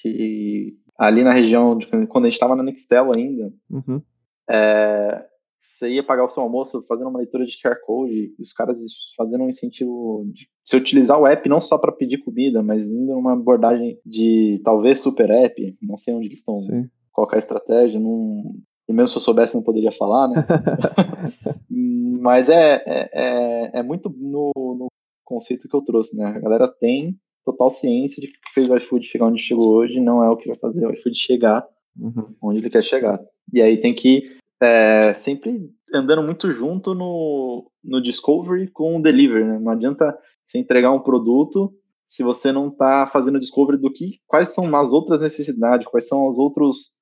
que 0.02 0.78
ali 0.98 1.24
na 1.24 1.32
região, 1.32 1.78
de, 1.78 1.88
quando 2.08 2.26
a 2.26 2.30
gente 2.30 2.34
estava 2.34 2.56
na 2.56 2.64
Nextel 2.64 3.12
ainda, 3.16 3.54
uhum. 3.70 4.02
é, 4.50 5.26
você 5.60 5.90
ia 5.90 6.04
pagar 6.04 6.26
o 6.26 6.30
seu 6.30 6.44
almoço 6.44 6.84
fazendo 6.88 7.10
uma 7.10 7.20
leitura 7.20 7.46
de 7.46 7.58
QR 7.62 7.76
Code, 7.86 8.34
os 8.40 8.54
caras 8.54 8.80
fazendo 9.18 9.44
um 9.44 9.50
incentivo 9.50 10.26
de 10.34 10.48
você 10.64 10.78
utilizar 10.78 11.20
o 11.20 11.28
app 11.28 11.48
não 11.50 11.60
só 11.60 11.78
para 11.78 11.92
pedir 11.92 12.24
comida, 12.24 12.64
mas 12.64 12.90
indo 12.90 13.14
numa 13.14 13.34
abordagem 13.34 14.00
de 14.06 14.62
talvez 14.64 15.00
super 15.00 15.30
app, 15.30 15.78
não 15.82 15.98
sei 15.98 16.14
onde 16.14 16.28
eles 16.28 16.40
estão, 16.40 16.62
Sim. 16.62 16.90
qual 17.12 17.30
é 17.32 17.36
a 17.36 17.40
estratégia, 17.40 18.00
não, 18.00 18.56
e 18.88 18.94
mesmo 18.94 19.10
se 19.10 19.18
eu 19.18 19.22
soubesse 19.22 19.56
não 19.56 19.62
poderia 19.62 19.92
falar, 19.92 20.28
né? 20.28 20.46
mas 21.70 22.50
é, 22.50 22.84
é, 22.86 23.10
é, 23.14 23.80
é 23.80 23.84
muito 23.84 24.10
no, 24.18 24.52
no, 24.56 24.88
conceito 25.24 25.70
que 25.70 25.76
eu 25.76 25.84
trouxe, 25.84 26.18
né? 26.18 26.26
A 26.26 26.40
galera 26.40 26.68
tem 26.68 27.16
total 27.46 27.70
ciência 27.70 28.20
de 28.20 28.28
que 28.28 28.38
fez 28.54 28.68
o 28.68 28.76
iFood 28.76 29.06
chegar 29.06 29.28
onde 29.28 29.40
chegou 29.40 29.76
hoje 29.76 30.00
não 30.00 30.24
é 30.24 30.30
o 30.30 30.36
que 30.36 30.48
vai 30.48 30.58
fazer 30.58 30.88
o 30.88 30.92
iFood 30.92 31.16
chegar 31.16 31.68
uhum. 32.00 32.34
onde 32.42 32.58
ele 32.58 32.70
quer 32.70 32.84
chegar. 32.84 33.20
E 33.54 33.62
aí 33.62 33.80
tem 33.80 33.94
que 33.94 34.40
é, 34.62 35.14
sempre 35.14 35.70
andando 35.94 36.24
muito 36.24 36.52
junto 36.52 36.94
no, 36.94 37.70
no 37.84 38.02
discovery 38.02 38.70
com 38.72 38.98
o 38.98 39.02
delivery, 39.02 39.44
né? 39.46 39.60
Não 39.60 39.72
adianta 39.72 40.18
você 40.44 40.60
entregar 40.60 40.92
um 40.92 41.02
produto 41.02 41.74
se 42.06 42.24
você 42.24 42.52
não 42.52 42.70
está 42.70 43.06
fazendo 43.06 43.40
discovery 43.40 43.80
do 43.80 43.92
que, 43.92 44.20
quais 44.28 44.50
são 44.50 44.76
as 44.76 44.92
outras 44.92 45.22
necessidades, 45.22 45.88
quais 45.88 46.08
são 46.08 46.28
os 46.28 46.40
outros 46.40 46.98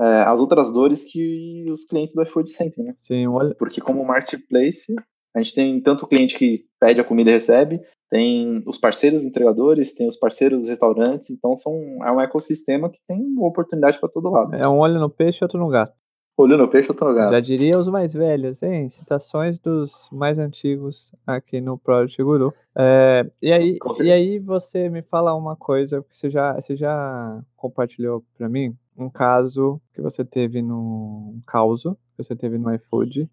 é, 0.00 0.22
as 0.22 0.40
outras 0.40 0.72
dores 0.72 1.04
que 1.04 1.66
os 1.70 1.84
clientes 1.84 2.14
do 2.14 2.22
iFood 2.22 2.52
sentem, 2.52 2.84
né? 2.84 2.94
Sim, 3.00 3.26
olha. 3.26 3.54
Porque 3.54 3.80
como 3.80 4.04
marketplace, 4.04 4.94
a 5.34 5.40
gente 5.40 5.54
tem 5.54 5.80
tanto 5.80 6.06
cliente 6.06 6.36
que 6.36 6.64
pede 6.80 7.00
a 7.00 7.04
comida 7.04 7.30
e 7.30 7.34
recebe, 7.34 7.80
tem 8.10 8.62
os 8.66 8.78
parceiros 8.78 9.24
entregadores, 9.24 9.94
tem 9.94 10.06
os 10.06 10.16
parceiros 10.16 10.60
dos 10.60 10.68
restaurantes, 10.68 11.30
então 11.30 11.56
são, 11.56 11.74
é 12.04 12.12
um 12.12 12.20
ecossistema 12.20 12.90
que 12.90 12.98
tem 13.06 13.34
oportunidade 13.38 13.98
para 13.98 14.08
todo 14.08 14.30
lado. 14.30 14.54
É 14.54 14.68
um 14.68 14.78
olho 14.78 15.00
no 15.00 15.08
peixe 15.08 15.38
e 15.40 15.44
outro 15.44 15.58
no 15.58 15.68
gato. 15.68 15.94
Olho 16.36 16.56
no 16.56 16.68
peixe, 16.68 16.88
outro 16.88 17.08
no 17.08 17.14
gato. 17.14 17.32
Já 17.32 17.40
diria 17.40 17.78
os 17.78 17.88
mais 17.88 18.12
velhos, 18.12 18.62
hein? 18.62 18.88
Citações 18.90 19.58
dos 19.58 19.92
mais 20.10 20.38
antigos 20.38 21.06
aqui 21.26 21.60
no 21.60 21.76
Project 21.78 22.22
Guru. 22.22 22.54
É, 22.74 23.30
e, 23.40 23.52
aí, 23.52 23.78
e 24.00 24.10
aí 24.10 24.38
você 24.38 24.88
me 24.88 25.02
fala 25.02 25.34
uma 25.34 25.54
coisa, 25.54 26.00
porque 26.00 26.16
você 26.16 26.30
já, 26.30 26.54
você 26.54 26.74
já 26.74 27.40
compartilhou 27.56 28.24
para 28.36 28.48
mim 28.48 28.74
um 28.96 29.10
caso 29.10 29.80
que 29.94 30.00
você 30.00 30.24
teve 30.24 30.62
no 30.62 31.34
um 31.34 31.42
caos 31.46 31.82
que 31.82 32.22
você 32.22 32.34
teve 32.34 32.58
no 32.58 32.74
iFood, 32.74 33.28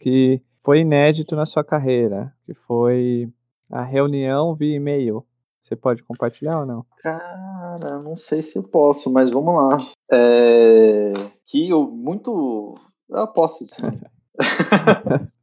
que 0.00 0.40
foi 0.62 0.80
inédito 0.80 1.36
na 1.36 1.46
sua 1.46 1.64
carreira, 1.64 2.32
que 2.46 2.54
foi 2.54 3.28
a 3.70 3.82
reunião 3.82 4.54
via 4.54 4.76
e-mail. 4.76 5.24
Você 5.62 5.74
pode 5.74 6.02
compartilhar 6.02 6.60
ou 6.60 6.66
não? 6.66 6.84
Cara, 6.98 7.98
não 8.02 8.16
sei 8.16 8.42
se 8.42 8.58
eu 8.58 8.62
posso, 8.62 9.10
mas 9.12 9.30
vamos 9.30 9.54
lá. 9.54 9.78
É... 10.10 11.12
Que 11.46 11.68
eu 11.68 11.90
muito. 11.90 12.74
Eu 13.08 13.26
posso, 13.28 13.64
sim. 13.66 13.82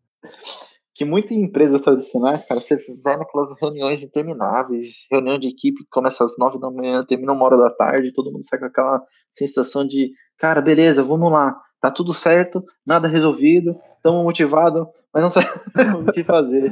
que 1.02 1.06
muitas 1.06 1.32
empresas 1.32 1.82
tradicionais, 1.82 2.46
cara, 2.46 2.60
você 2.60 2.78
vai 3.04 3.18
naquelas 3.18 3.50
reuniões 3.60 4.04
intermináveis, 4.04 5.08
reunião 5.12 5.40
de 5.40 5.48
equipe 5.48 5.84
que 5.84 5.90
começa 5.90 6.24
às 6.24 6.38
nove 6.38 6.60
da 6.60 6.70
manhã, 6.70 7.04
termina 7.06 7.32
uma 7.32 7.46
hora 7.46 7.58
da 7.58 7.70
tarde, 7.72 8.14
todo 8.14 8.32
mundo 8.32 8.46
sai 8.46 8.60
com 8.60 8.66
aquela 8.66 9.02
sensação 9.34 9.88
de, 9.88 10.12
cara, 10.38 10.62
beleza, 10.62 11.02
vamos 11.02 11.32
lá, 11.32 11.60
tá 11.82 11.90
tudo 11.90 12.14
certo, 12.14 12.64
nada 12.86 13.08
resolvido, 13.08 13.76
estamos 13.96 14.24
motivados, 14.24 14.86
mas 15.14 15.24
não 15.24 15.32
sabemos 15.74 16.08
o 16.08 16.12
que 16.12 16.24
fazer. 16.24 16.72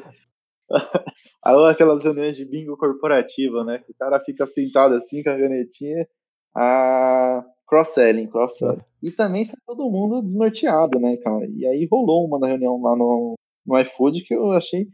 Aí 1.44 1.72
aquelas 1.72 2.04
reuniões 2.04 2.38
de 2.38 2.46
bingo 2.46 2.78
corporativa, 2.78 3.63
né? 3.63 3.80
Que 3.80 3.92
o 3.92 3.96
cara 3.98 4.20
fica 4.20 4.46
pintado 4.46 4.94
assim 4.94 5.24
com 5.24 5.32
a 5.32 5.38
canetinha. 5.38 6.08
A 6.56 7.44
cross-selling, 7.70 8.28
cross-selling. 8.28 8.82
E 9.02 9.12
também 9.12 9.44
está 9.44 9.58
todo 9.65 9.90
mundo 9.90 10.22
desnorteado, 10.22 11.00
né, 11.00 11.15
cara? 11.17 11.48
E 11.48 11.65
aí 11.65 11.88
rolou 11.90 12.26
uma 12.26 12.40
na 12.40 12.48
reunião 12.48 12.82
lá 12.82 12.96
no, 12.96 13.36
no 13.65 13.80
iFood 13.80 14.24
que 14.24 14.34
eu 14.34 14.52
achei, 14.52 14.88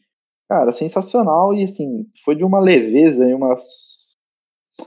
cara, 0.49 0.71
sensacional. 0.71 1.53
E 1.53 1.63
assim, 1.63 2.05
foi 2.23 2.36
de 2.36 2.43
uma 2.43 2.59
leveza 2.59 3.28
e 3.28 3.34
uma. 3.34 3.55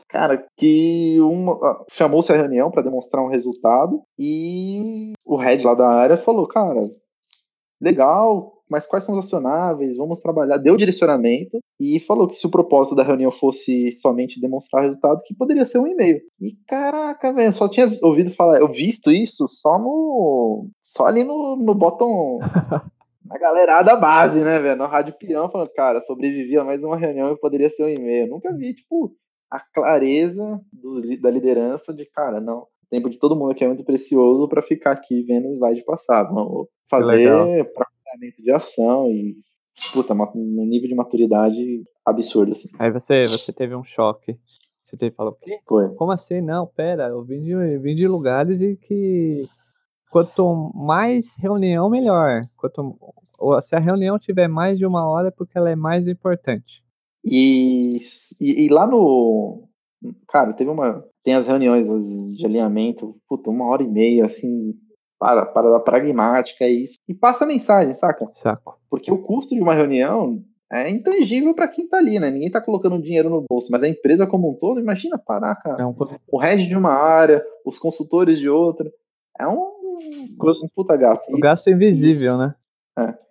Cara, 0.09 0.47
que 0.57 1.19
uma 1.21 1.85
chamou-se 1.91 2.31
a 2.31 2.37
reunião 2.37 2.71
para 2.71 2.83
demonstrar 2.83 3.25
um 3.25 3.31
resultado 3.31 4.03
e 4.19 5.13
o 5.25 5.37
head 5.37 5.65
lá 5.65 5.75
da 5.75 5.89
área 5.89 6.17
falou, 6.17 6.47
cara, 6.47 6.81
legal, 7.81 8.58
mas 8.69 8.87
quais 8.87 9.05
são 9.05 9.19
os 9.19 9.27
acionáveis, 9.27 9.97
vamos 9.97 10.21
trabalhar, 10.21 10.59
deu 10.59 10.77
direcionamento 10.77 11.59
e 11.81 12.01
falou 12.01 12.29
que 12.29 12.37
se 12.37 12.47
o 12.47 12.51
propósito 12.51 12.97
da 12.97 13.03
reunião 13.03 13.31
fosse 13.31 13.93
somente 13.93 14.41
demonstrar 14.41 14.85
resultado, 14.85 15.23
que 15.25 15.35
poderia 15.35 15.65
ser 15.65 15.79
um 15.79 15.87
e-mail. 15.87 16.21
E 16.41 16.53
caraca, 16.67 17.33
velho, 17.33 17.53
só 17.53 17.69
tinha 17.69 17.99
ouvido 18.03 18.31
falar, 18.31 18.61
eu 18.61 18.69
visto 18.69 19.11
isso 19.11 19.47
só 19.47 19.79
no. 19.79 20.69
só 20.83 21.07
ali 21.07 21.25
no, 21.25 21.57
no 21.57 21.75
bottom. 21.75 22.39
na 23.25 23.39
galerada 23.39 23.97
base, 23.97 24.41
né, 24.41 24.59
velho? 24.59 24.77
No 24.77 24.87
Rádio 24.87 25.15
Peão, 25.19 25.51
falando, 25.51 25.71
cara, 25.71 26.03
sobrevivia 26.03 26.65
mais 26.65 26.83
uma 26.83 26.97
reunião 26.97 27.33
e 27.33 27.39
poderia 27.39 27.71
ser 27.71 27.85
um 27.85 27.89
e-mail. 27.89 28.29
Nunca 28.29 28.53
vi, 28.53 28.75
tipo, 28.75 29.13
a 29.51 29.61
clareza 29.61 30.61
do, 30.73 31.21
da 31.21 31.31
liderança 31.31 31.95
de, 31.95 32.05
cara, 32.07 32.41
não, 32.41 32.67
tempo 32.91 33.09
de 33.09 33.19
todo 33.19 33.37
mundo 33.37 33.53
aqui 33.53 33.65
é 33.65 33.69
muito 33.69 33.85
precioso 33.85 34.49
para 34.49 34.63
ficar 34.63 34.93
aqui 34.93 35.23
vendo 35.23 35.49
o 35.49 35.53
slide 35.53 35.85
passar. 35.85 36.25
Vamos 36.25 36.69
fazer 36.91 37.71
planejamento 38.09 38.43
de 38.43 38.51
ação 38.51 39.11
e, 39.11 39.37
puta, 39.93 40.15
um 40.15 40.67
nível 40.67 40.89
de 40.89 40.95
maturidade 40.95 41.85
absurdo, 42.05 42.53
assim. 42.53 42.69
Aí 42.79 42.91
você, 42.91 43.27
você 43.29 43.53
teve 43.53 43.75
um 43.75 43.85
choque. 43.85 44.39
Você 44.87 44.97
teve 44.97 45.15
falou, 45.15 45.33
o 45.33 45.37
quê? 45.37 45.59
Foi. 45.67 45.95
Como 45.95 46.13
assim? 46.13 46.41
Não, 46.41 46.67
pera, 46.67 47.09
eu 47.09 47.23
vim 47.23 47.43
de, 47.43 47.79
vim 47.79 47.95
de 47.95 48.09
lugares 48.09 48.61
e 48.61 48.77
que 48.77 49.47
quanto 50.11 50.73
mais 50.75 51.35
reunião, 51.37 51.91
melhor. 51.91 52.41
Quanto, 52.57 52.97
se 53.63 53.77
a 53.77 53.79
reunião 53.79 54.19
tiver 54.19 54.49
mais 54.49 54.79
de 54.79 54.87
uma 54.87 55.07
hora, 55.07 55.29
é 55.29 55.31
porque 55.31 55.59
ela 55.59 55.71
é 55.71 55.77
mais 55.77 56.09
importante. 56.09 56.83
E, 57.23 57.99
e, 58.41 58.65
e 58.65 58.69
lá 58.69 58.87
no. 58.87 59.69
Cara, 60.29 60.55
teve 60.55 60.71
uma. 60.71 61.05
Tem 61.23 61.35
as 61.35 61.47
reuniões 61.47 61.87
de 62.37 62.47
alinhamento, 62.47 63.17
puta, 63.29 63.51
uma 63.51 63.67
hora 63.67 63.83
e 63.83 63.89
meia, 63.89 64.25
assim, 64.25 64.73
para, 65.19 65.45
para 65.47 65.71
da 65.71 65.81
pragmática, 65.81 66.65
é 66.65 66.71
isso. 66.71 66.99
E 67.09 67.15
passa 67.15 67.45
a 67.45 67.47
mensagem, 67.47 67.93
saca? 67.93 68.27
Saco. 68.37 68.79
Porque 68.89 69.13
o 69.13 69.23
custo 69.23 69.55
de 69.55 69.61
uma 69.61 69.75
reunião 69.75 70.43
é 70.71 70.89
intangível 70.91 71.55
para 71.55 71.69
quem 71.69 71.89
tá 71.89 71.97
ali, 71.97 72.19
né? 72.19 72.31
Ninguém 72.31 72.51
tá 72.51 72.61
colocando 72.61 73.01
dinheiro 73.01 73.31
no 73.31 73.45
bolso, 73.49 73.69
mas 73.71 73.83
a 73.83 73.89
empresa 73.89 74.27
como 74.27 74.51
um 74.51 74.55
todo, 74.55 74.81
imagina 74.81 75.19
parar, 75.19 75.57
cara. 75.57 75.83
É 75.83 75.87
um... 75.87 75.95
O 76.31 76.39
head 76.39 76.67
de 76.67 76.77
uma 76.77 76.93
área, 76.93 77.45
os 77.65 77.79
consultores 77.79 78.39
de 78.39 78.49
outra. 78.49 78.91
É 79.39 79.47
um, 79.47 79.73
um 80.41 80.69
puta 80.75 80.97
gasto. 80.97 81.35
O 81.35 81.41
gasto 81.41 81.69
é 81.69 81.73
invisível, 81.73 82.33
Isso. 82.33 82.39
né? 82.39 82.55
É. 82.99 83.29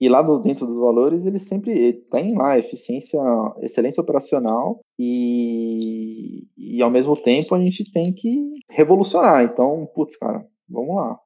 E 0.00 0.08
lá 0.08 0.22
dentro 0.40 0.66
dos 0.66 0.76
valores, 0.76 1.24
eles 1.24 1.48
sempre 1.48 1.94
têm 2.10 2.36
lá 2.36 2.58
eficiência, 2.58 3.18
excelência 3.62 4.02
operacional 4.02 4.80
e, 4.98 6.46
e 6.58 6.82
ao 6.82 6.90
mesmo 6.90 7.16
tempo 7.16 7.54
a 7.54 7.58
gente 7.58 7.90
tem 7.90 8.12
que 8.12 8.50
revolucionar. 8.68 9.44
Então, 9.44 9.88
putz, 9.94 10.16
cara, 10.16 10.44
vamos 10.68 10.96
lá. 10.96 11.18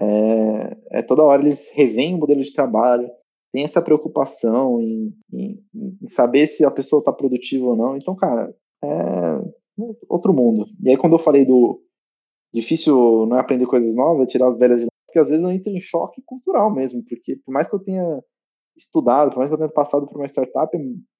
É, 0.00 0.98
é 0.98 1.02
toda 1.02 1.24
hora 1.24 1.42
eles 1.42 1.72
revêem 1.74 2.14
o 2.14 2.18
modelo 2.18 2.42
de 2.42 2.52
trabalho, 2.52 3.08
tem 3.52 3.64
essa 3.64 3.80
preocupação 3.80 4.80
em, 4.80 5.14
em, 5.32 5.64
em 6.02 6.08
saber 6.08 6.46
se 6.46 6.64
a 6.64 6.70
pessoa 6.70 7.00
está 7.00 7.12
produtiva 7.12 7.66
ou 7.66 7.76
não. 7.76 7.96
Então, 7.96 8.14
cara, 8.14 8.54
é 8.84 9.40
outro 10.08 10.32
mundo. 10.32 10.66
E 10.82 10.90
aí, 10.90 10.96
quando 10.96 11.14
eu 11.14 11.18
falei 11.18 11.44
do 11.44 11.82
difícil 12.52 13.26
não 13.26 13.36
é 13.36 13.40
aprender 13.40 13.66
coisas 13.66 13.94
novas, 13.94 14.26
é 14.26 14.30
tirar 14.30 14.48
as 14.48 14.58
velhas 14.58 14.78
de 14.78 14.84
lá, 14.84 14.90
porque 15.06 15.18
às 15.18 15.28
vezes 15.28 15.44
eu 15.44 15.50
entro 15.50 15.70
em 15.70 15.80
choque 15.80 16.22
cultural 16.24 16.72
mesmo, 16.74 17.02
porque 17.04 17.36
por 17.44 17.52
mais 17.52 17.68
que 17.68 17.74
eu 17.74 17.80
tenha 17.80 18.22
estudado, 18.76 19.30
por 19.30 19.38
mais 19.38 19.50
que 19.50 19.54
eu 19.54 19.58
tenha 19.58 19.70
passado 19.70 20.06
por 20.06 20.16
uma 20.16 20.28
startup, 20.28 20.76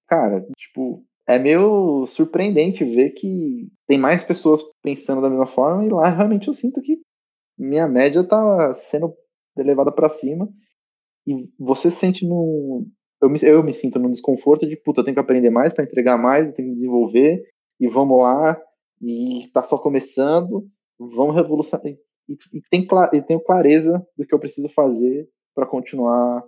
cara, 0.07 0.47
tipo, 0.57 1.05
é 1.27 1.39
meio 1.39 2.07
surpreendente 2.07 2.85
ver 2.85 3.11
que 3.11 3.69
tem 3.87 3.99
mais 3.99 4.23
pessoas 4.23 4.63
pensando 4.83 5.21
da 5.21 5.29
mesma 5.31 5.47
forma 5.47 5.85
e 5.85 5.89
lá 5.89 6.09
realmente 6.09 6.49
eu 6.49 6.55
sinto 6.55 6.81
que 6.81 7.01
minha 7.59 7.87
média 7.87 8.23
tá 8.25 8.75
sendo 8.75 9.15
elevada 9.57 9.91
para 9.91 10.09
cima 10.09 10.49
e 11.27 11.49
você 11.59 11.91
sente 11.91 12.27
no. 12.27 12.87
Eu 13.21 13.31
me, 13.31 13.39
eu 13.43 13.63
me 13.63 13.73
sinto 13.73 13.99
num 13.99 14.11
desconforto 14.11 14.67
de, 14.67 14.77
puta, 14.77 15.01
eu 15.01 15.05
tenho 15.05 15.15
que 15.15 15.21
aprender 15.21 15.51
mais 15.51 15.73
para 15.73 15.85
entregar 15.85 16.19
mais, 16.19 16.49
eu 16.49 16.55
tenho 16.55 16.69
que 16.69 16.75
desenvolver, 16.75 17.43
e 17.81 17.89
vamos 17.89 18.19
lá, 18.21 18.61
e 19.01 19.49
tá 19.55 19.63
só 19.63 19.79
começando, 19.79 20.67
vamos 20.99 21.35
revolucionar. 21.35 21.87
E, 21.87 21.99
e, 22.53 22.61
tem, 22.71 22.87
e 23.15 23.23
tenho 23.23 23.41
clareza 23.41 24.07
do 24.17 24.27
que 24.27 24.35
eu 24.35 24.39
preciso 24.39 24.69
fazer 24.69 25.27
para 25.55 25.67
continuar 25.67 26.45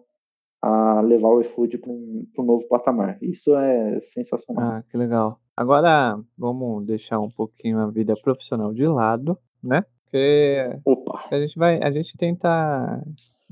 a 0.60 1.00
levar 1.00 1.28
o 1.28 1.40
iFood 1.40 1.78
para 1.78 1.90
um, 1.90 2.26
um 2.38 2.42
novo 2.42 2.66
patamar. 2.68 3.16
Isso 3.22 3.56
é 3.56 3.98
sensacional. 4.00 4.64
Ah, 4.64 4.84
que 4.90 4.96
legal. 4.96 5.40
Agora 5.56 6.20
vamos 6.36 6.84
deixar 6.84 7.18
um 7.20 7.30
pouquinho 7.30 7.78
a 7.78 7.90
vida 7.90 8.14
profissional 8.22 8.74
de 8.74 8.86
lado, 8.86 9.38
né? 9.62 9.84
Porque 10.10 10.70
Opa. 10.84 11.28
a 11.30 11.38
gente 11.38 11.58
vai, 11.58 11.82
a 11.82 11.90
gente 11.90 12.16
tenta 12.16 13.02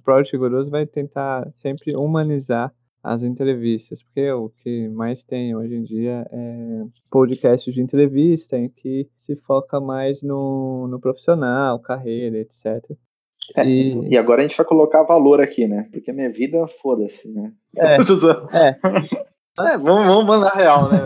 Project 0.03 0.33
Rigoroso 0.33 0.71
vai 0.71 0.87
tentar 0.87 1.51
sempre 1.57 1.95
humanizar 1.95 2.73
as 3.03 3.23
entrevistas, 3.23 4.03
porque 4.03 4.31
o 4.33 4.49
que 4.49 4.89
mais 4.89 5.23
tem 5.23 5.55
hoje 5.55 5.75
em 5.77 5.85
dia 5.85 6.27
é 6.31 6.85
podcast 7.11 7.71
de 7.71 7.81
entrevista 7.81 8.57
em 8.57 8.69
que 8.69 9.09
se 9.19 9.37
foca 9.37 9.79
mais 9.81 10.23
no, 10.23 10.89
no 10.89 10.99
profissional, 10.99 11.79
carreira, 11.79 12.39
etc. 12.39 12.65
É, 13.57 13.65
e... 13.65 14.09
e... 14.09 14.17
agora 14.17 14.43
a 14.43 14.49
gente 14.49 14.57
vai 14.57 14.67
colocar 14.67 15.05
valor 15.05 15.41
aqui, 15.41 15.69
né? 15.69 15.89
Porque 15.93 16.13
minha 16.13 16.31
vida, 16.31 16.67
foda-se, 16.67 17.31
né? 17.31 17.53
É, 17.77 17.97
é. 18.59 18.77
é 19.65 19.77
vamos, 19.77 20.07
vamos 20.07 20.27
mandar 20.27 20.55
real, 20.55 20.91
né? 20.91 20.99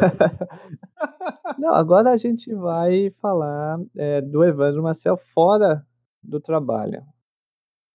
Não, 1.59 1.75
agora 1.75 2.11
a 2.11 2.17
gente 2.17 2.53
vai 2.55 3.11
falar 3.21 3.79
é, 3.97 4.21
do 4.21 4.43
Evandro 4.45 4.83
Marcel 4.83 5.17
fora 5.17 5.85
do 6.23 6.41
trabalho 6.41 7.03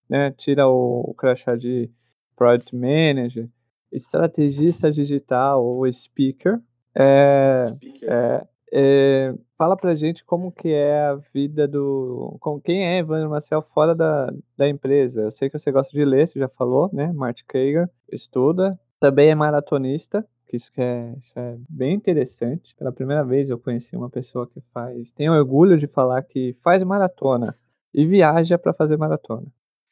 né? 0.08 0.32
Tira 0.32 0.66
o, 0.68 1.10
o 1.10 1.14
crachá 1.14 1.56
de 1.56 1.90
Product 2.36 2.74
Manager, 2.74 3.48
estrategista 3.92 4.90
digital 4.90 5.64
ou 5.64 5.92
speaker. 5.92 6.60
É, 6.94 7.64
speaker. 7.66 8.08
É, 8.10 8.46
é, 8.72 9.34
fala 9.56 9.76
pra 9.76 9.94
gente 9.94 10.24
como 10.24 10.52
que 10.52 10.68
é 10.68 11.06
a 11.06 11.14
vida 11.32 11.66
do. 11.66 12.36
Com, 12.40 12.60
quem 12.60 12.84
é 12.84 12.98
Evandro 12.98 13.30
Marcel 13.30 13.62
fora 13.62 13.94
da, 13.94 14.32
da 14.56 14.68
empresa? 14.68 15.22
Eu 15.22 15.30
sei 15.30 15.48
que 15.50 15.58
você 15.58 15.70
gosta 15.70 15.92
de 15.92 16.04
ler, 16.04 16.28
você 16.28 16.38
já 16.38 16.48
falou, 16.48 16.90
né? 16.92 17.12
Martin 17.12 17.44
Kager, 17.46 17.88
estuda. 18.10 18.78
Também 18.98 19.30
é 19.30 19.34
maratonista, 19.34 20.26
que 20.46 20.56
isso, 20.56 20.70
é, 20.76 21.14
isso 21.20 21.32
é 21.38 21.56
bem 21.68 21.94
interessante. 21.94 22.74
Pela 22.76 22.92
primeira 22.92 23.24
vez 23.24 23.50
eu 23.50 23.58
conheci 23.58 23.96
uma 23.96 24.08
pessoa 24.08 24.46
que 24.46 24.60
faz. 24.72 25.10
Tem 25.12 25.28
orgulho 25.28 25.78
de 25.78 25.86
falar 25.86 26.22
que 26.22 26.56
faz 26.62 26.82
maratona 26.84 27.56
e 27.92 28.06
viaja 28.06 28.58
para 28.58 28.72
fazer 28.72 28.96
maratona 28.96 29.46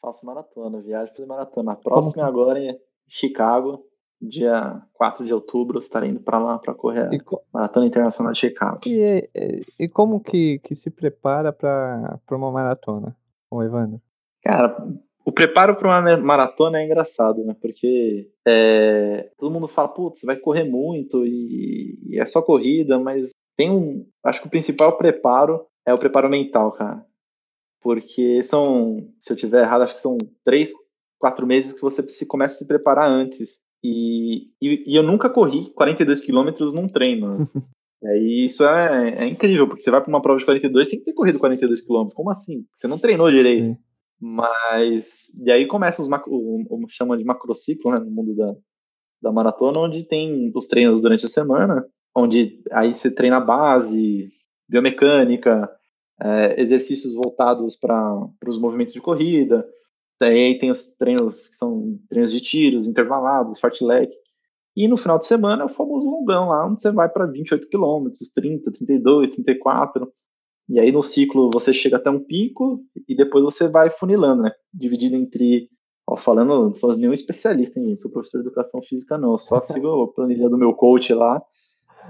faço 0.04 0.26
maratona, 0.26 0.80
viagem 0.80 1.14
para 1.14 1.14
fazer 1.14 1.26
maratona. 1.26 1.72
A 1.72 1.76
próxima 1.76 2.26
agora 2.26 2.62
é 2.62 2.78
Chicago, 3.08 3.86
dia 4.20 4.82
4 4.92 5.24
de 5.24 5.32
outubro, 5.32 5.78
estarei 5.78 6.10
indo 6.10 6.20
para 6.20 6.38
lá 6.38 6.58
para 6.58 6.74
correr 6.74 7.14
a 7.14 7.24
co... 7.24 7.42
Maratona 7.52 7.86
Internacional 7.86 8.32
de 8.32 8.38
Chicago. 8.38 8.80
E, 8.86 9.28
e 9.80 9.88
como 9.88 10.20
que, 10.20 10.58
que 10.60 10.74
se 10.74 10.90
prepara 10.90 11.52
para 11.52 12.20
uma 12.32 12.50
maratona, 12.50 13.16
o 13.50 13.62
Evandro? 13.62 14.00
Cara, 14.42 14.76
o 15.24 15.32
preparo 15.32 15.76
para 15.76 15.88
uma 15.88 16.16
maratona 16.18 16.80
é 16.80 16.84
engraçado, 16.84 17.44
né? 17.44 17.56
Porque 17.60 18.30
é, 18.46 19.30
todo 19.38 19.52
mundo 19.52 19.66
fala, 19.66 19.88
putz, 19.88 20.20
você 20.20 20.26
vai 20.26 20.36
correr 20.36 20.64
muito 20.64 21.24
e, 21.26 21.98
e 22.08 22.20
é 22.20 22.26
só 22.26 22.42
corrida, 22.42 22.98
mas 22.98 23.30
tem 23.56 23.70
um. 23.70 24.06
Acho 24.24 24.40
que 24.40 24.46
o 24.46 24.50
principal 24.50 24.96
preparo 24.96 25.64
é 25.86 25.92
o 25.92 25.98
preparo 25.98 26.28
mental, 26.28 26.72
cara 26.72 27.04
porque 27.84 28.42
são, 28.42 29.06
se 29.18 29.30
eu 29.30 29.36
tiver 29.36 29.62
errado, 29.62 29.82
acho 29.82 29.94
que 29.94 30.00
são 30.00 30.16
três, 30.42 30.72
quatro 31.18 31.46
meses 31.46 31.74
que 31.74 31.82
você 31.82 32.02
se 32.08 32.26
começa 32.26 32.54
a 32.54 32.56
se 32.56 32.66
preparar 32.66 33.06
antes. 33.06 33.60
E, 33.84 34.48
e, 34.60 34.90
e 34.90 34.96
eu 34.96 35.02
nunca 35.02 35.28
corri 35.28 35.70
42 35.74 36.20
quilômetros 36.20 36.72
num 36.72 36.88
treino. 36.88 37.46
e 38.02 38.06
aí 38.08 38.44
isso 38.46 38.64
é, 38.64 39.16
é 39.18 39.26
incrível, 39.26 39.68
porque 39.68 39.82
você 39.82 39.90
vai 39.90 40.00
para 40.00 40.08
uma 40.08 40.22
prova 40.22 40.38
de 40.38 40.46
42 40.46 40.88
sem 40.88 41.04
ter 41.04 41.12
corrido 41.12 41.38
42 41.38 41.82
quilômetros. 41.82 42.16
Como 42.16 42.30
assim? 42.30 42.64
Você 42.74 42.88
não 42.88 42.98
treinou 42.98 43.30
direito. 43.30 43.76
Mas, 44.20 45.34
e 45.44 45.50
aí 45.50 45.66
começa 45.66 46.00
os 46.00 46.08
macro, 46.08 46.32
o, 46.32 46.62
o, 46.68 46.88
chama 46.88 47.16
de 47.16 47.24
macrociclo, 47.24 47.92
né, 47.92 47.98
no 47.98 48.10
mundo 48.10 48.34
da, 48.34 48.54
da 49.22 49.32
maratona, 49.32 49.80
onde 49.80 50.04
tem 50.04 50.52
os 50.54 50.66
treinos 50.66 51.02
durante 51.02 51.26
a 51.26 51.28
semana, 51.28 51.84
onde 52.16 52.62
aí 52.72 52.94
você 52.94 53.14
treina 53.14 53.40
base, 53.40 54.32
biomecânica, 54.68 55.68
é, 56.22 56.60
exercícios 56.60 57.14
voltados 57.14 57.76
para 57.76 58.28
os 58.46 58.58
movimentos 58.58 58.94
de 58.94 59.00
corrida. 59.00 59.66
Daí 60.20 60.58
tem 60.58 60.70
os 60.70 60.86
treinos 60.94 61.48
que 61.48 61.56
são 61.56 61.98
treinos 62.08 62.32
de 62.32 62.40
tiros, 62.40 62.86
intervalados, 62.86 63.58
fartlek. 63.58 64.14
E 64.76 64.88
no 64.88 64.96
final 64.96 65.18
de 65.18 65.26
semana 65.26 65.62
é 65.62 65.66
o 65.66 65.70
famoso 65.70 66.10
longão 66.10 66.48
lá, 66.48 66.66
onde 66.66 66.80
você 66.80 66.90
vai 66.90 67.08
para 67.08 67.26
28 67.26 67.68
quilômetros, 67.68 68.30
30, 68.30 68.72
32, 68.72 69.34
34. 69.34 70.10
E 70.68 70.80
aí 70.80 70.90
no 70.90 71.02
ciclo 71.02 71.50
você 71.52 71.72
chega 71.72 71.96
até 71.96 72.10
um 72.10 72.20
pico 72.20 72.80
e 73.08 73.14
depois 73.14 73.44
você 73.44 73.68
vai 73.68 73.90
funilando, 73.90 74.42
né? 74.42 74.52
Dividido 74.72 75.16
entre. 75.16 75.68
Ó, 76.06 76.16
falando, 76.16 76.48
não 76.48 76.74
sou 76.74 76.96
nenhum 76.96 77.12
especialista 77.12 77.80
em 77.80 77.96
sou 77.96 78.10
professor 78.10 78.42
de 78.42 78.48
educação 78.48 78.82
física, 78.82 79.16
não. 79.16 79.38
Só 79.38 79.60
sigo 79.60 80.02
a 80.02 80.12
planilha 80.12 80.48
do 80.48 80.58
meu 80.58 80.74
coach 80.74 81.12
lá 81.14 81.42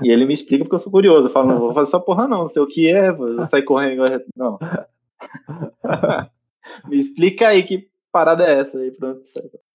e 0.03 0.11
ele 0.11 0.25
me 0.25 0.35
explica 0.35 0.65
porque 0.65 0.75
eu 0.75 0.81
sou 0.81 0.93
curioso. 0.93 1.29
Eu 1.29 1.33
falo, 1.33 1.49
não 1.49 1.59
vou 1.59 1.75
fazer 1.75 1.89
essa 1.89 2.01
porra 2.01 2.27
não, 2.27 2.43
não 2.43 2.49
sei 2.49 2.63
o 2.63 2.67
que 2.67 2.89
é, 2.89 3.13
vou 3.13 3.43
sair 3.45 3.63
correndo. 3.63 4.05
Não. 4.37 4.59
me 6.89 6.99
explica 6.99 7.49
aí 7.49 7.63
que 7.63 7.89
parada 8.11 8.45
é 8.45 8.61
essa 8.61 8.79
aí, 8.79 8.91
pronto. 8.91 9.21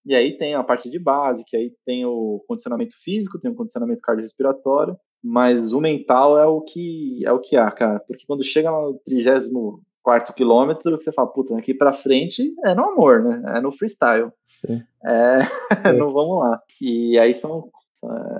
E 0.05 0.15
aí 0.15 0.37
tem 0.37 0.55
a 0.55 0.63
parte 0.63 0.89
de 0.89 0.97
base, 0.97 1.43
que 1.45 1.55
aí 1.55 1.73
tem 1.85 2.05
o 2.05 2.43
condicionamento 2.47 2.95
físico, 3.03 3.39
tem 3.39 3.51
o 3.51 3.55
condicionamento 3.55 4.01
cardiorrespiratório, 4.01 4.97
mas 5.23 5.73
o 5.73 5.81
mental 5.81 6.37
é 6.37 6.45
o 6.45 6.61
que 6.61 7.21
é 7.25 7.31
o 7.31 7.39
que 7.39 7.55
há, 7.55 7.69
cara. 7.71 7.99
Porque 7.99 8.25
quando 8.25 8.43
chega 8.43 8.71
no 8.71 8.99
34 9.05 10.33
quilômetro, 10.33 10.97
que 10.97 11.03
você 11.03 11.11
fala, 11.11 11.27
puta, 11.27 11.55
daqui 11.55 11.73
pra 11.73 11.93
frente 11.93 12.53
é 12.63 12.73
no 12.73 12.85
amor, 12.85 13.23
né? 13.23 13.57
É 13.57 13.61
no 13.61 13.71
freestyle. 13.71 14.31
Sim. 14.45 14.81
É, 15.03 15.39
não 15.97 16.13
vamos 16.13 16.39
lá. 16.39 16.61
E 16.81 17.17
aí 17.19 17.33
são 17.33 17.69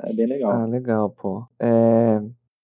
é 0.06 0.14
bem 0.14 0.26
legal. 0.26 0.52
Ah, 0.52 0.66
legal, 0.66 1.10
pô. 1.10 1.46
É, 1.60 2.22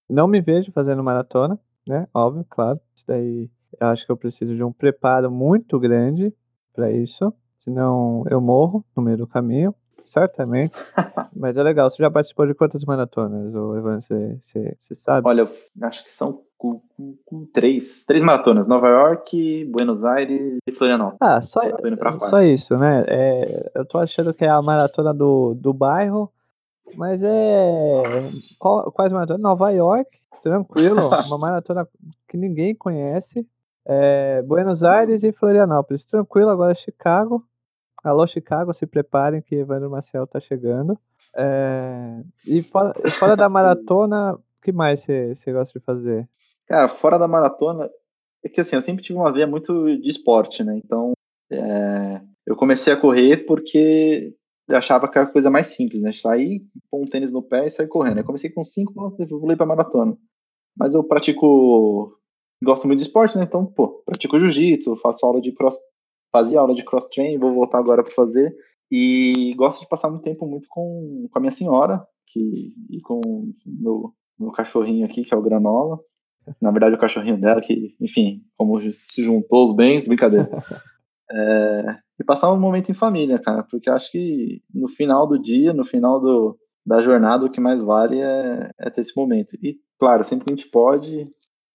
não 0.09 0.28
me 0.28 0.41
vejo 0.41 0.72
fazendo 0.72 1.03
maratona, 1.03 1.59
né? 1.88 2.07
Óbvio, 2.13 2.45
claro. 2.49 2.80
Isso 2.95 3.05
daí. 3.07 3.49
Eu 3.80 3.88
acho 3.88 4.05
que 4.05 4.11
eu 4.11 4.18
preciso 4.18 4.55
de 4.55 4.63
um 4.63 4.72
preparo 4.72 5.30
muito 5.30 5.78
grande 5.78 6.34
para 6.74 6.91
isso, 6.91 7.34
senão 7.57 8.24
eu 8.30 8.39
morro 8.39 8.86
no 8.95 9.03
meio 9.03 9.18
do 9.18 9.28
caminho, 9.28 9.76
certamente. 10.06 10.74
Mas 11.36 11.58
é 11.58 11.64
legal. 11.64 11.89
Você 11.89 12.01
já 12.01 12.10
participou 12.10 12.47
de 12.47 12.53
quantas 12.53 12.84
maratonas, 12.86 13.53
Evan? 13.53 14.01
Você, 14.01 14.39
você, 14.45 14.78
você 14.82 14.95
sabe? 14.95 15.28
Olha, 15.28 15.49
acho 15.82 16.03
que 16.03 16.12
são 16.12 16.41
com, 16.58 16.82
com, 16.95 17.18
com 17.26 17.45
três, 17.45 18.06
três 18.06 18.24
maratonas: 18.24 18.68
Nova 18.68 18.88
York, 18.88 19.66
Buenos 19.66 20.03
Aires 20.06 20.60
e 20.66 20.72
Florianópolis. 20.72 21.18
Ah, 21.22 21.41
só, 21.41 21.62
só 22.30 22.41
isso, 22.41 22.78
né? 22.78 23.03
É, 23.08 23.72
eu 23.76 23.86
tô 23.86 23.97
achando 23.97 24.34
que 24.34 24.45
é 24.45 24.49
a 24.49 24.62
maratona 24.62 25.14
do, 25.14 25.53
do 25.56 25.74
bairro, 25.74 26.32
mas 26.95 27.22
é. 27.22 28.03
Qual, 28.60 28.91
quais 28.91 29.12
maratonas? 29.12 29.41
Nova 29.41 29.70
York, 29.72 30.10
tranquilo. 30.41 31.10
uma 31.28 31.38
maratona 31.38 31.88
que 32.28 32.38
ninguém 32.38 32.74
conhece. 32.74 33.45
É, 33.88 34.41
Buenos 34.41 34.82
Aires 34.84 35.24
e 35.24 35.32
Florianópolis, 35.32 36.06
tranquilo. 36.06 36.49
Agora 36.49 36.74
Chicago. 36.74 37.43
Alô, 38.06 38.28
Chicago, 38.28 38.72
se 38.72 38.86
preparem 38.86 39.41
que 39.41 39.56
Evandro 39.56 39.89
Marcel 39.89 40.28
tá 40.28 40.39
chegando. 40.39 40.95
É, 41.36 42.22
e 42.45 42.62
fora, 42.62 42.93
fora 43.18 43.36
da 43.36 43.49
maratona, 43.49 44.36
o 44.36 44.62
que 44.62 44.72
mais 44.72 45.03
você 45.03 45.51
gosta 45.51 45.80
de 45.80 45.84
fazer? 45.84 46.30
Cara, 46.68 46.88
fora 46.88 47.18
da 47.18 47.28
maratona, 47.28 47.89
é 48.43 48.47
que 48.47 48.62
assim, 48.62 48.76
eu 48.76 48.82
sempre 48.84 49.03
tive 49.03 49.18
uma 49.18 49.34
veia 49.34 49.47
muito 49.47 49.97
de 49.97 50.08
esporte, 50.08 50.64
né? 50.64 50.80
Então, 50.86 51.14
é, 51.51 52.22
eu 52.45 52.56
comecei 52.56 52.93
a 52.93 52.97
correr 52.97 53.38
porque 53.38 54.36
eu 54.68 54.78
achava 54.78 55.10
que 55.10 55.18
era 55.18 55.28
a 55.28 55.32
coisa 55.32 55.49
mais 55.49 55.66
simples, 55.66 55.99
né? 55.99 56.12
Sair, 56.12 56.62
pôr 56.91 57.01
um 57.01 57.06
tênis 57.06 57.32
no 57.32 57.41
pé 57.41 57.66
e 57.66 57.72
sair 57.72 57.88
correndo. 57.88 58.20
Eu 58.20 58.24
comecei 58.24 58.51
com 58.51 58.64
5, 58.64 59.16
eu 59.18 59.28
pulei 59.39 59.58
pra 59.58 59.66
maratona. 59.66 60.16
Mas 60.78 60.93
eu 60.93 61.03
pratico, 61.03 62.16
gosto 62.64 62.86
muito 62.86 62.99
de 62.99 63.08
esporte, 63.08 63.36
né? 63.36 63.45
Então, 63.45 63.66
pô, 63.66 64.03
pratico 64.06 64.38
jiu-jitsu, 64.38 64.95
faço 64.97 65.26
aula 65.26 65.41
de 65.41 65.51
cross, 65.53 65.80
fazia 66.36 66.59
aula 66.59 66.75
de 66.75 66.83
cross 66.83 67.07
train, 67.07 67.38
vou 67.38 67.53
voltar 67.53 67.79
agora 67.79 68.03
para 68.03 68.11
fazer. 68.11 68.53
E 68.91 69.53
gosto 69.55 69.79
de 69.79 69.88
passar 69.88 70.09
muito 70.09 70.23
tempo 70.23 70.45
muito 70.45 70.67
com, 70.69 71.29
com 71.31 71.39
a 71.39 71.39
minha 71.39 71.51
senhora, 71.51 72.05
que, 72.27 72.73
e 72.89 72.99
com 73.01 73.53
meu, 73.65 74.13
meu 74.38 74.51
cachorrinho 74.51 75.05
aqui, 75.05 75.23
que 75.23 75.33
é 75.33 75.38
o 75.38 75.41
Granola. 75.41 75.97
Na 76.61 76.71
verdade, 76.71 76.93
o 76.93 76.99
cachorrinho 76.99 77.39
dela, 77.39 77.61
que, 77.61 77.95
enfim, 78.01 78.43
como 78.57 78.79
se 78.91 79.23
juntou 79.23 79.65
os 79.65 79.75
bens, 79.75 80.07
brincadeira. 80.07 80.45
É, 81.27 81.97
e 82.19 82.23
passar 82.23 82.53
um 82.53 82.59
momento 82.59 82.91
em 82.91 82.93
família, 82.93 83.39
cara, 83.39 83.63
porque 83.63 83.89
acho 83.89 84.11
que 84.11 84.61
no 84.71 84.88
final 84.88 85.25
do 85.25 85.41
dia, 85.41 85.73
no 85.73 85.83
final 85.83 86.19
do, 86.19 86.55
da 86.86 87.01
jornada, 87.01 87.43
o 87.43 87.49
que 87.49 87.59
mais 87.59 87.81
vale 87.81 88.21
é, 88.21 88.69
é 88.77 88.89
ter 88.91 89.01
esse 89.01 89.17
momento. 89.17 89.57
E, 89.59 89.75
claro, 89.97 90.23
sempre 90.23 90.45
que 90.45 90.53
a 90.53 90.55
gente 90.55 90.69
pode, 90.69 91.27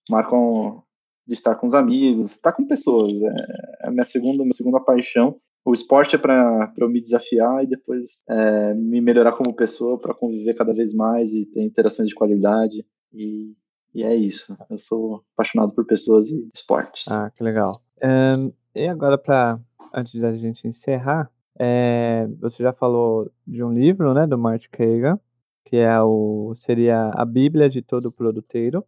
marcam 0.08 0.84
de 1.30 1.34
estar 1.34 1.54
com 1.54 1.66
os 1.66 1.74
amigos, 1.74 2.32
estar 2.32 2.52
com 2.52 2.66
pessoas. 2.66 3.12
É, 3.12 3.84
é 3.84 3.88
a 3.88 3.90
minha 3.90 4.04
segunda, 4.04 4.42
minha 4.42 4.52
segunda 4.52 4.80
paixão. 4.80 5.36
O 5.64 5.72
esporte 5.72 6.16
é 6.16 6.18
para 6.18 6.72
eu 6.76 6.88
me 6.88 7.00
desafiar 7.00 7.62
e 7.62 7.68
depois 7.68 8.24
é, 8.28 8.74
me 8.74 9.00
melhorar 9.00 9.32
como 9.32 9.54
pessoa, 9.54 9.98
para 9.98 10.14
conviver 10.14 10.54
cada 10.54 10.74
vez 10.74 10.92
mais 10.92 11.32
e 11.32 11.46
ter 11.46 11.62
interações 11.62 12.08
de 12.08 12.14
qualidade. 12.14 12.84
E 13.12 13.54
e 13.94 14.04
é 14.04 14.14
isso. 14.14 14.56
Eu 14.70 14.78
sou 14.78 15.24
apaixonado 15.34 15.72
por 15.72 15.84
pessoas 15.84 16.28
e 16.28 16.48
esportes. 16.54 17.08
Ah, 17.08 17.30
que 17.30 17.42
legal. 17.42 17.82
Um, 18.02 18.52
e 18.74 18.86
agora, 18.86 19.18
para 19.18 19.58
antes 19.92 20.20
da 20.20 20.32
gente 20.36 20.66
encerrar, 20.66 21.30
é, 21.58 22.26
você 22.40 22.62
já 22.62 22.72
falou 22.72 23.30
de 23.46 23.62
um 23.62 23.72
livro, 23.72 24.14
né, 24.14 24.26
do 24.26 24.38
Martin 24.38 24.68
Kagan, 24.70 25.18
que 25.64 25.76
é 25.76 26.00
o 26.00 26.54
seria 26.56 27.10
a 27.14 27.24
Bíblia 27.24 27.68
de 27.68 27.82
todo 27.82 28.12
produteiro, 28.12 28.84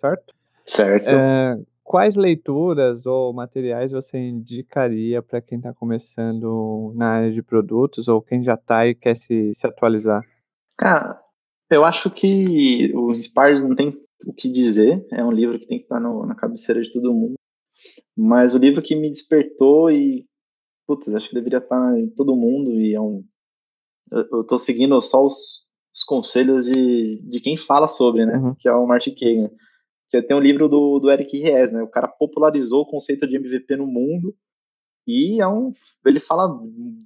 certo? 0.00 0.34
Certo. 0.64 1.08
É, 1.08 1.58
quais 1.84 2.16
leituras 2.16 3.04
ou 3.04 3.32
materiais 3.32 3.92
você 3.92 4.18
indicaria 4.18 5.22
para 5.22 5.42
quem 5.42 5.58
está 5.58 5.72
começando 5.72 6.92
na 6.96 7.10
área 7.10 7.32
de 7.32 7.42
produtos 7.42 8.08
ou 8.08 8.22
quem 8.22 8.42
já 8.42 8.54
está 8.54 8.86
e 8.86 8.94
quer 8.94 9.14
se, 9.16 9.52
se 9.54 9.66
atualizar? 9.66 10.22
Cara, 10.76 11.20
eu 11.70 11.84
acho 11.84 12.10
que 12.10 12.90
o 12.94 13.12
Inspire 13.12 13.60
não 13.60 13.76
tem 13.76 13.94
o 14.26 14.32
que 14.32 14.50
dizer. 14.50 15.06
É 15.12 15.22
um 15.22 15.30
livro 15.30 15.58
que 15.58 15.66
tem 15.66 15.78
que 15.78 15.84
estar 15.84 16.00
no, 16.00 16.24
na 16.26 16.34
cabeceira 16.34 16.80
de 16.80 16.90
todo 16.90 17.12
mundo. 17.12 17.34
Mas 18.16 18.54
o 18.54 18.58
livro 18.58 18.82
que 18.82 18.96
me 18.96 19.10
despertou 19.10 19.90
e, 19.90 20.26
putz, 20.86 21.08
acho 21.08 21.28
que 21.28 21.34
deveria 21.34 21.58
estar 21.58 21.98
em 21.98 22.08
todo 22.08 22.34
mundo 22.34 22.72
e 22.72 22.94
é 22.94 23.00
um... 23.00 23.22
Eu, 24.10 24.44
tô 24.44 24.58
seguindo 24.58 24.98
só 25.00 25.24
os, 25.24 25.64
os 25.92 26.04
conselhos 26.04 26.64
de, 26.64 27.20
de 27.22 27.40
quem 27.40 27.56
fala 27.56 27.88
sobre, 27.88 28.24
né? 28.24 28.36
Uhum. 28.36 28.54
Que 28.58 28.68
é 28.68 28.72
o 28.72 28.86
Martin 28.86 29.14
Kagan. 29.14 29.50
Que 30.20 30.26
tem 30.26 30.36
um 30.36 30.40
livro 30.40 30.68
do, 30.68 30.98
do 30.98 31.10
Eric 31.10 31.36
Ries, 31.36 31.72
né? 31.72 31.82
O 31.82 31.88
cara 31.88 32.08
popularizou 32.08 32.82
o 32.82 32.86
conceito 32.86 33.26
de 33.26 33.36
MVP 33.36 33.76
no 33.76 33.86
mundo 33.86 34.34
e 35.06 35.40
é 35.40 35.46
um, 35.46 35.70
ele 36.06 36.18
fala 36.18 36.48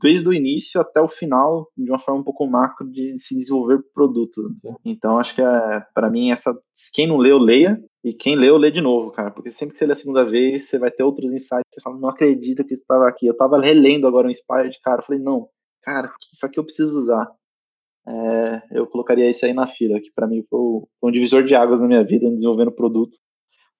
desde 0.01 0.29
o 0.29 0.33
início 0.33 0.81
até 0.81 1.01
o 1.01 1.09
final, 1.09 1.69
de 1.77 1.91
uma 1.91 1.99
forma 1.99 2.21
um 2.21 2.25
pouco 2.25 2.47
macro, 2.47 2.89
de 2.89 3.19
se 3.19 3.35
desenvolver 3.35 3.83
produto. 3.93 4.41
Então, 4.85 5.19
acho 5.19 5.35
que 5.35 5.43
é, 5.43 5.83
para 5.93 6.09
mim, 6.09 6.31
essa. 6.31 6.57
Quem 6.95 7.09
não 7.09 7.17
leu, 7.17 7.39
leia. 7.39 7.83
E 8.05 8.15
quem 8.15 8.37
leu, 8.37 8.57
lê 8.57 8.71
de 8.71 8.81
novo, 8.81 9.11
cara. 9.11 9.33
Porque 9.33 9.51
sempre 9.51 9.73
que 9.73 9.79
você 9.79 9.87
lê 9.87 9.93
a 9.93 9.97
segunda 9.97 10.25
vez, 10.25 10.69
você 10.69 10.79
vai 10.79 10.91
ter 10.91 11.03
outros 11.03 11.33
insights. 11.33 11.67
Você 11.75 11.81
fala, 11.83 11.99
não 11.99 12.09
acredito 12.09 12.65
que 12.65 12.73
isso 12.73 12.83
estava 12.83 13.09
aqui. 13.09 13.27
Eu 13.27 13.33
estava 13.33 13.61
relendo 13.61 14.07
agora 14.07 14.29
o 14.29 14.31
Inspired, 14.31 14.79
cara. 14.83 15.01
Eu 15.01 15.05
falei, 15.05 15.21
não, 15.21 15.49
cara, 15.83 16.13
isso 16.33 16.47
aqui 16.47 16.59
eu 16.61 16.65
preciso 16.65 16.97
usar. 16.97 17.29
É, 18.11 18.63
eu 18.79 18.87
colocaria 18.87 19.29
isso 19.29 19.45
aí 19.45 19.53
na 19.53 19.67
fila, 19.67 20.01
que 20.01 20.11
para 20.15 20.27
mim 20.27 20.43
foi, 20.49 20.59
um 21.03 21.11
divisor 21.11 21.45
de 21.45 21.55
águas 21.55 21.81
na 21.81 21.87
minha 21.87 22.03
vida, 22.03 22.31
desenvolvendo 22.31 22.73
produto 22.73 23.17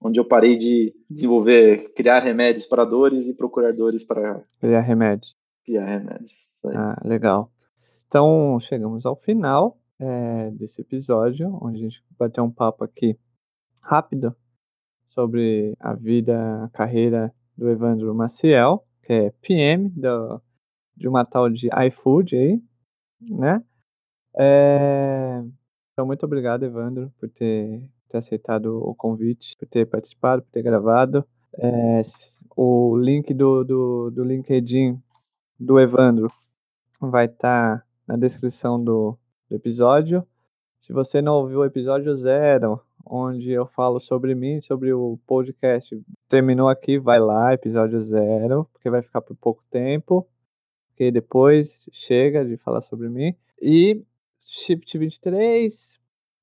onde 0.03 0.19
eu 0.19 0.25
parei 0.25 0.57
de 0.57 0.95
desenvolver, 1.11 1.93
criar 1.95 2.21
remédios 2.21 2.67
para 2.67 2.85
dores 2.85 3.27
e 3.27 3.35
procurar 3.35 3.73
dores 3.73 4.05
para 4.05 4.43
criar 4.61 4.81
remédios. 4.81 5.35
Criar 5.65 5.85
remédios. 5.85 6.33
Ah, 6.75 7.01
legal. 7.05 7.51
Então 8.07 8.59
chegamos 8.61 9.05
ao 9.05 9.17
final 9.17 9.77
é, 9.99 10.51
desse 10.53 10.81
episódio, 10.81 11.59
onde 11.61 11.79
a 11.79 11.83
gente 11.83 12.03
vai 12.19 12.31
ter 12.31 12.41
um 12.41 12.51
papo 12.51 12.85
aqui 12.85 13.19
rápido 13.81 14.35
sobre 15.09 15.75
a 15.81 15.95
vida, 15.95 16.65
a 16.65 16.69
carreira 16.69 17.35
do 17.57 17.69
Evandro 17.69 18.15
Maciel, 18.15 18.85
que 19.03 19.13
é 19.13 19.31
PM 19.43 19.89
do, 19.91 20.41
de 20.97 21.09
uma 21.09 21.25
tal 21.25 21.51
de 21.51 21.69
iFood 21.89 22.37
aí, 22.37 22.63
né? 23.21 23.63
É, 24.37 25.43
então, 25.93 26.07
muito 26.07 26.25
obrigado, 26.25 26.65
Evandro, 26.65 27.13
por 27.19 27.29
ter 27.29 27.89
ter 28.09 28.19
aceitado 28.19 28.83
o 28.83 28.95
convite, 28.95 29.57
por 29.59 29.69
ter 29.69 29.87
participado, 29.87 30.43
por 30.43 30.51
ter 30.51 30.63
gravado. 30.63 31.25
É, 31.59 32.03
o 32.57 32.97
link 32.97 33.33
do, 33.35 33.65
do, 33.65 34.11
do 34.11 34.25
LinkedIn 34.25 35.01
do 35.59 35.79
Evandro 35.79 36.29
vai 37.01 37.27
estar 37.27 37.79
tá 37.79 37.85
na 38.07 38.17
descrição 38.17 38.83
do, 38.83 39.17
do 39.49 39.57
episódio. 39.57 40.27
Se 40.81 40.93
você 40.93 41.21
não 41.21 41.35
ouviu 41.35 41.61
o 41.61 41.65
episódio 41.65 42.17
zero, 42.17 42.81
onde 43.05 43.51
eu 43.51 43.67
falo 43.67 44.01
sobre 44.01 44.35
mim, 44.35 44.61
sobre 44.61 44.93
o 44.93 45.19
podcast, 45.27 46.01
terminou 46.29 46.69
aqui, 46.69 46.99
vai 46.99 47.21
lá, 47.21 47.53
episódio 47.53 48.03
zero, 48.03 48.69
porque 48.73 48.91
vai 48.91 49.03
ficar 49.03 49.21
por 49.21 49.37
pouco 49.37 49.63
tempo. 49.71 50.27
Porque 50.89 51.11
depois 51.11 51.79
chega 51.93 52.45
de 52.45 52.57
falar 52.57 52.83
sobre 52.83 53.09
mim. 53.09 53.35
E 53.61 54.03
Shift 54.59 54.99
23 54.99 55.99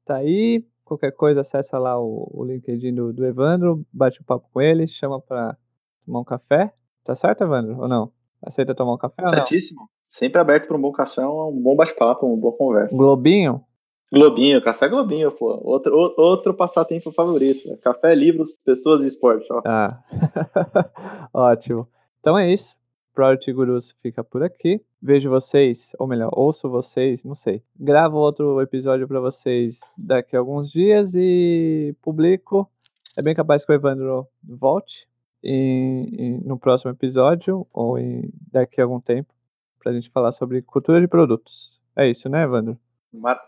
tá 0.06 0.18
aí. 0.18 0.64
Qualquer 0.84 1.12
coisa, 1.12 1.42
acessa 1.42 1.80
lá 1.80 2.00
o, 2.00 2.30
o 2.32 2.46
LinkedIn 2.46 2.94
do, 2.94 3.12
do, 3.12 3.26
Evandro, 3.26 3.84
bate 3.92 4.22
um 4.22 4.24
papo 4.24 4.48
com 4.54 4.62
ele, 4.62 4.88
chama 4.88 5.20
pra 5.20 5.58
tomar 6.06 6.20
um 6.20 6.24
café. 6.24 6.72
Tá 7.04 7.16
certo, 7.16 7.44
Evandro? 7.44 7.80
Ou 7.80 7.88
não? 7.88 8.12
Aceita 8.42 8.76
tomar 8.76 8.94
um 8.94 8.98
café? 8.98 9.26
Certíssimo. 9.26 9.90
Sempre 10.06 10.40
aberto 10.40 10.68
para 10.68 10.78
um 10.78 10.82
bom 10.82 10.92
café, 10.92 11.26
um 11.26 11.60
bom 11.60 11.76
bate-papo, 11.76 12.28
uma 12.28 12.38
boa 12.38 12.56
conversa. 12.56 12.96
Globinho? 12.96 13.64
Globinho, 14.14 14.64
café 14.64 14.88
Globinho, 14.88 15.32
pô. 15.32 15.60
Outro, 15.64 16.14
outro 16.18 16.54
passatempo 16.54 17.12
favorito. 17.12 17.68
Né? 17.68 17.78
Café, 17.84 18.14
livros, 18.14 18.58
pessoas 18.64 19.04
e 19.04 19.08
esporte. 19.08 19.46
Ó. 19.52 19.62
Ah, 19.66 20.00
ótimo. 21.34 21.88
Então 22.20 22.38
é 22.38 22.54
isso. 22.54 22.76
Project 23.14 23.52
Gurus 23.52 23.96
fica 24.02 24.24
por 24.24 24.44
aqui. 24.44 24.82
Vejo 25.06 25.30
vocês, 25.30 25.92
ou 26.00 26.08
melhor, 26.08 26.32
ouço 26.34 26.68
vocês, 26.68 27.24
não 27.24 27.36
sei. 27.36 27.62
Gravo 27.80 28.18
outro 28.18 28.60
episódio 28.60 29.08
para 29.08 29.20
vocês 29.20 29.80
daqui 29.96 30.36
a 30.36 30.40
alguns 30.40 30.72
dias 30.72 31.14
e 31.14 31.96
publico. 32.02 32.68
É 33.16 33.22
bem 33.22 33.36
capaz 33.36 33.64
que 33.64 33.72
o 33.72 33.76
Evandro 33.76 34.28
volte 34.44 35.08
em, 35.44 36.42
no 36.44 36.58
próximo 36.58 36.90
episódio 36.90 37.68
ou 37.72 38.00
em, 38.00 38.34
daqui 38.52 38.82
a 38.82 38.84
algum 38.84 39.00
tempo 39.00 39.32
para 39.78 39.92
a 39.92 39.94
gente 39.94 40.10
falar 40.10 40.32
sobre 40.32 40.64
cultura 40.64 41.00
de 41.00 41.08
produtos. 41.08 41.80
É 41.96 42.10
isso, 42.10 42.28
né, 42.28 42.42
Evandro? 42.42 42.76
Mar... 43.14 43.40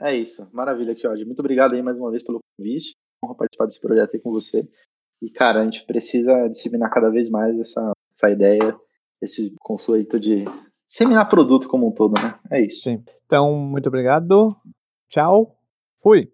É 0.00 0.14
isso. 0.14 0.50
Maravilha, 0.52 0.94
Kiod. 0.94 1.24
Muito 1.24 1.40
obrigado 1.40 1.72
aí 1.72 1.80
mais 1.80 1.98
uma 1.98 2.10
vez 2.10 2.22
pelo 2.22 2.40
convite. 2.58 2.94
Honra 3.24 3.36
participar 3.36 3.64
desse 3.64 3.80
projeto 3.80 4.16
aí 4.16 4.20
com 4.20 4.32
você. 4.32 4.68
E, 5.22 5.30
cara, 5.30 5.62
a 5.62 5.64
gente 5.64 5.82
precisa 5.86 6.46
disseminar 6.46 6.90
cada 6.90 7.08
vez 7.08 7.30
mais 7.30 7.58
essa, 7.58 7.90
essa 8.12 8.30
ideia 8.30 8.78
esse 9.20 9.54
conceito 9.60 10.18
de 10.18 10.44
seminar 10.90 11.28
produto 11.28 11.68
como 11.68 11.88
um 11.88 11.92
todo, 11.92 12.20
né? 12.20 12.34
É 12.50 12.60
isso. 12.60 12.82
Sim. 12.82 13.02
Então, 13.24 13.54
muito 13.54 13.86
obrigado. 13.86 14.54
Tchau. 15.08 15.56
Fui. 16.02 16.28